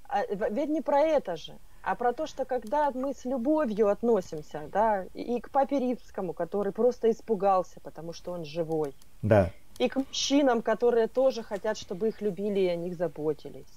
А, 0.07 0.23
ведь 0.25 0.69
не 0.69 0.81
про 0.81 1.01
это 1.01 1.35
же, 1.35 1.53
а 1.83 1.93
про 1.93 2.11
то, 2.13 2.25
что 2.25 2.43
когда 2.43 2.89
мы 2.89 3.13
с 3.13 3.25
любовью 3.25 3.89
относимся, 3.89 4.63
да, 4.71 5.05
и 5.13 5.39
к 5.39 5.51
папе 5.51 5.77
римскому, 5.77 6.33
который 6.33 6.71
просто 6.71 7.11
испугался, 7.11 7.79
потому 7.81 8.13
что 8.13 8.31
он 8.31 8.45
живой. 8.45 8.95
Да. 9.21 9.51
И 9.77 9.87
к 9.89 9.97
мужчинам, 9.97 10.63
которые 10.63 11.07
тоже 11.07 11.43
хотят, 11.43 11.77
чтобы 11.77 12.07
их 12.07 12.21
любили 12.21 12.61
и 12.61 12.67
о 12.67 12.75
них 12.75 12.95
заботились 12.95 13.67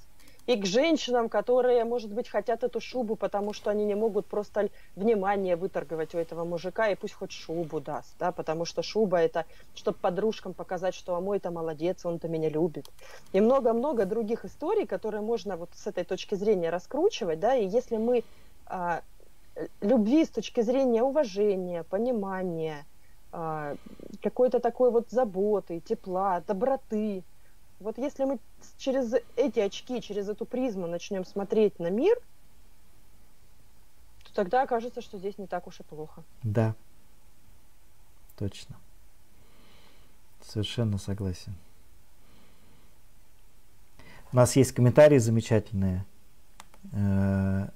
и 0.47 0.57
к 0.57 0.67
женщинам, 0.67 1.29
которые, 1.29 1.85
может 1.85 2.13
быть, 2.13 2.29
хотят 2.29 2.65
эту 2.65 2.81
шубу, 2.81 3.17
потому 3.17 3.53
что 3.53 3.71
они 3.71 3.85
не 3.85 3.95
могут 3.95 4.27
просто 4.27 4.71
внимание 4.97 5.57
выторговать 5.57 6.15
у 6.15 6.19
этого 6.19 6.45
мужика, 6.45 6.89
и 6.89 6.95
пусть 6.95 7.15
хоть 7.15 7.33
шубу 7.33 7.81
даст, 7.81 8.15
да, 8.19 8.33
потому 8.33 8.65
что 8.65 8.83
шуба 8.83 9.19
это, 9.19 9.45
чтобы 9.75 9.99
подружкам 10.01 10.53
показать, 10.53 10.95
что 10.95 11.15
а 11.15 11.21
мой-то 11.21 11.51
молодец, 11.51 12.05
он-то 12.05 12.29
меня 12.29 12.49
любит. 12.49 12.91
И 13.33 13.41
много-много 13.41 14.05
других 14.05 14.45
историй, 14.45 14.87
которые 14.87 15.23
можно 15.23 15.57
вот 15.57 15.71
с 15.75 15.87
этой 15.87 16.05
точки 16.05 16.35
зрения 16.35 16.71
раскручивать, 16.71 17.39
да, 17.39 17.55
и 17.55 17.67
если 17.67 17.97
мы 17.97 18.25
а, 18.67 19.03
любви 19.81 20.25
с 20.25 20.29
точки 20.29 20.61
зрения 20.63 21.03
уважения, 21.03 21.85
понимания, 21.85 22.85
а, 23.31 23.77
какой-то 24.23 24.59
такой 24.61 24.91
вот 24.91 25.11
заботы, 25.11 25.81
тепла, 25.81 26.43
доброты, 26.47 27.23
вот 27.83 27.99
если 27.99 28.25
мы 28.25 28.39
через 28.79 29.13
эти 29.37 29.59
очки, 29.59 30.01
через 30.01 30.29
эту 30.29 30.47
призму 30.47 30.87
начнем 30.87 31.25
смотреть 31.25 31.79
на 31.79 31.91
мир, 31.91 32.17
то 34.25 34.35
тогда 34.35 34.63
окажется, 34.63 35.03
что 35.03 35.19
здесь 35.19 35.37
не 35.39 35.47
так 35.47 35.67
уж 35.67 35.81
и 35.81 35.83
плохо. 35.83 36.23
Да, 36.43 36.75
точно. 38.37 38.77
Совершенно 40.43 40.99
согласен. 40.99 41.55
У 44.33 44.37
нас 44.37 44.57
есть 44.57 44.73
комментарии 44.73 45.19
замечательные. 45.19 46.05
Э, 46.93 47.69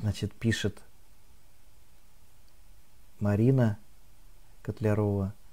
значит, 0.00 0.32
пишет 0.32 0.78
Марина 3.20 3.78
Котлярова– 4.62 5.34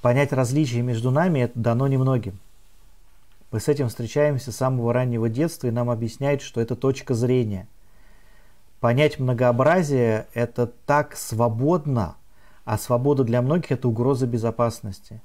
Понять 0.00 0.32
различия 0.32 0.82
между 0.82 1.10
нами 1.10 1.40
это 1.40 1.58
дано 1.58 1.88
немногим. 1.88 2.38
Мы 3.50 3.60
с 3.60 3.68
этим 3.68 3.88
встречаемся 3.88 4.52
с 4.52 4.56
самого 4.56 4.92
раннего 4.92 5.28
детства, 5.28 5.66
и 5.66 5.72
нам 5.72 5.90
объясняют, 5.90 6.42
что 6.42 6.60
это 6.60 6.76
точка 6.76 7.14
зрения. 7.14 7.66
Понять 8.80 9.18
многообразие– 9.18 10.26
это 10.34 10.66
так 10.86 11.16
свободно, 11.16 12.14
а 12.64 12.78
свобода 12.78 13.24
для 13.24 13.42
многих– 13.42 13.70
это 13.72 13.88
угроза 13.88 14.26
безопасности. 14.26 15.20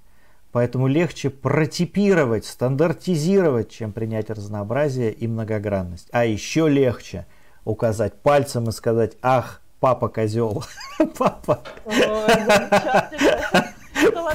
Поэтому 0.51 0.87
легче 0.87 1.29
протипировать, 1.29 2.45
стандартизировать, 2.45 3.69
чем 3.69 3.91
принять 3.91 4.29
разнообразие 4.29 5.11
и 5.11 5.27
многогранность. 5.27 6.07
А 6.11 6.25
еще 6.25 6.67
легче 6.69 7.27
указать 7.65 8.13
пальцем 8.21 8.69
и 8.69 8.71
сказать 8.71 9.17
«Ах, 9.21 9.61
папа 9.79 10.07
козел, 10.07 10.63
папа». 11.17 11.61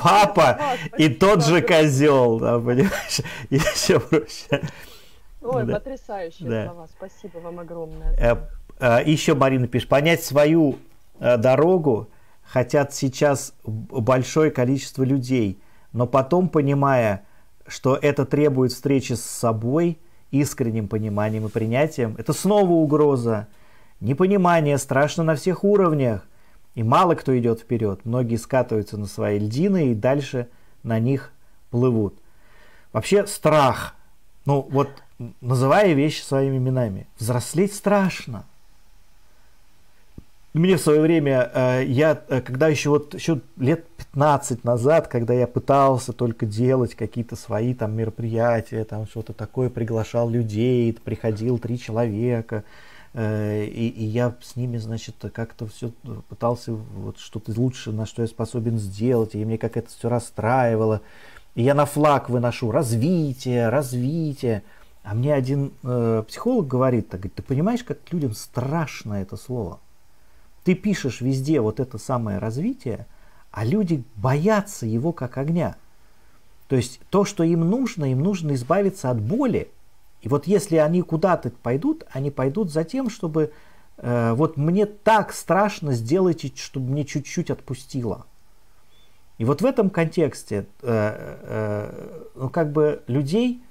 Папа 0.02 0.58
и 0.96 1.08
тот 1.08 1.44
же 1.44 1.60
козел, 1.62 2.38
да, 2.38 2.58
понимаешь? 2.58 3.20
Еще 3.50 4.00
проще. 4.00 4.68
Ой, 5.40 5.64
да. 5.64 5.74
потрясающие 5.74 6.48
да. 6.48 6.66
слова. 6.66 6.88
Спасибо 6.96 7.38
вам 7.38 7.60
огромное. 7.60 8.14
Э, 8.18 8.36
э, 8.80 9.02
еще 9.06 9.34
Марина 9.34 9.66
пишет, 9.66 9.88
понять 9.88 10.22
свою 10.22 10.78
э, 11.20 11.36
дорогу 11.36 12.08
хотят 12.42 12.94
сейчас 12.94 13.54
большое 13.64 14.50
количество 14.50 15.02
людей, 15.02 15.60
но 15.92 16.06
потом, 16.06 16.48
понимая, 16.48 17.24
что 17.66 17.96
это 17.96 18.24
требует 18.24 18.72
встречи 18.72 19.12
с 19.12 19.22
собой, 19.22 19.98
искренним 20.30 20.88
пониманием 20.88 21.46
и 21.46 21.50
принятием, 21.50 22.14
это 22.18 22.32
снова 22.32 22.72
угроза. 22.72 23.48
Непонимание 24.00 24.78
страшно 24.78 25.24
на 25.24 25.34
всех 25.34 25.64
уровнях. 25.64 26.27
И 26.78 26.84
мало 26.84 27.16
кто 27.16 27.36
идет 27.36 27.58
вперед. 27.58 28.02
Многие 28.04 28.36
скатываются 28.36 28.96
на 28.96 29.06
свои 29.06 29.40
льдины 29.40 29.90
и 29.90 29.94
дальше 29.96 30.46
на 30.84 31.00
них 31.00 31.32
плывут. 31.70 32.14
Вообще 32.92 33.26
страх. 33.26 33.96
Ну 34.44 34.64
вот, 34.70 34.88
называя 35.40 35.92
вещи 35.94 36.22
своими 36.22 36.58
именами. 36.58 37.08
Взрослеть 37.18 37.74
страшно. 37.74 38.44
Мне 40.52 40.76
в 40.76 40.80
свое 40.80 41.00
время, 41.00 41.50
э, 41.52 41.84
я, 41.88 42.22
э, 42.28 42.40
когда 42.42 42.68
еще 42.68 42.90
вот 42.90 43.12
еще 43.12 43.40
лет 43.56 43.84
15 44.12 44.62
назад, 44.62 45.08
когда 45.08 45.34
я 45.34 45.48
пытался 45.48 46.12
только 46.12 46.46
делать 46.46 46.94
какие-то 46.94 47.34
свои 47.34 47.74
там 47.74 47.96
мероприятия, 47.96 48.84
там 48.84 49.08
что-то 49.08 49.32
такое, 49.32 49.68
приглашал 49.68 50.30
людей, 50.30 50.96
приходил 51.04 51.58
три 51.58 51.76
человека, 51.76 52.62
и, 53.14 53.92
и 53.96 54.04
я 54.04 54.34
с 54.42 54.56
ними, 54.56 54.76
значит, 54.76 55.16
как-то 55.32 55.66
все 55.66 55.90
пытался 56.28 56.72
вот 56.72 57.18
что-то 57.18 57.52
лучше, 57.56 57.92
на 57.92 58.06
что 58.06 58.22
я 58.22 58.28
способен 58.28 58.78
сделать, 58.78 59.34
и 59.34 59.44
мне 59.44 59.58
как 59.58 59.76
это 59.76 59.88
все 59.88 60.08
расстраивало. 60.08 61.00
И 61.54 61.62
я 61.62 61.74
на 61.74 61.86
флаг 61.86 62.28
выношу 62.28 62.70
развитие, 62.70 63.68
развитие. 63.68 64.62
А 65.02 65.14
мне 65.14 65.34
один 65.34 65.72
э, 65.82 66.22
психолог 66.28 66.66
говорит, 66.66 67.08
так, 67.08 67.22
ты 67.22 67.42
понимаешь, 67.42 67.82
как 67.82 67.98
людям 68.12 68.34
страшно 68.34 69.14
это 69.14 69.36
слово? 69.36 69.80
Ты 70.64 70.74
пишешь 70.74 71.20
везде 71.22 71.60
вот 71.60 71.80
это 71.80 71.96
самое 71.96 72.38
развитие, 72.38 73.06
а 73.50 73.64
люди 73.64 74.04
боятся 74.16 74.84
его 74.84 75.12
как 75.12 75.38
огня. 75.38 75.76
То 76.68 76.76
есть 76.76 77.00
то, 77.08 77.24
что 77.24 77.42
им 77.42 77.60
нужно, 77.60 78.12
им 78.12 78.22
нужно 78.22 78.54
избавиться 78.54 79.10
от 79.10 79.20
боли, 79.20 79.70
и 80.20 80.28
вот 80.28 80.46
если 80.46 80.76
они 80.76 81.02
куда-то 81.02 81.50
пойдут, 81.50 82.04
они 82.10 82.30
пойдут 82.30 82.72
за 82.72 82.84
тем, 82.84 83.08
чтобы 83.08 83.52
э, 83.98 84.32
вот 84.32 84.56
мне 84.56 84.86
так 84.86 85.32
страшно 85.32 85.92
сделайте, 85.92 86.52
чтобы 86.54 86.90
мне 86.90 87.04
чуть-чуть 87.04 87.50
отпустило. 87.50 88.26
И 89.38 89.44
вот 89.44 89.62
в 89.62 89.64
этом 89.64 89.90
контексте, 89.90 90.66
э, 90.82 91.36
э, 91.42 92.28
ну 92.34 92.50
как 92.50 92.72
бы 92.72 93.02
людей, 93.06 93.62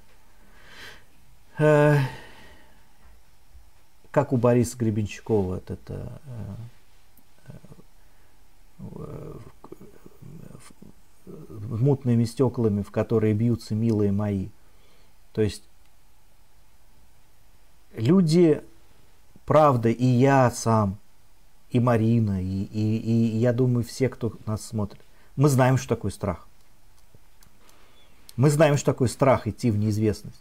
э, 1.58 1.96
как 4.10 4.32
у 4.32 4.38
Бориса 4.38 4.78
Гребенщикова, 4.78 5.56
вот 5.56 5.70
это 5.70 6.20
э, 7.46 7.52
э, 8.86 9.34
мутными 11.26 12.24
стеклами, 12.24 12.80
в 12.80 12.90
которые 12.90 13.34
бьются 13.34 13.74
милые 13.74 14.12
мои. 14.12 14.48
То 15.34 15.42
есть 15.42 15.62
люди, 17.98 18.62
правда, 19.44 19.88
и 19.90 20.04
я 20.04 20.50
сам, 20.50 20.98
и 21.70 21.80
Марина, 21.80 22.42
и, 22.42 22.62
и, 22.64 22.96
и 22.98 23.36
я 23.38 23.52
думаю, 23.52 23.84
все, 23.84 24.08
кто 24.08 24.32
нас 24.46 24.64
смотрит, 24.64 25.00
мы 25.36 25.48
знаем, 25.48 25.76
что 25.76 25.88
такое 25.88 26.10
страх. 26.10 26.46
Мы 28.36 28.50
знаем, 28.50 28.76
что 28.76 28.86
такое 28.86 29.08
страх 29.08 29.46
идти 29.46 29.70
в 29.70 29.76
неизвестность. 29.76 30.40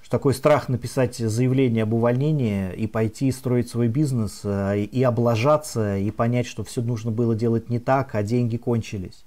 Что 0.00 0.12
такое 0.12 0.34
страх 0.34 0.68
написать 0.68 1.16
заявление 1.16 1.82
об 1.82 1.92
увольнении 1.92 2.72
и 2.74 2.86
пойти 2.86 3.32
строить 3.32 3.68
свой 3.68 3.88
бизнес, 3.88 4.42
э, 4.44 4.82
и 4.82 5.02
облажаться, 5.02 5.96
и 5.98 6.10
понять, 6.12 6.46
что 6.46 6.62
все 6.62 6.82
нужно 6.82 7.10
было 7.10 7.34
делать 7.34 7.68
не 7.68 7.80
так, 7.80 8.14
а 8.14 8.22
деньги 8.22 8.56
кончились. 8.56 9.24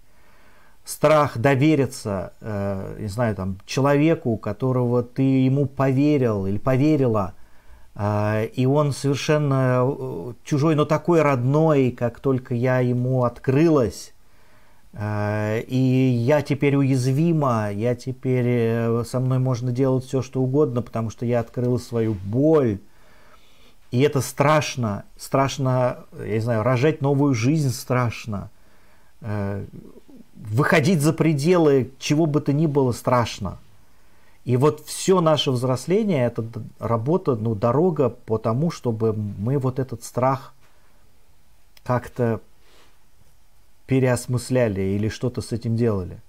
Страх 0.90 1.38
довериться, 1.38 2.34
э, 2.42 2.98
не 3.00 3.08
знаю, 3.08 3.36
там, 3.36 3.58
человеку, 3.66 4.38
которого 4.38 5.04
ты 5.04 5.22
ему 5.22 5.66
поверил 5.66 6.46
или 6.46 6.58
поверила, 6.58 7.34
э, 7.96 8.48
и 8.48 8.66
он 8.66 8.94
совершенно 8.94 9.82
э, 9.84 10.34
чужой, 10.44 10.76
но 10.76 10.86
такой 10.86 11.22
родной, 11.22 11.92
как 11.92 12.20
только 12.20 12.56
я 12.56 12.80
ему 12.80 13.24
открылась, 13.24 14.14
Э, 14.94 15.62
и 15.62 15.78
я 15.78 16.42
теперь 16.42 16.76
уязвима, 16.76 17.72
я 17.72 17.96
теперь 17.96 18.46
э, 18.48 19.04
со 19.08 19.20
мной 19.20 19.40
можно 19.40 19.72
делать 19.72 20.06
все, 20.06 20.22
что 20.22 20.42
угодно, 20.42 20.82
потому 20.82 21.10
что 21.10 21.26
я 21.26 21.40
открыла 21.40 21.78
свою 21.78 22.14
боль. 22.14 22.80
И 23.92 24.02
это 24.02 24.22
страшно, 24.22 25.06
страшно, 25.18 26.06
я 26.20 26.34
не 26.34 26.40
знаю, 26.40 26.64
рожать 26.64 27.02
новую 27.02 27.34
жизнь 27.34 27.72
страшно. 27.72 28.52
Э, 29.22 29.66
выходить 30.36 31.02
за 31.02 31.12
пределы 31.12 31.92
чего 32.00 32.26
бы 32.26 32.40
то 32.40 32.54
ни 32.54 32.66
было 32.66 32.94
страшно. 32.94 33.58
И 34.46 34.56
вот 34.56 34.86
все 34.86 35.20
наше 35.20 35.52
взросление 35.52 36.26
это 36.26 36.46
работа, 36.80 37.36
ну, 37.36 37.56
дорога 37.56 38.10
по 38.10 38.38
тому, 38.38 38.72
чтобы 38.72 39.14
мы 39.14 39.58
вот 39.60 39.80
этот 39.80 40.04
страх 40.04 40.54
как-то 41.84 42.40
переосмысляли 43.86 44.82
или 44.82 45.10
что-то 45.10 45.42
с 45.42 45.52
этим 45.52 45.76
делали. 45.76 46.20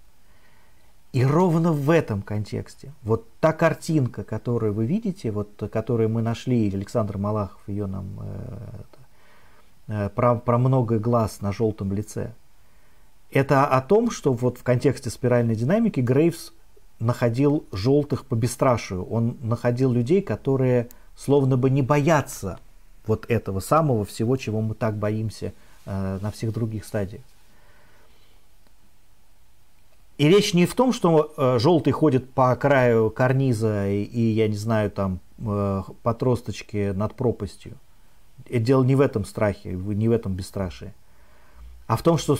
И 1.12 1.24
ровно 1.24 1.72
в 1.72 1.90
этом 1.90 2.22
контексте, 2.22 2.92
вот 3.02 3.26
та 3.40 3.52
картинка, 3.52 4.22
которую 4.22 4.72
вы 4.74 4.86
видите, 4.86 5.30
вот 5.30 5.48
которую 5.72 6.08
мы 6.08 6.22
нашли, 6.22 6.72
Александр 6.72 7.18
Малахов 7.18 7.60
ее 7.66 7.86
нам 7.86 8.06
э, 8.20 8.68
э, 9.88 10.08
про, 10.10 10.36
про 10.36 10.58
много 10.58 10.98
глаз 10.98 11.40
на 11.40 11.52
желтом 11.52 11.92
лице, 11.92 12.32
это 13.32 13.66
о 13.66 13.80
том, 13.80 14.10
что 14.10 14.32
вот 14.32 14.58
в 14.58 14.62
контексте 14.62 15.10
спиральной 15.10 15.54
динамики 15.54 16.00
Грейвс 16.00 16.52
находил 16.98 17.64
желтых 17.72 18.26
по 18.26 18.34
бесстрашию. 18.34 19.04
Он 19.04 19.36
находил 19.40 19.92
людей, 19.92 20.20
которые 20.20 20.88
словно 21.16 21.56
бы 21.56 21.70
не 21.70 21.82
боятся 21.82 22.58
вот 23.06 23.26
этого 23.28 23.60
самого 23.60 24.04
всего, 24.04 24.36
чего 24.36 24.60
мы 24.60 24.74
так 24.74 24.96
боимся 24.96 25.52
э, 25.86 26.18
на 26.20 26.30
всех 26.30 26.52
других 26.52 26.84
стадиях. 26.84 27.22
И 30.18 30.28
речь 30.28 30.52
не 30.52 30.66
в 30.66 30.74
том, 30.74 30.92
что 30.92 31.32
э, 31.36 31.58
желтый 31.58 31.92
ходит 31.94 32.30
по 32.30 32.54
краю 32.54 33.10
карниза 33.10 33.88
и, 33.88 34.02
и 34.02 34.20
я 34.32 34.48
не 34.48 34.56
знаю, 34.56 34.90
там 34.90 35.20
э, 35.38 35.82
по 36.02 36.14
тросточке 36.14 36.92
над 36.92 37.14
пропастью. 37.14 37.78
Это 38.46 38.58
дело 38.58 38.84
не 38.84 38.96
в 38.96 39.00
этом 39.00 39.24
страхе, 39.24 39.72
не 39.72 40.08
в 40.08 40.12
этом 40.12 40.34
бесстрашии. 40.34 40.92
А 41.90 41.96
в 41.96 42.04
том, 42.04 42.18
что 42.18 42.38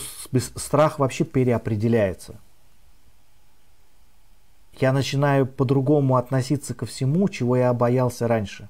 страх 0.55 0.97
вообще 0.97 1.25
переопределяется. 1.25 2.39
Я 4.79 4.93
начинаю 4.93 5.45
по-другому 5.45 6.15
относиться 6.15 6.73
ко 6.73 6.85
всему, 6.85 7.27
чего 7.27 7.57
я 7.57 7.73
боялся 7.73 8.29
раньше. 8.29 8.69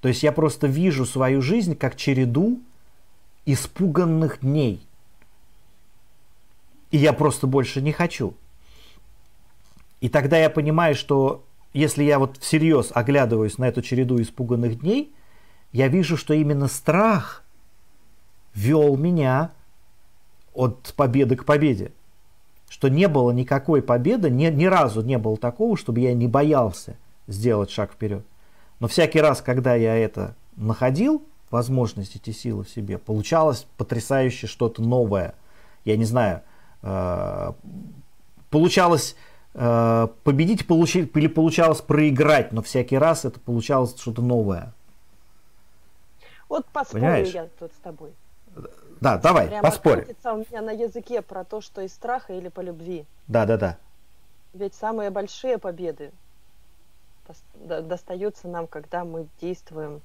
То 0.00 0.08
есть 0.08 0.22
я 0.22 0.32
просто 0.32 0.68
вижу 0.68 1.04
свою 1.04 1.42
жизнь 1.42 1.76
как 1.76 1.96
череду 1.96 2.62
испуганных 3.44 4.40
дней– 4.40 4.80
и 6.90 6.96
я 6.96 7.12
просто 7.12 7.46
больше 7.46 7.82
не 7.82 7.92
хочу. 7.92 8.32
И 10.00 10.08
тогда 10.08 10.38
я 10.38 10.48
понимаю, 10.48 10.94
что 10.94 11.44
если 11.74 12.04
я 12.04 12.18
вот 12.18 12.38
всерьез 12.38 12.90
оглядываюсь 12.94 13.58
на 13.58 13.68
эту 13.68 13.82
череду 13.82 14.18
испуганных 14.22 14.80
дней, 14.80 15.12
я 15.72 15.88
вижу, 15.88 16.16
что 16.16 16.32
именно 16.32 16.68
страх 16.68 17.44
вел 18.56 18.96
меня 18.96 19.52
от 20.54 20.92
победы 20.96 21.36
к 21.36 21.44
победе. 21.44 21.92
Что 22.68 22.88
не 22.88 23.06
было 23.06 23.30
никакой 23.30 23.80
победы, 23.80 24.28
ни, 24.28 24.46
ни 24.46 24.64
разу 24.64 25.02
не 25.02 25.18
было 25.18 25.36
такого, 25.36 25.76
чтобы 25.76 26.00
я 26.00 26.12
не 26.14 26.26
боялся 26.26 26.96
сделать 27.28 27.70
шаг 27.70 27.92
вперед. 27.92 28.24
Но 28.80 28.88
всякий 28.88 29.20
раз, 29.20 29.40
когда 29.40 29.76
я 29.76 29.94
это 29.94 30.34
находил, 30.56 31.22
возможность 31.50 32.16
эти 32.16 32.30
силы 32.30 32.64
в 32.64 32.68
себе, 32.68 32.98
получалось 32.98 33.66
потрясающе 33.76 34.48
что-то 34.48 34.82
новое. 34.82 35.34
Я 35.84 35.96
не 35.96 36.04
знаю, 36.04 36.42
Э, 36.82 37.52
получалось 38.50 39.16
э, 39.54 40.08
победить 40.22 40.66
получить, 40.68 41.10
или 41.16 41.26
получалось 41.26 41.80
проиграть, 41.80 42.52
но 42.52 42.62
всякий 42.62 42.96
раз 42.96 43.24
это 43.24 43.40
получалось 43.40 43.96
что-то 43.98 44.22
новое. 44.22 44.72
Вот 46.48 46.64
поспорю 46.66 47.02
Понимаешь? 47.02 47.28
я 47.34 47.48
тут 47.58 47.72
с 47.72 47.82
тобой. 47.82 48.12
Да, 49.00 49.18
давай, 49.18 49.48
Прямо 49.48 49.62
поспорь. 49.62 50.06
у 50.24 50.36
меня 50.36 50.62
на 50.62 50.70
языке 50.70 51.22
про 51.22 51.44
то, 51.44 51.60
что 51.60 51.82
из 51.82 51.92
страха 51.92 52.32
или 52.32 52.48
по 52.48 52.60
любви. 52.60 53.06
Да, 53.28 53.44
да, 53.44 53.56
да. 53.56 53.78
Ведь 54.54 54.74
самые 54.74 55.10
большие 55.10 55.58
победы 55.58 56.12
достаются 57.58 58.48
нам, 58.48 58.66
когда 58.66 59.04
мы 59.04 59.26
действуем 59.40 60.00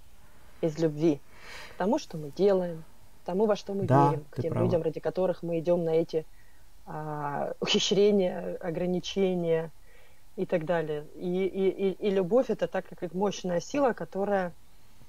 из 0.62 0.78
любви 0.80 1.20
к 1.74 1.78
тому, 1.78 2.00
что 2.00 2.18
мы 2.18 2.32
делаем, 2.32 2.84
к 3.24 3.26
тому, 3.26 3.46
во 3.46 3.56
что 3.56 3.74
мы 3.74 3.84
да, 3.84 4.10
верим, 4.10 4.26
к 4.30 4.42
тем 4.42 4.52
права. 4.52 4.66
людям, 4.66 4.82
ради 4.82 5.00
которых 5.00 5.44
мы 5.44 5.60
идем 5.60 5.84
на 5.86 5.92
эти 5.92 6.26
а, 6.86 7.54
ухищрения, 7.60 8.58
ограничения 8.58 9.72
и 10.36 10.46
так 10.46 10.66
далее. 10.66 11.06
И, 11.16 11.46
и, 11.46 11.70
и, 11.70 11.92
и 11.92 12.10
любовь 12.10 12.50
это 12.50 12.68
так 12.68 12.86
как 13.00 13.14
мощная 13.14 13.60
сила, 13.60 13.94
которая 13.94 14.54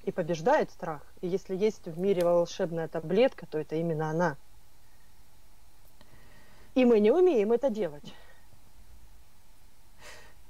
и 0.04 0.12
побеждает 0.12 0.70
страх. 0.70 1.02
И 1.20 1.28
если 1.28 1.56
есть 1.56 1.86
в 1.86 1.98
мире 1.98 2.24
волшебная 2.24 2.88
таблетка, 2.88 3.46
то 3.46 3.58
это 3.58 3.76
именно 3.76 4.10
она. 4.10 4.36
И 6.74 6.84
мы 6.84 7.00
не 7.00 7.10
умеем 7.10 7.52
это 7.52 7.70
делать. 7.70 8.14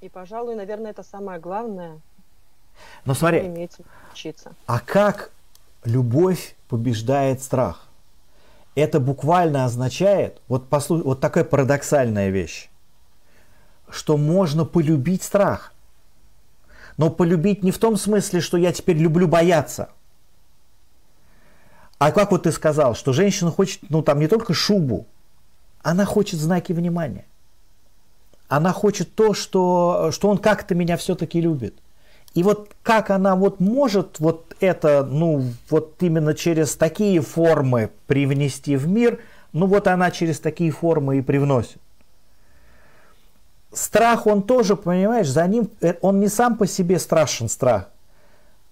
И, 0.01 0.09
пожалуй, 0.09 0.55
наверное, 0.55 0.91
это 0.91 1.03
самое 1.03 1.39
главное. 1.39 1.99
Но 3.05 3.13
смотри, 3.13 3.69
учиться. 4.11 4.53
а 4.65 4.79
как 4.79 5.31
любовь 5.85 6.55
побеждает 6.67 7.41
страх? 7.41 7.89
это 8.75 8.99
буквально 8.99 9.65
означает, 9.65 10.41
вот, 10.47 10.67
послу, 10.67 11.03
вот 11.03 11.19
такая 11.19 11.43
парадоксальная 11.43 12.29
вещь, 12.29 12.69
что 13.89 14.17
можно 14.17 14.65
полюбить 14.65 15.23
страх. 15.23 15.72
Но 16.97 17.09
полюбить 17.09 17.63
не 17.63 17.71
в 17.71 17.77
том 17.77 17.97
смысле, 17.97 18.41
что 18.41 18.57
я 18.57 18.71
теперь 18.71 18.97
люблю 18.97 19.27
бояться. 19.27 19.89
А 21.97 22.11
как 22.11 22.31
вот 22.31 22.43
ты 22.43 22.51
сказал, 22.51 22.95
что 22.95 23.13
женщина 23.13 23.51
хочет, 23.51 23.81
ну 23.89 24.01
там 24.01 24.19
не 24.19 24.27
только 24.27 24.53
шубу, 24.53 25.07
она 25.81 26.05
хочет 26.05 26.39
знаки 26.39 26.73
внимания. 26.73 27.25
Она 28.47 28.71
хочет 28.71 29.15
то, 29.15 29.33
что, 29.33 30.09
что 30.11 30.29
он 30.29 30.37
как-то 30.37 30.75
меня 30.75 30.97
все-таки 30.97 31.41
любит. 31.41 31.75
И 32.33 32.43
вот 32.43 32.71
как 32.81 33.09
она 33.09 33.35
вот 33.35 33.59
может 33.59 34.19
вот 34.19 34.55
это, 34.59 35.03
ну, 35.03 35.43
вот 35.69 35.95
именно 36.01 36.33
через 36.33 36.75
такие 36.75 37.21
формы 37.21 37.91
привнести 38.07 38.75
в 38.75 38.87
мир, 38.87 39.19
ну 39.51 39.67
вот 39.67 39.87
она 39.87 40.09
через 40.11 40.39
такие 40.39 40.71
формы 40.71 41.19
и 41.19 41.21
привносит. 41.21 41.77
Страх, 43.73 44.27
он 44.27 44.43
тоже, 44.43 44.75
понимаешь, 44.75 45.27
за 45.27 45.47
ним, 45.47 45.69
э, 45.81 45.95
он 46.01 46.19
не 46.19 46.27
сам 46.27 46.57
по 46.57 46.67
себе 46.67 46.99
страшен 46.99 47.49
страх. 47.49 47.89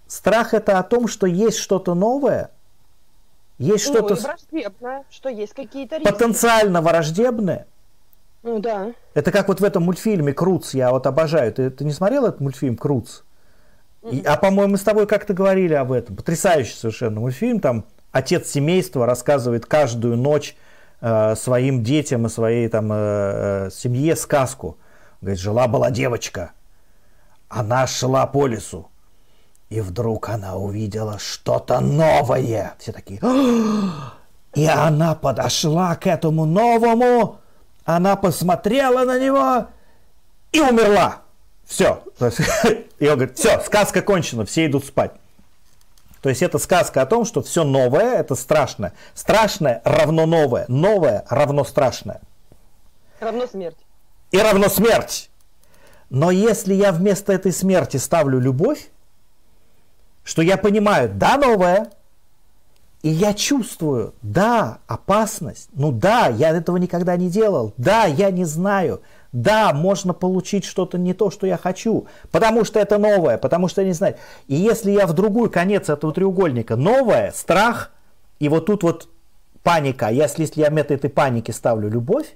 Страх 0.07 0.53
это 0.53 0.77
о 0.77 0.83
том, 0.83 1.07
что 1.07 1.25
есть 1.25 1.57
что-то 1.57 1.95
новое, 1.95 2.51
есть 3.57 3.87
ну, 3.87 3.93
что-то... 3.93 4.15
враждебное, 4.15 5.03
что 5.09 5.29
есть 5.29 5.53
какие-то 5.53 5.97
риски. 5.97 6.11
Потенциально 6.11 6.81
враждебное. 6.81 7.67
Ну 8.43 8.59
да. 8.59 8.93
Это 9.13 9.31
как 9.31 9.47
вот 9.47 9.61
в 9.61 9.63
этом 9.63 9.83
мультфильме 9.83 10.33
«Круц», 10.33 10.73
я 10.73 10.91
вот 10.91 11.05
обожаю. 11.05 11.53
Ты, 11.53 11.69
ты 11.69 11.85
не 11.85 11.91
смотрел 11.91 12.25
этот 12.25 12.41
мультфильм 12.41 12.75
«Круц»? 12.75 13.21
И, 14.11 14.23
а 14.25 14.35
по-моему, 14.37 14.71
мы 14.71 14.77
с 14.77 14.81
тобой 14.81 15.05
как-то 15.05 15.33
говорили 15.33 15.75
об 15.75 15.91
этом. 15.91 16.15
Потрясающий 16.15 16.73
совершенно 16.73 17.19
мультфильм. 17.19 17.59
Там 17.59 17.85
отец 18.11 18.49
семейства 18.49 19.05
рассказывает 19.05 19.67
каждую 19.67 20.17
ночь 20.17 20.55
э, 21.01 21.35
своим 21.35 21.83
детям 21.83 22.25
и 22.25 22.29
своей 22.29 22.67
там 22.67 22.91
э, 22.91 22.95
э 22.95 23.69
семье 23.71 24.15
сказку. 24.15 24.77
Говорит, 25.22 25.39
жила-была 25.39 25.91
девочка. 25.91 26.51
Она 27.47 27.88
шла 27.88 28.26
по 28.26 28.47
лесу. 28.47 28.89
И 29.69 29.80
вдруг 29.80 30.30
она 30.30 30.55
увидела 30.55 31.19
что-то 31.19 31.80
новое. 31.80 32.74
Все 32.80 32.91
такие. 32.91 33.19
«А!» 33.24 34.13
и 34.53 34.65
она 34.65 35.15
подошла 35.15 35.95
к 35.95 36.07
этому 36.07 36.45
новому. 36.45 37.39
Она 37.86 38.15
посмотрела 38.15 39.05
на 39.05 39.19
него 39.19 39.67
и 40.51 40.59
умерла. 40.59 41.22
Все. 41.65 42.03
И 42.99 43.07
он 43.07 43.15
говорит, 43.15 43.38
все, 43.38 43.59
сказка 43.61 44.01
кончена, 44.01 44.45
все 44.45 44.65
идут 44.65 44.86
спать. 44.86 45.11
То 46.22 46.30
есть 46.30 46.41
это 46.41 46.59
сказка 46.59 47.01
о 47.01 47.05
том, 47.05 47.26
что 47.26 47.41
все 47.41 47.63
новое 47.63 48.15
это 48.17 48.36
страшное. 48.36 48.93
Страшное 49.15 49.82
равно 49.86 50.26
новое. 50.26 50.65
Новое 50.67 51.26
равно 51.30 51.63
страшное. 51.63 52.22
Равно 53.19 53.47
смерть. 53.47 53.78
И 54.32 54.38
равно 54.38 54.69
смерть. 54.69 55.29
Но 56.09 56.32
если 56.32 56.73
я 56.73 56.91
вместо 56.91 57.32
этой 57.34 57.51
смерти 57.51 57.97
ставлю 57.97 58.39
любовь, 58.39 58.89
что 60.23 60.41
я 60.41 60.57
понимаю, 60.57 61.09
да, 61.13 61.38
новое, 61.38 61.89
и 63.01 63.09
я 63.09 63.34
чувствую, 63.34 64.13
да, 64.21 64.79
опасность, 64.88 65.69
ну 65.73 65.91
да, 65.91 66.27
я 66.27 66.49
этого 66.49 66.77
никогда 66.77 67.15
не 67.17 67.29
делал, 67.29 67.73
да, 67.77 68.05
я 68.05 68.29
не 68.29 68.45
знаю, 68.45 69.01
да, 69.32 69.73
можно 69.73 70.13
получить 70.13 70.65
что-то 70.65 70.97
не 70.97 71.13
то, 71.13 71.32
что 71.32 71.47
я 71.47 71.57
хочу, 71.57 72.07
потому 72.29 72.63
что 72.63 72.79
это 72.79 72.97
новое, 72.97 73.38
потому 73.38 73.67
что 73.69 73.82
я 73.82 73.88
не 73.88 73.93
знаю. 73.93 74.17
И 74.47 74.55
если 74.55 74.91
я 74.91 75.07
в 75.07 75.13
другой 75.13 75.49
конец 75.49 75.89
этого 75.89 76.13
треугольника, 76.13 76.75
новое, 76.75 77.32
страх, 77.36 77.91
и 78.39 78.49
вот 78.49 78.65
тут 78.67 78.84
вот 78.84 79.07
паника, 79.63 80.07
а 80.07 80.11
если, 80.11 80.43
если 80.43 80.61
я 80.61 80.69
вместо 80.69 80.93
этой 80.93 81.09
паники 81.09 81.51
ставлю 81.51 81.89
любовь, 81.89 82.36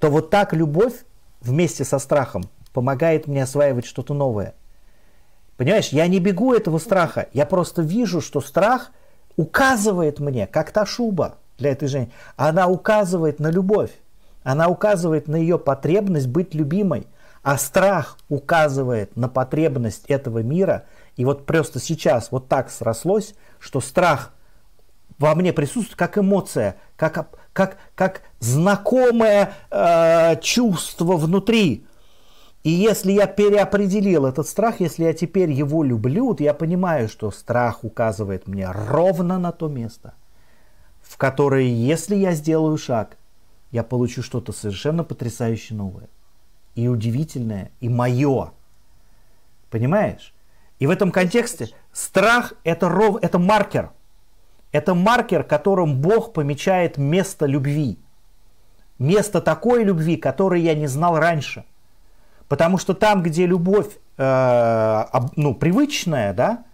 то 0.00 0.10
вот 0.10 0.30
так 0.30 0.52
любовь 0.52 1.04
вместе 1.40 1.84
со 1.84 1.98
страхом 1.98 2.50
помогает 2.72 3.28
мне 3.28 3.44
осваивать 3.44 3.86
что-то 3.86 4.14
новое. 4.14 4.54
Понимаешь, 5.56 5.90
я 5.90 6.06
не 6.08 6.18
бегу 6.18 6.54
этого 6.54 6.78
страха, 6.78 7.28
я 7.32 7.46
просто 7.46 7.82
вижу, 7.82 8.20
что 8.20 8.40
страх 8.40 8.92
указывает 9.36 10.18
мне, 10.18 10.46
как 10.46 10.72
та 10.72 10.86
шуба 10.86 11.36
для 11.58 11.72
этой 11.72 11.86
женщины, 11.86 12.14
она 12.36 12.66
указывает 12.66 13.38
на 13.38 13.50
любовь, 13.50 13.90
она 14.42 14.68
указывает 14.68 15.28
на 15.28 15.36
ее 15.36 15.58
потребность 15.58 16.28
быть 16.28 16.54
любимой, 16.54 17.06
а 17.42 17.58
страх 17.58 18.16
указывает 18.28 19.16
на 19.16 19.28
потребность 19.28 20.04
этого 20.06 20.42
мира. 20.42 20.84
И 21.16 21.24
вот 21.24 21.44
просто 21.46 21.78
сейчас 21.78 22.32
вот 22.32 22.48
так 22.48 22.70
срослось, 22.70 23.34
что 23.58 23.80
страх 23.80 24.32
во 25.18 25.34
мне 25.34 25.52
присутствует 25.52 25.98
как 25.98 26.16
эмоция, 26.16 26.76
как, 26.96 27.28
как, 27.52 27.78
как 27.94 28.22
знакомое 28.38 29.54
э, 29.70 30.40
чувство 30.40 31.16
внутри. 31.16 31.86
И 32.62 32.70
если 32.70 33.12
я 33.12 33.26
переопределил 33.26 34.26
этот 34.26 34.46
страх, 34.46 34.80
если 34.80 35.04
я 35.04 35.12
теперь 35.14 35.50
его 35.50 35.82
люблю, 35.82 36.34
то 36.34 36.42
я 36.42 36.52
понимаю, 36.52 37.08
что 37.08 37.30
страх 37.30 37.84
указывает 37.84 38.46
мне 38.46 38.70
ровно 38.70 39.38
на 39.38 39.50
то 39.50 39.68
место, 39.68 40.14
в 41.02 41.16
которое, 41.16 41.64
если 41.64 42.16
я 42.16 42.32
сделаю 42.32 42.76
шаг, 42.76 43.16
я 43.70 43.82
получу 43.82 44.22
что-то 44.22 44.52
совершенно 44.52 45.04
потрясающе 45.04 45.74
новое. 45.74 46.08
И 46.74 46.88
удивительное, 46.88 47.70
и 47.80 47.88
мое. 47.88 48.52
Понимаешь? 49.70 50.34
И 50.78 50.86
в 50.86 50.90
этом 50.90 51.12
контексте 51.12 51.70
страх 51.92 52.54
это, 52.64 52.88
ров, 52.88 53.18
это 53.22 53.38
маркер. 53.38 53.90
Это 54.72 54.94
маркер, 54.94 55.42
которым 55.42 56.00
Бог 56.00 56.32
помечает 56.32 56.96
место 56.96 57.46
любви. 57.46 57.98
Место 58.98 59.40
такой 59.40 59.84
любви, 59.84 60.16
которой 60.16 60.60
я 60.60 60.74
не 60.74 60.86
знал 60.86 61.18
раньше. 61.18 61.64
Потому 62.48 62.78
что 62.78 62.94
там, 62.94 63.22
где 63.22 63.46
любовь 63.46 63.98
э, 64.16 65.04
ну, 65.36 65.54
привычная, 65.54 66.34
да, 66.34 66.64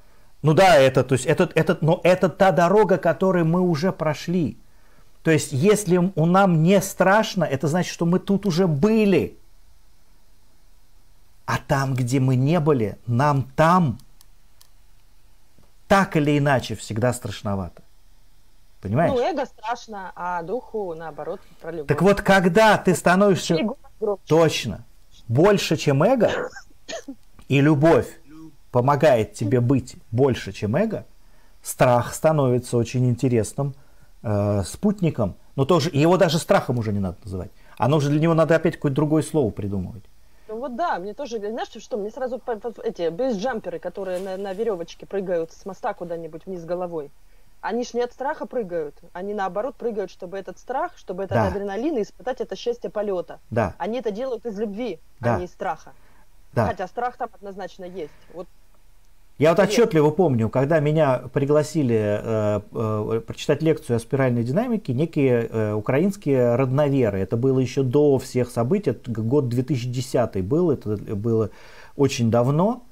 ну 0.43 0.53
да, 0.53 0.77
это, 0.77 1.03
то 1.05 1.15
есть, 1.15 1.27
это, 1.27 1.51
это, 1.55 1.79
но 1.81 2.01
это 2.05 2.29
та 2.29 2.53
дорога, 2.53 2.99
которую 2.99 3.47
мы 3.47 3.61
уже 3.61 3.93
прошли. 3.93 4.59
То 5.23 5.31
есть, 5.31 5.53
если 5.53 5.97
у 5.97 6.27
нам 6.27 6.63
не 6.63 6.81
страшно, 6.81 7.45
это 7.45 7.67
значит, 7.67 7.93
что 7.93 8.07
мы 8.07 8.19
тут 8.19 8.47
уже 8.47 8.67
были. 8.67 9.37
А 11.47 11.59
там, 11.59 11.95
где 11.95 12.21
мы 12.21 12.37
не 12.37 12.61
были, 12.61 12.97
нам 13.07 13.43
там 13.57 13.99
так 15.89 16.17
или 16.17 16.39
иначе 16.39 16.75
всегда 16.77 17.13
страшновато. 17.13 17.83
Понимаешь? 18.89 19.13
Ну, 19.13 19.21
эго 19.21 19.47
страшно, 19.47 20.13
а 20.15 20.43
духу, 20.43 20.95
наоборот, 20.95 21.41
про 21.61 21.73
любовь. 21.73 21.89
Так 21.89 22.03
вот, 22.03 22.23
когда 22.23 22.79
ты 22.79 22.95
становишься... 22.95 23.59
Точно 24.27 24.85
больше, 25.29 25.77
чем 25.77 26.03
эго, 26.03 26.31
и 27.49 27.61
любовь 27.61 28.09
помогает 28.71 29.35
тебе 29.35 29.61
быть 29.61 29.97
больше, 30.11 30.53
чем 30.53 30.77
эго, 30.77 31.05
страх 31.63 32.15
становится 32.15 32.77
очень 32.77 33.09
интересным 33.09 33.75
э, 34.23 34.63
спутником. 34.65 35.35
Но 35.57 35.65
тоже 35.65 35.91
его 35.93 36.17
даже 36.17 36.39
страхом 36.39 36.79
уже 36.79 36.93
не 36.93 37.01
надо 37.01 37.17
называть. 37.25 37.51
Оно 37.79 38.01
же 38.01 38.11
для 38.11 38.21
него 38.21 38.35
надо 38.35 38.55
опять 38.55 38.77
какое-то 38.77 38.97
другое 38.97 39.23
слово 39.23 39.51
придумывать. 39.51 40.05
Ну 40.49 40.59
вот 40.59 40.77
да, 40.77 40.99
мне 40.99 41.13
тоже, 41.13 41.39
знаешь, 41.39 41.69
что, 41.79 41.97
мне 41.97 42.11
сразу 42.11 42.41
эти 42.85 43.09
бейсджамперы, 43.09 43.79
которые 43.79 44.21
на, 44.21 44.37
на 44.37 44.53
веревочке 44.53 45.07
прыгают 45.07 45.53
с 45.53 45.67
моста 45.67 45.93
куда-нибудь 45.93 46.47
вниз 46.47 46.65
головой 46.65 47.11
они 47.61 47.85
ж 47.85 47.95
не 47.95 48.03
от 48.03 48.13
страха 48.13 48.47
прыгают, 48.47 48.95
они 49.13 49.35
наоборот 49.35 49.77
прыгают, 49.77 50.11
чтобы 50.11 50.39
этот 50.39 50.59
страх, 50.59 50.93
чтобы 50.97 51.25
этот 51.25 51.37
да. 51.37 51.49
адреналин 51.49 51.99
и 51.99 52.03
испытать 52.03 52.41
это 52.41 52.57
счастье 52.57 52.91
полета. 52.91 53.41
Да. 53.51 53.75
Они 53.79 53.99
это 53.99 54.11
делают 54.11 54.47
из 54.47 54.59
любви, 54.59 55.01
а 55.21 55.25
да. 55.25 55.35
а 55.35 55.39
не 55.39 55.45
из 55.47 55.53
страха. 55.53 55.93
Да. 56.53 56.67
Хотя 56.67 56.87
страх 56.87 57.17
там 57.17 57.29
однозначно 57.35 57.85
есть. 57.85 58.13
Вот 58.33 58.47
я 59.39 59.51
вот 59.51 59.59
отчетливо 59.61 60.11
помню, 60.11 60.49
когда 60.49 60.81
меня 60.81 61.25
пригласили 61.31 62.21
э, 62.23 62.61
э, 62.73 63.21
прочитать 63.21 63.61
лекцию 63.61 63.97
о 63.97 63.99
спиральной 63.99 64.43
динамике, 64.43 64.95
некие 64.95 65.47
э, 65.47 65.73
украинские 65.75 66.55
родноверы. 66.55 67.19
Это 67.19 67.37
было 67.37 67.59
еще 67.59 67.83
до 67.83 68.19
всех 68.19 68.51
событий, 68.51 68.91
это 68.91 69.11
год 69.11 69.51
2010 69.51 70.43
был, 70.43 70.71
это 70.71 70.97
было 70.97 71.51
очень 71.97 72.31
давно, 72.31 72.85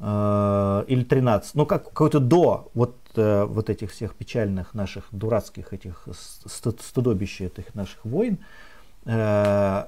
э, 0.00 0.84
или 0.88 1.02
13, 1.02 1.54
ну 1.54 1.64
как 1.64 1.84
какой-то 1.84 2.20
до 2.20 2.68
вот 2.74 2.94
э, 3.16 3.44
вот 3.44 3.70
этих 3.70 3.92
всех 3.92 4.14
печальных 4.14 4.74
наших 4.74 5.06
дурацких 5.10 5.72
этих 5.72 6.06
стыдобища 6.12 7.44
этих 7.44 7.74
наших 7.74 8.04
войн. 8.04 8.38
Э, 9.04 9.84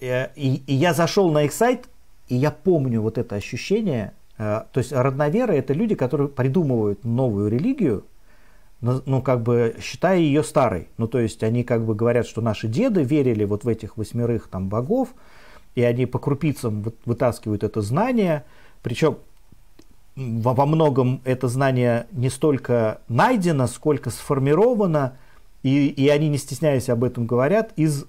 и, 0.00 0.62
и 0.66 0.74
я 0.74 0.94
зашел 0.94 1.30
на 1.30 1.42
их 1.42 1.52
сайт, 1.52 1.88
и 2.28 2.36
я 2.36 2.50
помню 2.50 3.00
вот 3.00 3.18
это 3.18 3.36
ощущение. 3.36 4.12
Э, 4.38 4.62
то 4.72 4.78
есть 4.78 4.92
родноверы 4.92 5.56
это 5.56 5.72
люди, 5.72 5.94
которые 5.94 6.28
придумывают 6.28 7.04
новую 7.04 7.50
религию, 7.50 8.04
ну, 8.80 9.20
как 9.20 9.42
бы 9.42 9.76
считая 9.80 10.18
ее 10.18 10.42
старой. 10.42 10.88
Ну, 10.96 11.06
то 11.06 11.18
есть 11.18 11.42
они 11.42 11.64
как 11.64 11.84
бы 11.84 11.94
говорят, 11.94 12.26
что 12.26 12.40
наши 12.40 12.66
деды 12.66 13.02
верили 13.02 13.44
вот 13.44 13.64
в 13.64 13.68
этих 13.68 13.98
восьмерых 13.98 14.48
там 14.48 14.68
богов, 14.68 15.10
и 15.74 15.82
они 15.82 16.06
по 16.06 16.18
крупицам 16.18 16.84
вытаскивают 17.04 17.62
это 17.62 17.82
знание. 17.82 18.44
Причем 18.82 19.18
во, 20.16 20.54
во 20.54 20.66
многом 20.66 21.20
это 21.24 21.48
знание 21.48 22.06
не 22.12 22.30
столько 22.30 23.00
найдено, 23.08 23.66
сколько 23.66 24.10
сформировано, 24.10 25.16
и, 25.62 25.88
и 25.88 26.08
они, 26.08 26.28
не 26.28 26.38
стесняясь 26.38 26.88
об 26.88 27.04
этом, 27.04 27.26
говорят 27.26 27.72
из 27.76 28.04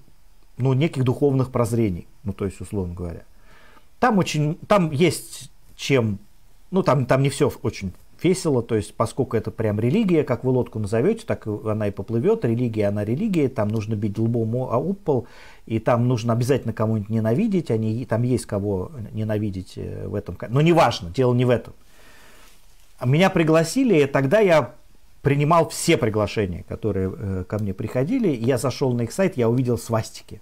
ну, 0.56 0.72
неких 0.72 1.04
духовных 1.04 1.50
прозрений, 1.50 2.06
ну, 2.24 2.32
то 2.32 2.44
есть, 2.44 2.60
условно 2.60 2.94
говоря. 2.94 3.22
Там 3.98 4.18
очень, 4.18 4.58
там 4.66 4.90
есть 4.90 5.50
чем, 5.76 6.18
ну, 6.70 6.82
там, 6.82 7.06
там 7.06 7.22
не 7.22 7.30
все 7.30 7.52
очень 7.62 7.92
весело, 8.22 8.62
то 8.62 8.76
есть, 8.76 8.94
поскольку 8.94 9.36
это 9.36 9.50
прям 9.50 9.80
религия, 9.80 10.22
как 10.22 10.44
вы 10.44 10.52
лодку 10.52 10.78
назовете, 10.78 11.24
так 11.26 11.46
она 11.46 11.88
и 11.88 11.90
поплывет, 11.90 12.44
религия, 12.44 12.86
она 12.86 13.04
религия, 13.04 13.48
там 13.48 13.68
нужно 13.68 13.94
бить 13.94 14.18
лбом 14.18 14.56
об 14.70 14.94
пол, 14.98 15.26
и 15.66 15.78
там 15.78 16.06
нужно 16.08 16.32
обязательно 16.32 16.72
кому-нибудь 16.72 17.10
ненавидеть, 17.10 17.70
они, 17.70 18.04
там 18.04 18.22
есть 18.22 18.46
кого 18.46 18.92
ненавидеть 19.12 19.74
э, 19.76 20.06
в 20.06 20.14
этом, 20.14 20.36
но 20.48 20.60
неважно, 20.60 21.10
дело 21.10 21.34
не 21.34 21.44
в 21.44 21.50
этом. 21.50 21.74
Меня 23.04 23.30
пригласили, 23.30 24.02
и 24.02 24.06
тогда 24.06 24.40
я 24.40 24.74
принимал 25.22 25.68
все 25.68 25.96
приглашения, 25.96 26.64
которые 26.68 27.12
э, 27.16 27.44
ко 27.48 27.58
мне 27.58 27.72
приходили. 27.72 28.28
Я 28.28 28.58
зашел 28.58 28.92
на 28.92 29.02
их 29.02 29.12
сайт, 29.12 29.36
я 29.36 29.48
увидел 29.48 29.78
свастики. 29.78 30.40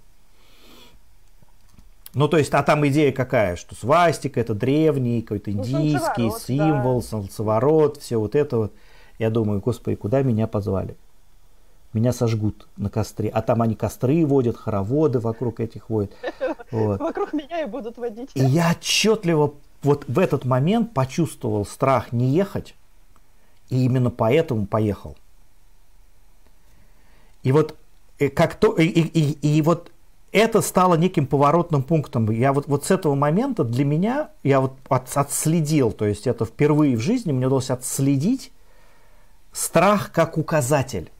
Ну, 2.13 2.27
то 2.27 2.37
есть, 2.37 2.53
а 2.53 2.61
там 2.61 2.85
идея 2.87 3.11
какая, 3.11 3.55
что 3.55 3.73
свастика 3.73 4.39
это 4.41 4.53
древний, 4.53 5.21
какой-то 5.21 5.51
ну, 5.51 5.63
индийский 5.63 6.23
ну, 6.23 6.37
символ, 6.37 7.01
да. 7.01 7.07
солнцеворот, 7.07 7.97
все 7.97 8.17
вот 8.19 8.35
это 8.35 8.57
вот. 8.57 8.73
Я 9.17 9.29
думаю, 9.29 9.61
господи, 9.61 9.95
куда 9.95 10.23
меня 10.23 10.47
позвали? 10.47 10.97
Меня 11.93 12.11
сожгут 12.11 12.67
на 12.75 12.89
костре. 12.89 13.29
А 13.29 13.41
там 13.41 13.61
они 13.61 13.75
костры 13.75 14.25
водят, 14.25 14.57
хороводы 14.57 15.19
вокруг 15.19 15.59
этих 15.59 15.89
водят. 15.89 16.11
Вот. 16.71 17.01
Вокруг 17.01 17.33
меня 17.33 17.63
и 17.63 17.65
будут 17.65 17.97
водить. 17.97 18.29
И 18.33 18.39
я 18.39 18.71
отчетливо 18.71 19.55
вот 19.83 20.05
в 20.07 20.19
этот 20.19 20.45
момент 20.45 20.93
почувствовал 20.93 21.65
страх 21.65 22.11
не 22.11 22.29
ехать, 22.29 22.75
и 23.69 23.85
именно 23.85 24.09
поэтому 24.11 24.65
поехал. 24.65 25.15
И 27.43 27.51
вот 27.51 27.75
э, 28.19 28.29
как 28.29 28.55
то, 28.55 28.75
и, 28.77 28.85
и, 28.85 29.01
и, 29.01 29.57
и 29.57 29.61
вот 29.61 29.91
это 30.31 30.61
стало 30.61 30.95
неким 30.95 31.27
поворотным 31.27 31.83
пунктом. 31.83 32.29
Я 32.31 32.53
вот, 32.53 32.67
вот 32.67 32.85
с 32.85 32.91
этого 32.91 33.15
момента 33.15 33.63
для 33.63 33.83
меня, 33.83 34.29
я 34.43 34.61
вот 34.61 34.73
от, 34.87 35.15
отследил, 35.15 35.91
то 35.91 36.05
есть 36.05 36.27
это 36.27 36.45
впервые 36.45 36.95
в 36.95 37.01
жизни 37.01 37.31
мне 37.31 37.47
удалось 37.47 37.69
отследить 37.69 38.51
страх 39.51 40.11
как 40.11 40.37
указатель. 40.37 41.11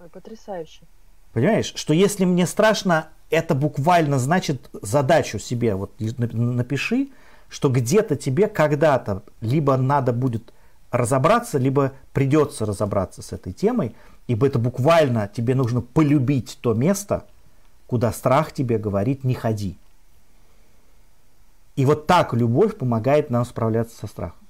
Ой, 0.00 0.08
потрясающе. 0.08 0.82
Понимаешь, 1.32 1.72
что 1.74 1.92
если 1.92 2.24
мне 2.24 2.46
страшно 2.46 3.08
это 3.30 3.54
буквально 3.54 4.18
значит 4.18 4.70
задачу 4.80 5.38
себе 5.38 5.74
вот 5.74 5.92
напиши, 5.98 7.08
что 7.48 7.68
где-то 7.68 8.16
тебе 8.16 8.48
когда-то 8.48 9.22
либо 9.40 9.76
надо 9.76 10.12
будет 10.12 10.52
разобраться, 10.90 11.58
либо 11.58 11.92
придется 12.12 12.64
разобраться 12.64 13.22
с 13.22 13.32
этой 13.32 13.52
темой, 13.52 13.94
ибо 14.26 14.46
это 14.46 14.58
буквально 14.58 15.28
тебе 15.28 15.54
нужно 15.54 15.80
полюбить 15.80 16.58
то 16.60 16.74
место, 16.74 17.24
куда 17.86 18.12
страх 18.12 18.52
тебе 18.52 18.78
говорит 18.78 19.24
«не 19.24 19.34
ходи». 19.34 19.76
И 21.76 21.84
вот 21.84 22.06
так 22.06 22.34
любовь 22.34 22.76
помогает 22.76 23.30
нам 23.30 23.44
справляться 23.44 23.96
со 23.96 24.06
страхом. 24.06 24.40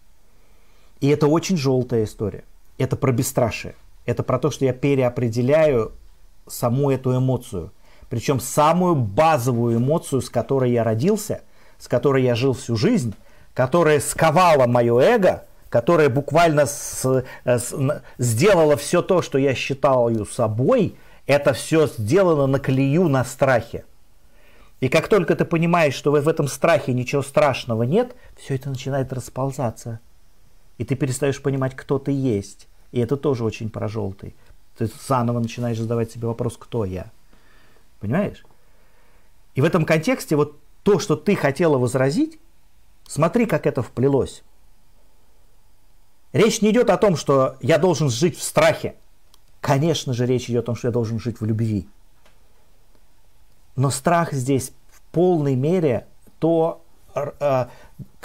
И 1.01 1.09
это 1.09 1.27
очень 1.27 1.57
желтая 1.57 2.05
история. 2.05 2.45
Это 2.79 2.97
про 2.97 3.13
бесстрашие. 3.13 3.75
Это 4.07 4.23
про 4.23 4.39
то, 4.39 4.51
что 4.51 4.65
я 4.65 4.73
переопределяю 4.73 5.93
саму 6.51 6.91
эту 6.91 7.17
эмоцию. 7.17 7.73
Причем 8.09 8.41
самую 8.41 8.95
базовую 8.95 9.79
эмоцию, 9.79 10.23
с 10.23 10.31
которой 10.31 10.73
я 10.73 10.85
родился, 10.85 11.43
с 11.79 11.89
которой 11.89 12.23
я 12.23 12.35
жил 12.35 12.55
всю 12.55 12.77
жизнь, 12.77 13.15
которая 13.55 14.01
сковала 14.01 14.67
мое 14.67 14.99
эго, 14.99 15.45
которая 15.69 16.09
буквально 16.09 16.67
с, 16.67 17.25
с, 17.45 18.03
сделала 18.19 18.77
все 18.77 19.03
то, 19.03 19.21
что 19.21 19.39
я 19.39 19.55
считал 19.55 20.09
ее 20.09 20.25
собой, 20.25 20.97
это 21.27 21.53
все 21.53 21.87
сделано 21.87 22.47
на 22.47 22.59
колею, 22.59 23.09
на 23.09 23.25
страхе. 23.25 23.85
И 24.81 24.89
как 24.89 25.09
только 25.09 25.35
ты 25.35 25.45
понимаешь, 25.45 25.95
что 25.95 26.13
в 26.13 26.29
этом 26.29 26.49
страхе 26.49 26.93
ничего 26.95 27.23
страшного 27.23 27.83
нет, 27.83 28.15
все 28.37 28.55
это 28.55 28.71
начинает 28.71 29.13
расползаться. 29.13 30.01
И 30.79 30.85
ты 30.85 30.95
перестаешь 30.95 31.43
понимать, 31.43 31.75
кто 31.75 31.99
ты 31.99 32.13
есть. 32.13 32.69
И 32.93 33.01
это 33.01 33.17
тоже 33.17 33.45
очень 33.45 33.71
про 33.71 33.89
желтый. 33.89 34.37
Ты 34.79 34.89
заново 35.09 35.41
начинаешь 35.41 35.79
задавать 35.79 36.13
себе 36.13 36.29
вопрос, 36.29 36.57
кто 36.57 36.85
я. 36.85 37.11
Понимаешь? 37.99 38.45
И 39.57 39.61
в 39.61 39.65
этом 39.65 39.85
контексте 39.85 40.37
вот 40.37 40.57
то, 40.85 41.01
что 41.01 41.17
ты 41.17 41.35
хотела 41.35 41.79
возразить, 41.79 42.39
смотри, 43.09 43.47
как 43.47 43.67
это 43.67 43.83
вплелось. 43.83 44.45
Речь 46.33 46.63
не 46.63 46.71
идет 46.71 46.91
о 46.91 46.97
том, 46.97 47.17
что 47.17 47.57
я 47.61 47.79
должен 47.79 48.09
жить 48.09 48.39
в 48.39 48.43
страхе. 48.43 48.95
Конечно 49.61 50.15
же, 50.15 50.27
речь 50.27 50.49
идет 50.49 50.63
о 50.63 50.67
том, 50.67 50.77
что 50.77 50.89
я 50.89 50.93
должен 50.93 51.19
жить 51.19 51.41
в 51.41 51.45
любви. 51.45 51.89
Но 53.75 53.91
страх 53.91 54.33
здесь 54.33 54.71
в 54.91 55.01
полной 55.11 55.57
мере 55.57 56.07
то, 56.39 56.85
э, 57.17 57.67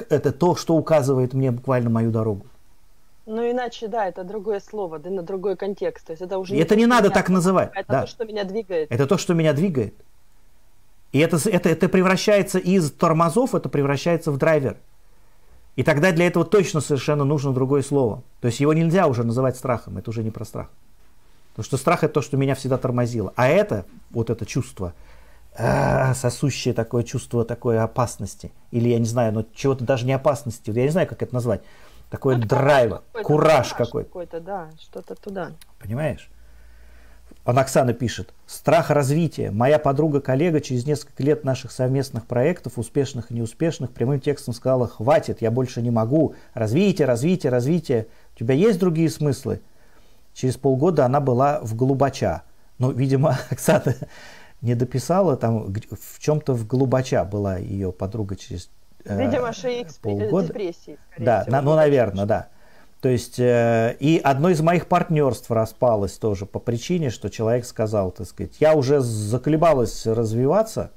это 0.10 0.32
то, 0.32 0.56
что 0.56 0.76
указывает 0.76 1.34
мне 1.34 1.49
буквально 1.49 1.89
мою 1.89 2.12
дорогу. 2.12 2.45
Ну, 3.26 3.49
иначе, 3.49 3.88
да, 3.88 4.07
это 4.07 4.24
другое 4.24 4.59
слово, 4.59 4.99
да, 4.99 5.09
на 5.09 5.24
другой 5.24 5.55
контекст. 5.55 6.07
То 6.07 6.11
есть 6.11 6.21
это 6.21 6.38
уже 6.38 6.53
не 6.53 6.59
это 6.59 6.69
то, 6.69 6.76
не 6.76 6.86
надо 6.86 7.09
так 7.09 7.30
называть. 7.30 7.71
Это 7.74 7.91
да. 7.91 8.01
то, 8.01 8.07
что 8.07 8.26
меня 8.26 8.43
двигает. 8.43 8.91
Это 8.91 9.07
то, 9.07 9.17
что 9.17 9.34
меня 9.34 9.53
двигает. 9.53 9.95
И 11.13 11.19
это, 11.19 11.38
это, 11.49 11.69
это 11.69 11.88
превращается 11.89 12.59
из 12.59 12.91
тормозов, 12.91 13.55
это 13.55 13.69
превращается 13.69 14.32
в 14.32 14.38
драйвер. 14.38 14.78
И 15.76 15.84
тогда 15.84 16.11
для 16.11 16.28
этого 16.28 16.43
точно 16.43 16.82
совершенно 16.82 17.24
нужно 17.24 17.53
другое 17.53 17.82
слово. 17.82 18.24
То 18.41 18.47
есть 18.47 18.59
его 18.59 18.74
нельзя 18.74 19.07
уже 19.07 19.24
называть 19.24 19.55
страхом, 19.55 19.97
это 19.97 20.09
уже 20.09 20.24
не 20.24 20.32
про 20.32 20.43
страх. 20.43 20.69
Потому 21.51 21.65
что 21.65 21.78
страх 21.78 22.03
это 22.03 22.15
то, 22.15 22.21
что 22.21 22.36
меня 22.36 22.55
всегда 22.55 22.78
тормозило. 22.78 23.32
А 23.36 23.47
это, 23.47 23.86
вот 24.09 24.32
это 24.32 24.45
чувство, 24.45 24.93
а, 25.55 26.13
сосущее 26.15 26.74
такое 26.74 27.03
чувство 27.03 27.45
такой 27.45 27.80
опасности. 27.80 28.51
Или 28.71 28.89
я 28.89 28.99
не 28.99 29.05
знаю, 29.05 29.34
но 29.34 29.45
чего-то 29.53 29.86
даже 29.86 30.05
не 30.05 30.13
опасности. 30.13 30.71
Я 30.71 30.84
не 30.84 30.89
знаю, 30.89 31.07
как 31.07 31.21
это 31.21 31.34
назвать 31.34 31.61
такой 32.14 32.38
ну, 32.38 32.45
драйв, 32.45 32.91
какой-то, 32.91 33.28
кураж 33.28 33.74
какой-то. 33.74 34.07
какой-то. 34.07 34.39
Да, 34.39 34.70
что-то 34.80 35.16
туда. 35.16 35.53
Понимаешь? 35.80 36.30
Он 37.43 37.57
Оксана 37.57 37.93
пишет, 37.93 38.36
страх 38.45 38.91
развития. 38.91 39.49
Моя 39.49 39.80
подруга-коллега 39.80 40.61
через 40.61 40.86
несколько 40.86 41.24
лет 41.24 41.43
наших 41.43 41.72
совместных 41.72 42.28
проектов, 42.28 42.78
успешных 42.78 43.32
и 43.32 43.34
неуспешных, 43.34 43.89
прямым 43.89 44.20
текстом 44.20 44.53
сказала, 44.53 44.88
хватит, 44.88 45.41
я 45.41 45.49
больше 45.49 45.82
не 45.82 45.89
могу. 45.89 46.36
Развитие, 46.53 47.07
развитие, 47.07 47.51
развитие. 47.51 48.05
У 48.36 48.39
тебя 48.39 48.53
есть 48.53 48.78
другие 48.78 49.09
смыслы? 49.09 49.61
Через 50.36 50.55
полгода 50.55 51.05
она 51.05 51.20
была 51.20 51.61
в 51.64 51.76
Голубача. 51.76 52.43
Ну, 52.78 52.91
видимо, 52.91 53.39
Оксана 53.49 53.95
не 54.61 54.76
дописала, 54.76 55.36
там 55.36 55.74
в 55.74 56.20
чем-то 56.20 56.53
в 56.53 56.68
Голубача 56.68 57.26
была 57.26 57.57
ее 57.57 57.91
подруга 57.91 58.36
через 58.36 58.70
Видимо, 59.06 59.54
шеи 59.54 59.86
полгода. 60.01 60.47
депрессии. 60.47 60.97
Да, 61.18 61.41
всего, 61.41 61.51
на, 61.51 61.62
ну, 61.62 61.76
наверное, 61.76 62.26
да. 62.26 62.47
То 63.01 63.10
есть, 63.10 63.38
э, 63.38 63.97
и 63.99 64.20
одно 64.24 64.49
из 64.49 64.62
моих 64.62 64.88
партнерств 64.88 65.51
распалось 65.51 66.14
тоже 66.14 66.45
по 66.45 66.60
причине, 66.60 67.10
что 67.10 67.30
человек 67.30 67.66
сказал, 67.66 68.12
так 68.12 68.28
сказать, 68.28 68.56
я 68.62 68.76
уже 68.76 69.01
заколебалась 69.01 70.06
развиваться, 70.06 70.91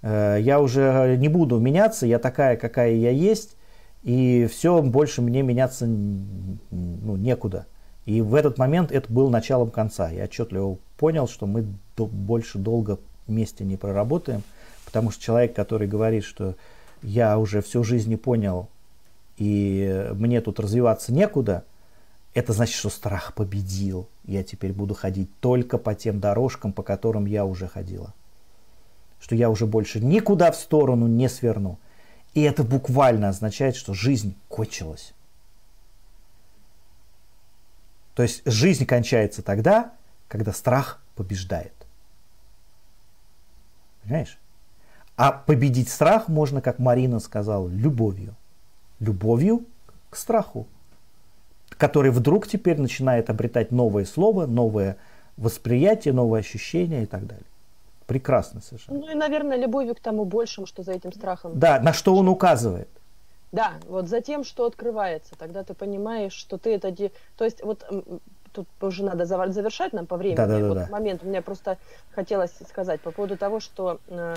э, 0.00 0.38
я 0.40 0.58
уже 0.60 1.16
не 1.18 1.28
буду 1.28 1.58
меняться, 1.58 2.06
я 2.06 2.18
такая, 2.18 2.56
какая 2.56 2.92
я 2.92 3.10
есть, 3.10 3.58
и 4.04 4.48
все, 4.50 4.80
больше 4.80 5.20
мне 5.20 5.42
меняться 5.42 5.86
ну, 5.86 7.16
некуда. 7.16 7.66
И 8.06 8.20
в 8.20 8.34
этот 8.34 8.58
момент 8.58 8.92
это 8.92 9.12
был 9.12 9.30
началом 9.30 9.70
конца. 9.70 10.10
Я 10.10 10.24
отчетливо 10.24 10.78
понял, 10.98 11.26
что 11.26 11.46
мы 11.46 11.66
до, 11.96 12.06
больше 12.06 12.58
долго 12.58 12.98
вместе 13.26 13.64
не 13.64 13.76
проработаем, 13.76 14.42
потому 14.84 15.10
что 15.10 15.22
человек, 15.22 15.54
который 15.54 15.88
говорит, 15.88 16.24
что 16.24 16.54
я 17.04 17.38
уже 17.38 17.60
всю 17.60 17.84
жизнь 17.84 18.08
не 18.08 18.16
понял, 18.16 18.68
и 19.36 20.10
мне 20.14 20.40
тут 20.40 20.58
развиваться 20.58 21.12
некуда, 21.12 21.64
это 22.32 22.52
значит, 22.52 22.74
что 22.74 22.88
страх 22.88 23.34
победил. 23.34 24.08
Я 24.24 24.42
теперь 24.42 24.72
буду 24.72 24.94
ходить 24.94 25.30
только 25.40 25.78
по 25.78 25.94
тем 25.94 26.18
дорожкам, 26.18 26.72
по 26.72 26.82
которым 26.82 27.26
я 27.26 27.44
уже 27.44 27.68
ходила. 27.68 28.12
Что 29.20 29.34
я 29.36 29.50
уже 29.50 29.66
больше 29.66 30.00
никуда 30.00 30.50
в 30.50 30.56
сторону 30.56 31.06
не 31.06 31.28
сверну. 31.28 31.78
И 32.32 32.42
это 32.42 32.64
буквально 32.64 33.28
означает, 33.28 33.76
что 33.76 33.94
жизнь 33.94 34.36
кончилась. 34.48 35.12
То 38.14 38.22
есть 38.22 38.42
жизнь 38.44 38.86
кончается 38.86 39.42
тогда, 39.42 39.92
когда 40.26 40.52
страх 40.52 41.00
побеждает. 41.14 41.72
Понимаешь? 44.02 44.38
А 45.16 45.32
победить 45.32 45.88
страх 45.88 46.28
можно, 46.28 46.60
как 46.60 46.78
Марина 46.78 47.20
сказала, 47.20 47.68
любовью. 47.68 48.34
Любовью 49.00 49.64
к 50.10 50.16
страху, 50.16 50.66
который 51.70 52.10
вдруг 52.10 52.46
теперь 52.46 52.80
начинает 52.80 53.30
обретать 53.30 53.70
новое 53.70 54.04
слово, 54.04 54.46
новое 54.46 54.96
восприятие, 55.36 56.14
новое 56.14 56.40
ощущение 56.40 57.04
и 57.04 57.06
так 57.06 57.26
далее. 57.26 57.44
Прекрасно 58.06 58.60
совершенно. 58.60 58.98
Ну 58.98 59.10
и, 59.10 59.14
наверное, 59.14 59.56
любовью 59.56 59.94
к 59.94 60.00
тому 60.00 60.24
большему, 60.24 60.66
что 60.66 60.82
за 60.82 60.92
этим 60.92 61.12
страхом. 61.12 61.58
Да, 61.58 61.80
на 61.80 61.92
что 61.92 62.14
он 62.14 62.28
указывает. 62.28 62.88
Да, 63.50 63.74
вот 63.88 64.08
за 64.08 64.20
тем, 64.20 64.44
что 64.44 64.66
открывается, 64.66 65.34
тогда 65.38 65.62
ты 65.62 65.74
понимаешь, 65.74 66.32
что 66.32 66.58
ты 66.58 66.74
это... 66.74 66.90
Де... 66.90 67.12
То 67.36 67.44
есть 67.44 67.62
вот 67.62 67.84
тут 68.52 68.66
уже 68.80 69.04
надо 69.04 69.26
завершать 69.26 69.92
нам 69.92 70.06
по 70.06 70.16
времени. 70.16 70.36
Да, 70.36 70.46
да, 70.46 70.58
да, 70.58 70.68
вот 70.68 70.74
да. 70.74 70.88
момент 70.90 71.22
у 71.22 71.26
меня 71.28 71.40
просто 71.40 71.78
хотелось 72.14 72.52
сказать 72.68 73.00
по 73.00 73.10
поводу 73.10 73.36
того, 73.36 73.60
что 73.60 74.00
э, 74.08 74.36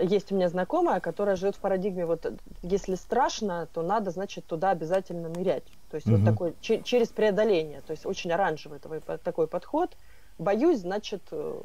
есть 0.00 0.32
у 0.32 0.34
меня 0.34 0.48
знакомая, 0.48 1.00
которая 1.00 1.36
живет 1.36 1.56
в 1.56 1.60
парадигме, 1.60 2.06
вот 2.06 2.26
если 2.62 2.94
страшно, 2.94 3.68
то 3.72 3.82
надо, 3.82 4.10
значит, 4.10 4.46
туда 4.46 4.70
обязательно 4.70 5.28
нырять. 5.28 5.64
То 5.90 5.96
есть 5.96 6.06
угу. 6.06 6.16
вот 6.16 6.24
такой, 6.24 6.54
че- 6.60 6.82
через 6.82 7.08
преодоление, 7.08 7.82
то 7.86 7.92
есть 7.92 8.06
очень 8.06 8.32
оранжевый 8.32 8.78
такой, 8.78 9.00
такой 9.00 9.46
подход. 9.46 9.96
Боюсь, 10.38 10.80
значит, 10.80 11.22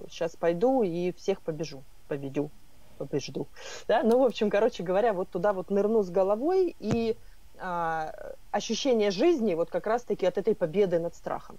сейчас 0.09 0.35
э, 0.35 0.37
пойду 0.37 0.81
и 0.83 1.11
всех 1.13 1.41
побежу, 1.41 1.83
победю, 2.07 2.49
побежду. 2.97 3.47
Да? 3.87 4.01
Ну, 4.03 4.19
в 4.19 4.23
общем, 4.23 4.49
короче 4.49 4.83
говоря, 4.83 5.13
вот 5.13 5.29
туда 5.29 5.51
вот 5.53 5.69
нырну 5.69 6.03
с 6.03 6.09
головой 6.09 6.75
и 6.79 7.17
а, 7.59 8.13
ощущение 8.51 9.11
жизни 9.11 9.53
вот 9.53 9.69
как 9.69 9.85
раз-таки 9.87 10.25
от 10.25 10.37
этой 10.37 10.55
победы 10.55 10.99
над 10.99 11.15
страхом 11.15 11.57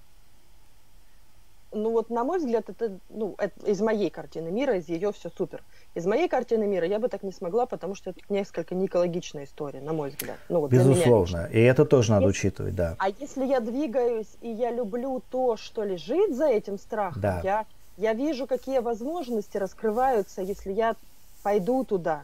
ну 1.72 1.90
вот 1.90 2.10
на 2.10 2.24
мой 2.24 2.38
взгляд, 2.38 2.68
это, 2.68 2.98
ну, 3.10 3.34
это 3.38 3.66
из 3.66 3.80
моей 3.80 4.10
картины 4.10 4.50
мира, 4.50 4.76
из 4.76 4.88
ее 4.88 5.12
все 5.12 5.30
супер. 5.30 5.62
Из 5.94 6.06
моей 6.06 6.28
картины 6.28 6.66
мира 6.66 6.86
я 6.86 6.98
бы 6.98 7.08
так 7.08 7.22
не 7.22 7.32
смогла, 7.32 7.66
потому 7.66 7.94
что 7.94 8.10
это 8.10 8.20
несколько 8.28 8.74
неэкологичная 8.74 9.44
история, 9.44 9.80
на 9.80 9.92
мой 9.92 10.10
взгляд. 10.10 10.36
Ну, 10.48 10.60
вот 10.60 10.70
Безусловно, 10.70 11.48
и 11.52 11.60
это 11.60 11.84
тоже 11.84 12.10
надо 12.12 12.26
если, 12.26 12.38
учитывать, 12.38 12.74
да. 12.74 12.96
А 12.98 13.08
если 13.08 13.44
я 13.44 13.60
двигаюсь 13.60 14.36
и 14.40 14.48
я 14.48 14.70
люблю 14.70 15.22
то, 15.30 15.56
что 15.56 15.84
лежит 15.84 16.34
за 16.34 16.46
этим 16.48 16.78
страхом, 16.78 17.22
да. 17.22 17.40
я, 17.42 17.66
я 17.96 18.12
вижу, 18.12 18.46
какие 18.46 18.78
возможности 18.78 19.56
раскрываются, 19.56 20.42
если 20.42 20.72
я 20.72 20.96
пойду 21.42 21.84
туда. 21.84 22.22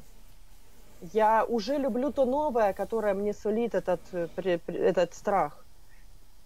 Я 1.13 1.45
уже 1.45 1.77
люблю 1.77 2.11
то 2.13 2.25
новое, 2.25 2.73
которое 2.73 3.15
мне 3.15 3.33
сулит 3.33 3.75
этот, 3.75 4.01
э, 4.13 4.59
этот 4.67 5.15
страх. 5.15 5.65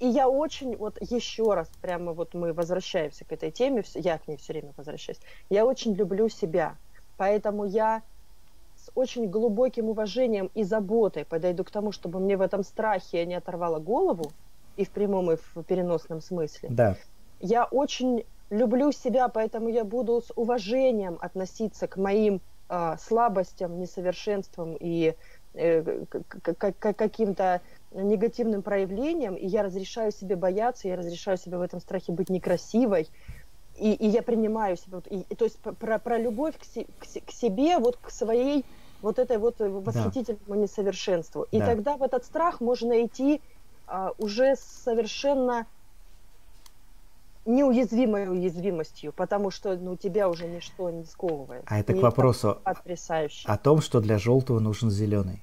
И 0.02 0.08
я 0.08 0.28
очень, 0.28 0.76
вот 0.76 0.98
еще 1.00 1.54
раз, 1.54 1.70
прямо 1.80 2.12
вот 2.12 2.34
мы 2.34 2.52
возвращаемся 2.52 3.24
к 3.24 3.30
этой 3.30 3.52
теме, 3.52 3.84
я 3.94 4.18
к 4.18 4.26
ней 4.26 4.36
все 4.36 4.52
время 4.52 4.72
возвращаюсь, 4.76 5.20
я 5.48 5.64
очень 5.64 5.94
люблю 5.94 6.28
себя, 6.28 6.76
поэтому 7.16 7.64
я 7.64 8.02
с 8.74 8.90
очень 8.96 9.30
глубоким 9.30 9.90
уважением 9.90 10.50
и 10.54 10.64
заботой 10.64 11.24
подойду 11.24 11.62
к 11.62 11.70
тому, 11.70 11.92
чтобы 11.92 12.18
мне 12.18 12.36
в 12.36 12.40
этом 12.40 12.64
страхе 12.64 13.24
не 13.26 13.36
оторвало 13.36 13.78
голову, 13.78 14.32
и 14.76 14.84
в 14.84 14.90
прямом, 14.90 15.30
и 15.30 15.36
в 15.36 15.62
переносном 15.62 16.20
смысле. 16.20 16.70
Да. 16.72 16.96
Я 17.38 17.64
очень 17.66 18.24
люблю 18.50 18.90
себя, 18.90 19.28
поэтому 19.28 19.68
я 19.68 19.84
буду 19.84 20.20
с 20.20 20.32
уважением 20.34 21.16
относиться 21.20 21.86
к 21.86 21.96
моим 21.96 22.40
э, 22.68 22.96
слабостям, 22.98 23.78
несовершенствам 23.78 24.76
и 24.80 25.14
э, 25.54 26.04
каким-то 26.80 27.60
негативным 27.94 28.62
проявлением, 28.62 29.34
и 29.34 29.46
я 29.46 29.62
разрешаю 29.62 30.12
себе 30.12 30.36
бояться, 30.36 30.88
я 30.88 30.96
разрешаю 30.96 31.36
себе 31.36 31.58
в 31.58 31.62
этом 31.62 31.80
страхе 31.80 32.12
быть 32.12 32.30
некрасивой, 32.30 33.08
и, 33.78 33.92
и 33.92 34.06
я 34.06 34.22
принимаю 34.22 34.76
себя. 34.76 34.96
Вот, 34.96 35.06
и, 35.10 35.24
и, 35.28 35.34
то 35.34 35.44
есть 35.44 35.58
про, 35.58 35.98
про 35.98 36.18
любовь 36.18 36.54
к, 36.56 36.64
к, 36.64 37.26
к 37.26 37.30
себе, 37.30 37.78
вот 37.78 37.96
к 37.96 38.10
своей 38.10 38.64
вот 39.00 39.18
этой 39.18 39.38
вот 39.38 39.56
восхитительному 39.58 40.54
да. 40.54 40.56
несовершенству. 40.56 41.46
И 41.50 41.58
да. 41.58 41.66
тогда 41.66 41.96
в 41.96 42.02
этот 42.02 42.24
страх 42.24 42.60
можно 42.60 43.04
идти 43.04 43.40
а, 43.86 44.12
уже 44.18 44.54
совершенно 44.56 45.66
неуязвимой 47.44 48.28
уязвимостью, 48.28 49.12
потому 49.12 49.50
что 49.50 49.76
ну, 49.76 49.96
тебя 49.96 50.28
уже 50.28 50.46
ничто 50.46 50.90
не 50.90 51.04
сковывает. 51.04 51.64
А 51.66 51.80
это 51.80 51.92
к 51.92 52.00
вопросу 52.00 52.58
потрясающе. 52.62 53.48
о 53.48 53.58
том, 53.58 53.80
что 53.80 54.00
для 54.00 54.18
желтого 54.18 54.60
нужен 54.60 54.90
зеленый. 54.90 55.42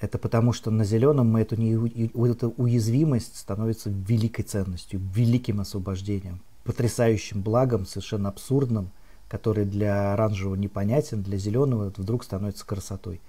Это 0.00 0.16
потому, 0.16 0.54
что 0.54 0.70
на 0.70 0.84
зеленом 0.84 1.28
мы 1.28 1.42
эту, 1.42 1.56
не, 1.56 1.74
эту 1.74 2.54
уязвимость 2.56 3.36
становится 3.36 3.90
великой 3.90 4.42
ценностью, 4.42 5.00
великим 5.14 5.60
освобождением, 5.60 6.40
потрясающим 6.64 7.42
благом, 7.42 7.84
совершенно 7.84 8.30
абсурдным, 8.30 8.90
который 9.28 9.66
для 9.66 10.14
оранжевого 10.14 10.56
непонятен, 10.56 11.22
для 11.22 11.36
зеленого 11.36 11.92
вдруг 11.96 12.24
становится 12.24 12.64
красотой. 12.64 13.20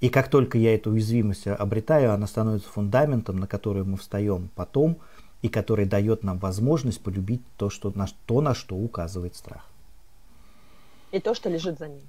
И 0.00 0.08
как 0.08 0.28
только 0.28 0.56
я 0.56 0.74
эту 0.74 0.92
уязвимость 0.92 1.48
обретаю, 1.48 2.12
она 2.12 2.26
становится 2.26 2.68
фундаментом, 2.68 3.38
на 3.38 3.46
который 3.48 3.84
мы 3.84 3.96
встаем 3.96 4.50
потом, 4.54 4.98
и 5.42 5.48
который 5.48 5.84
дает 5.84 6.22
нам 6.22 6.38
возможность 6.38 7.00
полюбить 7.00 7.42
то, 7.56 7.70
что, 7.70 7.92
на, 7.94 8.06
то, 8.26 8.40
на 8.40 8.54
что 8.54 8.76
указывает 8.76 9.34
страх. 9.34 9.66
И 11.10 11.20
то, 11.20 11.34
что 11.34 11.50
лежит 11.50 11.78
за 11.78 11.88
ним. 11.88 12.02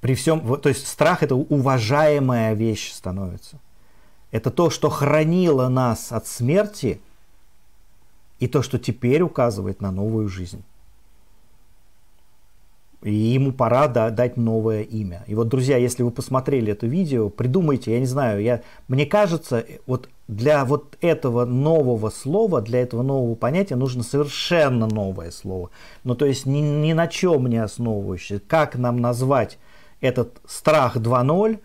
При 0.00 0.14
всем, 0.14 0.40
то 0.60 0.68
есть 0.68 0.86
страх 0.86 1.22
это 1.22 1.34
уважаемая 1.34 2.54
вещь 2.54 2.92
становится. 2.92 3.58
Это 4.30 4.50
то, 4.50 4.70
что 4.70 4.88
хранило 4.88 5.68
нас 5.68 6.12
от 6.12 6.26
смерти, 6.26 7.00
и 8.40 8.48
то, 8.48 8.62
что 8.62 8.78
теперь 8.78 9.22
указывает 9.22 9.80
на 9.80 9.92
новую 9.92 10.28
жизнь. 10.28 10.64
И 13.02 13.14
ему 13.14 13.52
пора 13.52 13.88
да, 13.88 14.10
дать 14.10 14.36
новое 14.36 14.82
имя. 14.82 15.24
И 15.26 15.34
вот, 15.34 15.48
друзья, 15.48 15.78
если 15.78 16.02
вы 16.02 16.10
посмотрели 16.10 16.72
это 16.72 16.86
видео, 16.86 17.30
придумайте, 17.30 17.92
я 17.92 18.00
не 18.00 18.06
знаю, 18.06 18.42
я, 18.42 18.62
мне 18.88 19.06
кажется, 19.06 19.64
вот 19.86 20.10
для 20.28 20.66
вот 20.66 20.98
этого 21.00 21.46
нового 21.46 22.10
слова, 22.10 22.60
для 22.60 22.80
этого 22.80 23.02
нового 23.02 23.34
понятия 23.34 23.76
нужно 23.76 24.02
совершенно 24.02 24.86
новое 24.86 25.30
слово. 25.30 25.70
Ну, 26.04 26.14
то 26.14 26.26
есть 26.26 26.44
ни, 26.44 26.60
ни 26.60 26.92
на 26.92 27.08
чем 27.08 27.46
не 27.46 27.56
основывающееся. 27.56 28.42
Как 28.46 28.76
нам 28.76 28.98
назвать 29.00 29.58
этот 30.00 30.40
страх 30.46 30.96
2.0, 30.96 31.60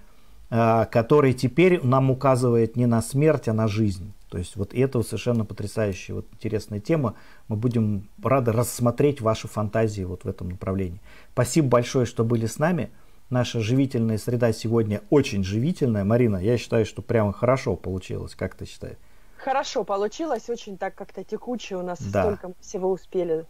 а, 0.50 0.86
который 0.86 1.34
теперь 1.34 1.84
нам 1.86 2.12
указывает 2.12 2.76
не 2.76 2.86
на 2.86 3.02
смерть, 3.02 3.48
а 3.48 3.54
на 3.54 3.68
жизнь. 3.68 4.14
То 4.30 4.38
есть 4.38 4.56
вот 4.56 4.74
это 4.74 4.98
вот 4.98 5.08
совершенно 5.08 5.46
потрясающая, 5.46 6.16
вот 6.16 6.28
интересная 6.34 6.80
тема. 6.80 7.16
Мы 7.48 7.56
будем 7.56 8.10
рады 8.22 8.52
рассмотреть 8.52 9.22
ваши 9.22 9.48
фантазии 9.48 10.04
вот 10.04 10.24
в 10.24 10.28
этом 10.28 10.50
направлении. 10.50 11.02
Спасибо 11.34 11.70
большое, 11.70 12.06
что 12.06 12.24
были 12.24 12.46
с 12.46 12.60
нами. 12.60 12.92
Наша 13.30 13.60
живительная 13.60 14.18
среда 14.18 14.52
сегодня 14.54 15.02
очень 15.10 15.44
живительная. 15.44 16.04
Марина, 16.04 16.38
я 16.38 16.58
считаю, 16.58 16.86
что 16.86 17.02
прямо 17.02 17.34
хорошо 17.34 17.76
получилось. 17.76 18.36
Как 18.36 18.56
ты 18.56 18.66
считаешь? 18.66 18.98
Хорошо 19.38 19.84
получилось, 19.84 20.50
очень 20.50 20.78
так 20.78 20.96
как-то 20.96 21.24
текуче 21.24 21.76
у 21.76 21.84
нас 21.84 22.02
да. 22.02 22.24
столько 22.24 22.54
всего 22.60 22.92
успели. 22.92 23.46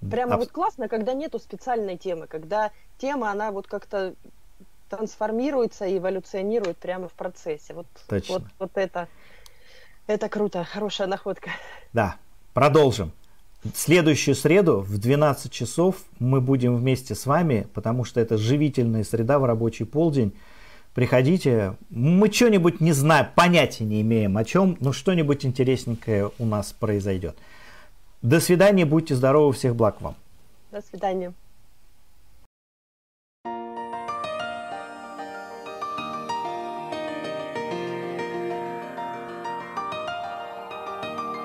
Прямо 0.00 0.34
Аб... 0.34 0.40
вот 0.40 0.50
классно, 0.50 0.88
когда 0.88 1.14
нету 1.14 1.38
специальной 1.38 1.96
темы, 1.96 2.26
когда 2.26 2.70
тема, 2.98 3.30
она 3.30 3.50
вот 3.50 3.66
как-то 3.66 4.14
трансформируется 4.88 5.86
и 5.86 5.98
эволюционирует 5.98 6.78
прямо 6.78 7.08
в 7.08 7.12
процессе. 7.12 7.74
Вот, 7.74 7.86
Точно. 8.08 8.34
вот, 8.34 8.42
вот 8.58 8.70
это 8.74 9.08
это 10.08 10.30
круто, 10.30 10.64
хорошая 10.64 11.06
находка. 11.06 11.50
Да, 11.92 12.16
продолжим. 12.54 13.12
следующую 13.74 14.34
среду 14.34 14.78
в 14.80 14.96
12 14.96 15.52
часов 15.52 15.96
мы 16.18 16.40
будем 16.40 16.76
вместе 16.76 17.14
с 17.14 17.26
вами, 17.26 17.66
потому 17.74 18.04
что 18.04 18.18
это 18.18 18.38
живительная 18.38 19.04
среда 19.04 19.38
в 19.38 19.44
рабочий 19.44 19.84
полдень. 19.84 20.32
Приходите, 20.94 21.76
мы 21.90 22.32
что-нибудь 22.32 22.80
не 22.80 22.92
знаем, 22.92 23.26
понятия 23.34 23.84
не 23.84 24.00
имеем 24.00 24.38
о 24.38 24.44
чем, 24.44 24.78
но 24.80 24.94
что-нибудь 24.94 25.44
интересненькое 25.44 26.30
у 26.38 26.46
нас 26.46 26.72
произойдет. 26.72 27.36
До 28.22 28.40
свидания, 28.40 28.84
будьте 28.84 29.14
здоровы, 29.14 29.52
всех 29.52 29.76
благ 29.76 30.00
вам. 30.00 30.16
До 30.72 30.82
свидания. 30.82 31.32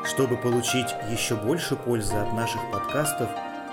Чтобы 0.04 0.38
получить 0.38 0.96
еще 1.12 1.36
больше 1.36 1.76
пользы 1.76 2.16
от 2.16 2.34
наших 2.34 2.62
подкастов, 2.72 3.30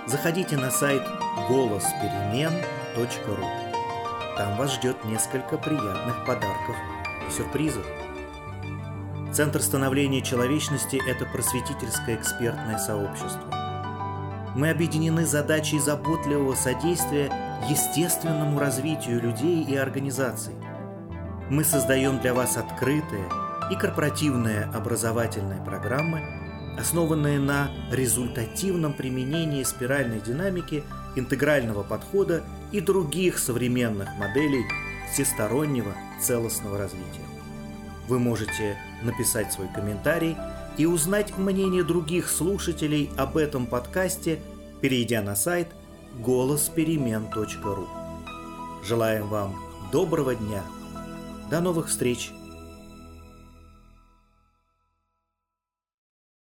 заходите 0.07 0.57
на 0.57 0.71
сайт 0.71 1.03
голосперемен.ру. 1.49 3.47
Там 4.37 4.57
вас 4.57 4.75
ждет 4.75 5.05
несколько 5.07 5.57
приятных 5.59 6.25
подарков 6.27 6.77
и 7.27 7.31
сюрпризов. 7.31 7.87
Центр 9.33 9.63
становления 9.63 10.23
человечности– 10.23 11.01
это 11.09 11.25
просветительское 11.27 12.17
экспертное 12.17 12.79
сообщество. 12.79 14.53
Мы 14.57 14.71
объединены 14.71 15.25
задачей 15.25 15.79
заботливого 15.79 16.55
содействия 16.55 17.33
естественному 17.69 18.59
развитию 18.59 19.21
людей 19.21 19.63
и 19.65 19.77
организаций. 19.77 20.55
Мы 21.49 21.65
создаем 21.65 22.21
для 22.21 22.35
вас 22.35 22.57
открытые– 22.57 23.29
и 23.71 23.77
корпоративные 23.77 24.65
образовательные 24.65 25.65
программы, 25.65 26.23
основанные 26.79 27.39
на 27.39 27.71
результативном 27.93 28.93
применении 28.93 29.63
спиральной 29.63 30.21
динамики, 30.21 30.83
интегрального 31.15 31.85
подхода 31.85 32.43
и 32.73 32.81
других 32.81 33.39
современных 33.39 34.09
моделей 34.19 34.65
всестороннего 35.13 35.95
целостного 36.21 36.79
развития. 36.79 37.25
Вы 38.09 38.19
можете 38.19 38.77
написать 39.03 39.53
свой 39.53 39.69
комментарий 39.69 40.37
и 40.77 40.87
узнать 40.87 41.37
мнение 41.37 41.85
других 41.85 42.29
слушателей 42.29 43.11
об 43.17 43.37
этом 43.37 43.67
подкасте, 43.67 44.41
перейдя 44.81 45.23
на 45.23 45.37
сайт 45.37 45.69
голосперемен.ру. 46.19 47.89
Желаем 48.85 49.29
вам 49.29 49.57
доброго 49.93 50.35
дня. 50.35 50.63
До 51.51 51.61
новых 51.61 51.89
встреч! 51.89 52.33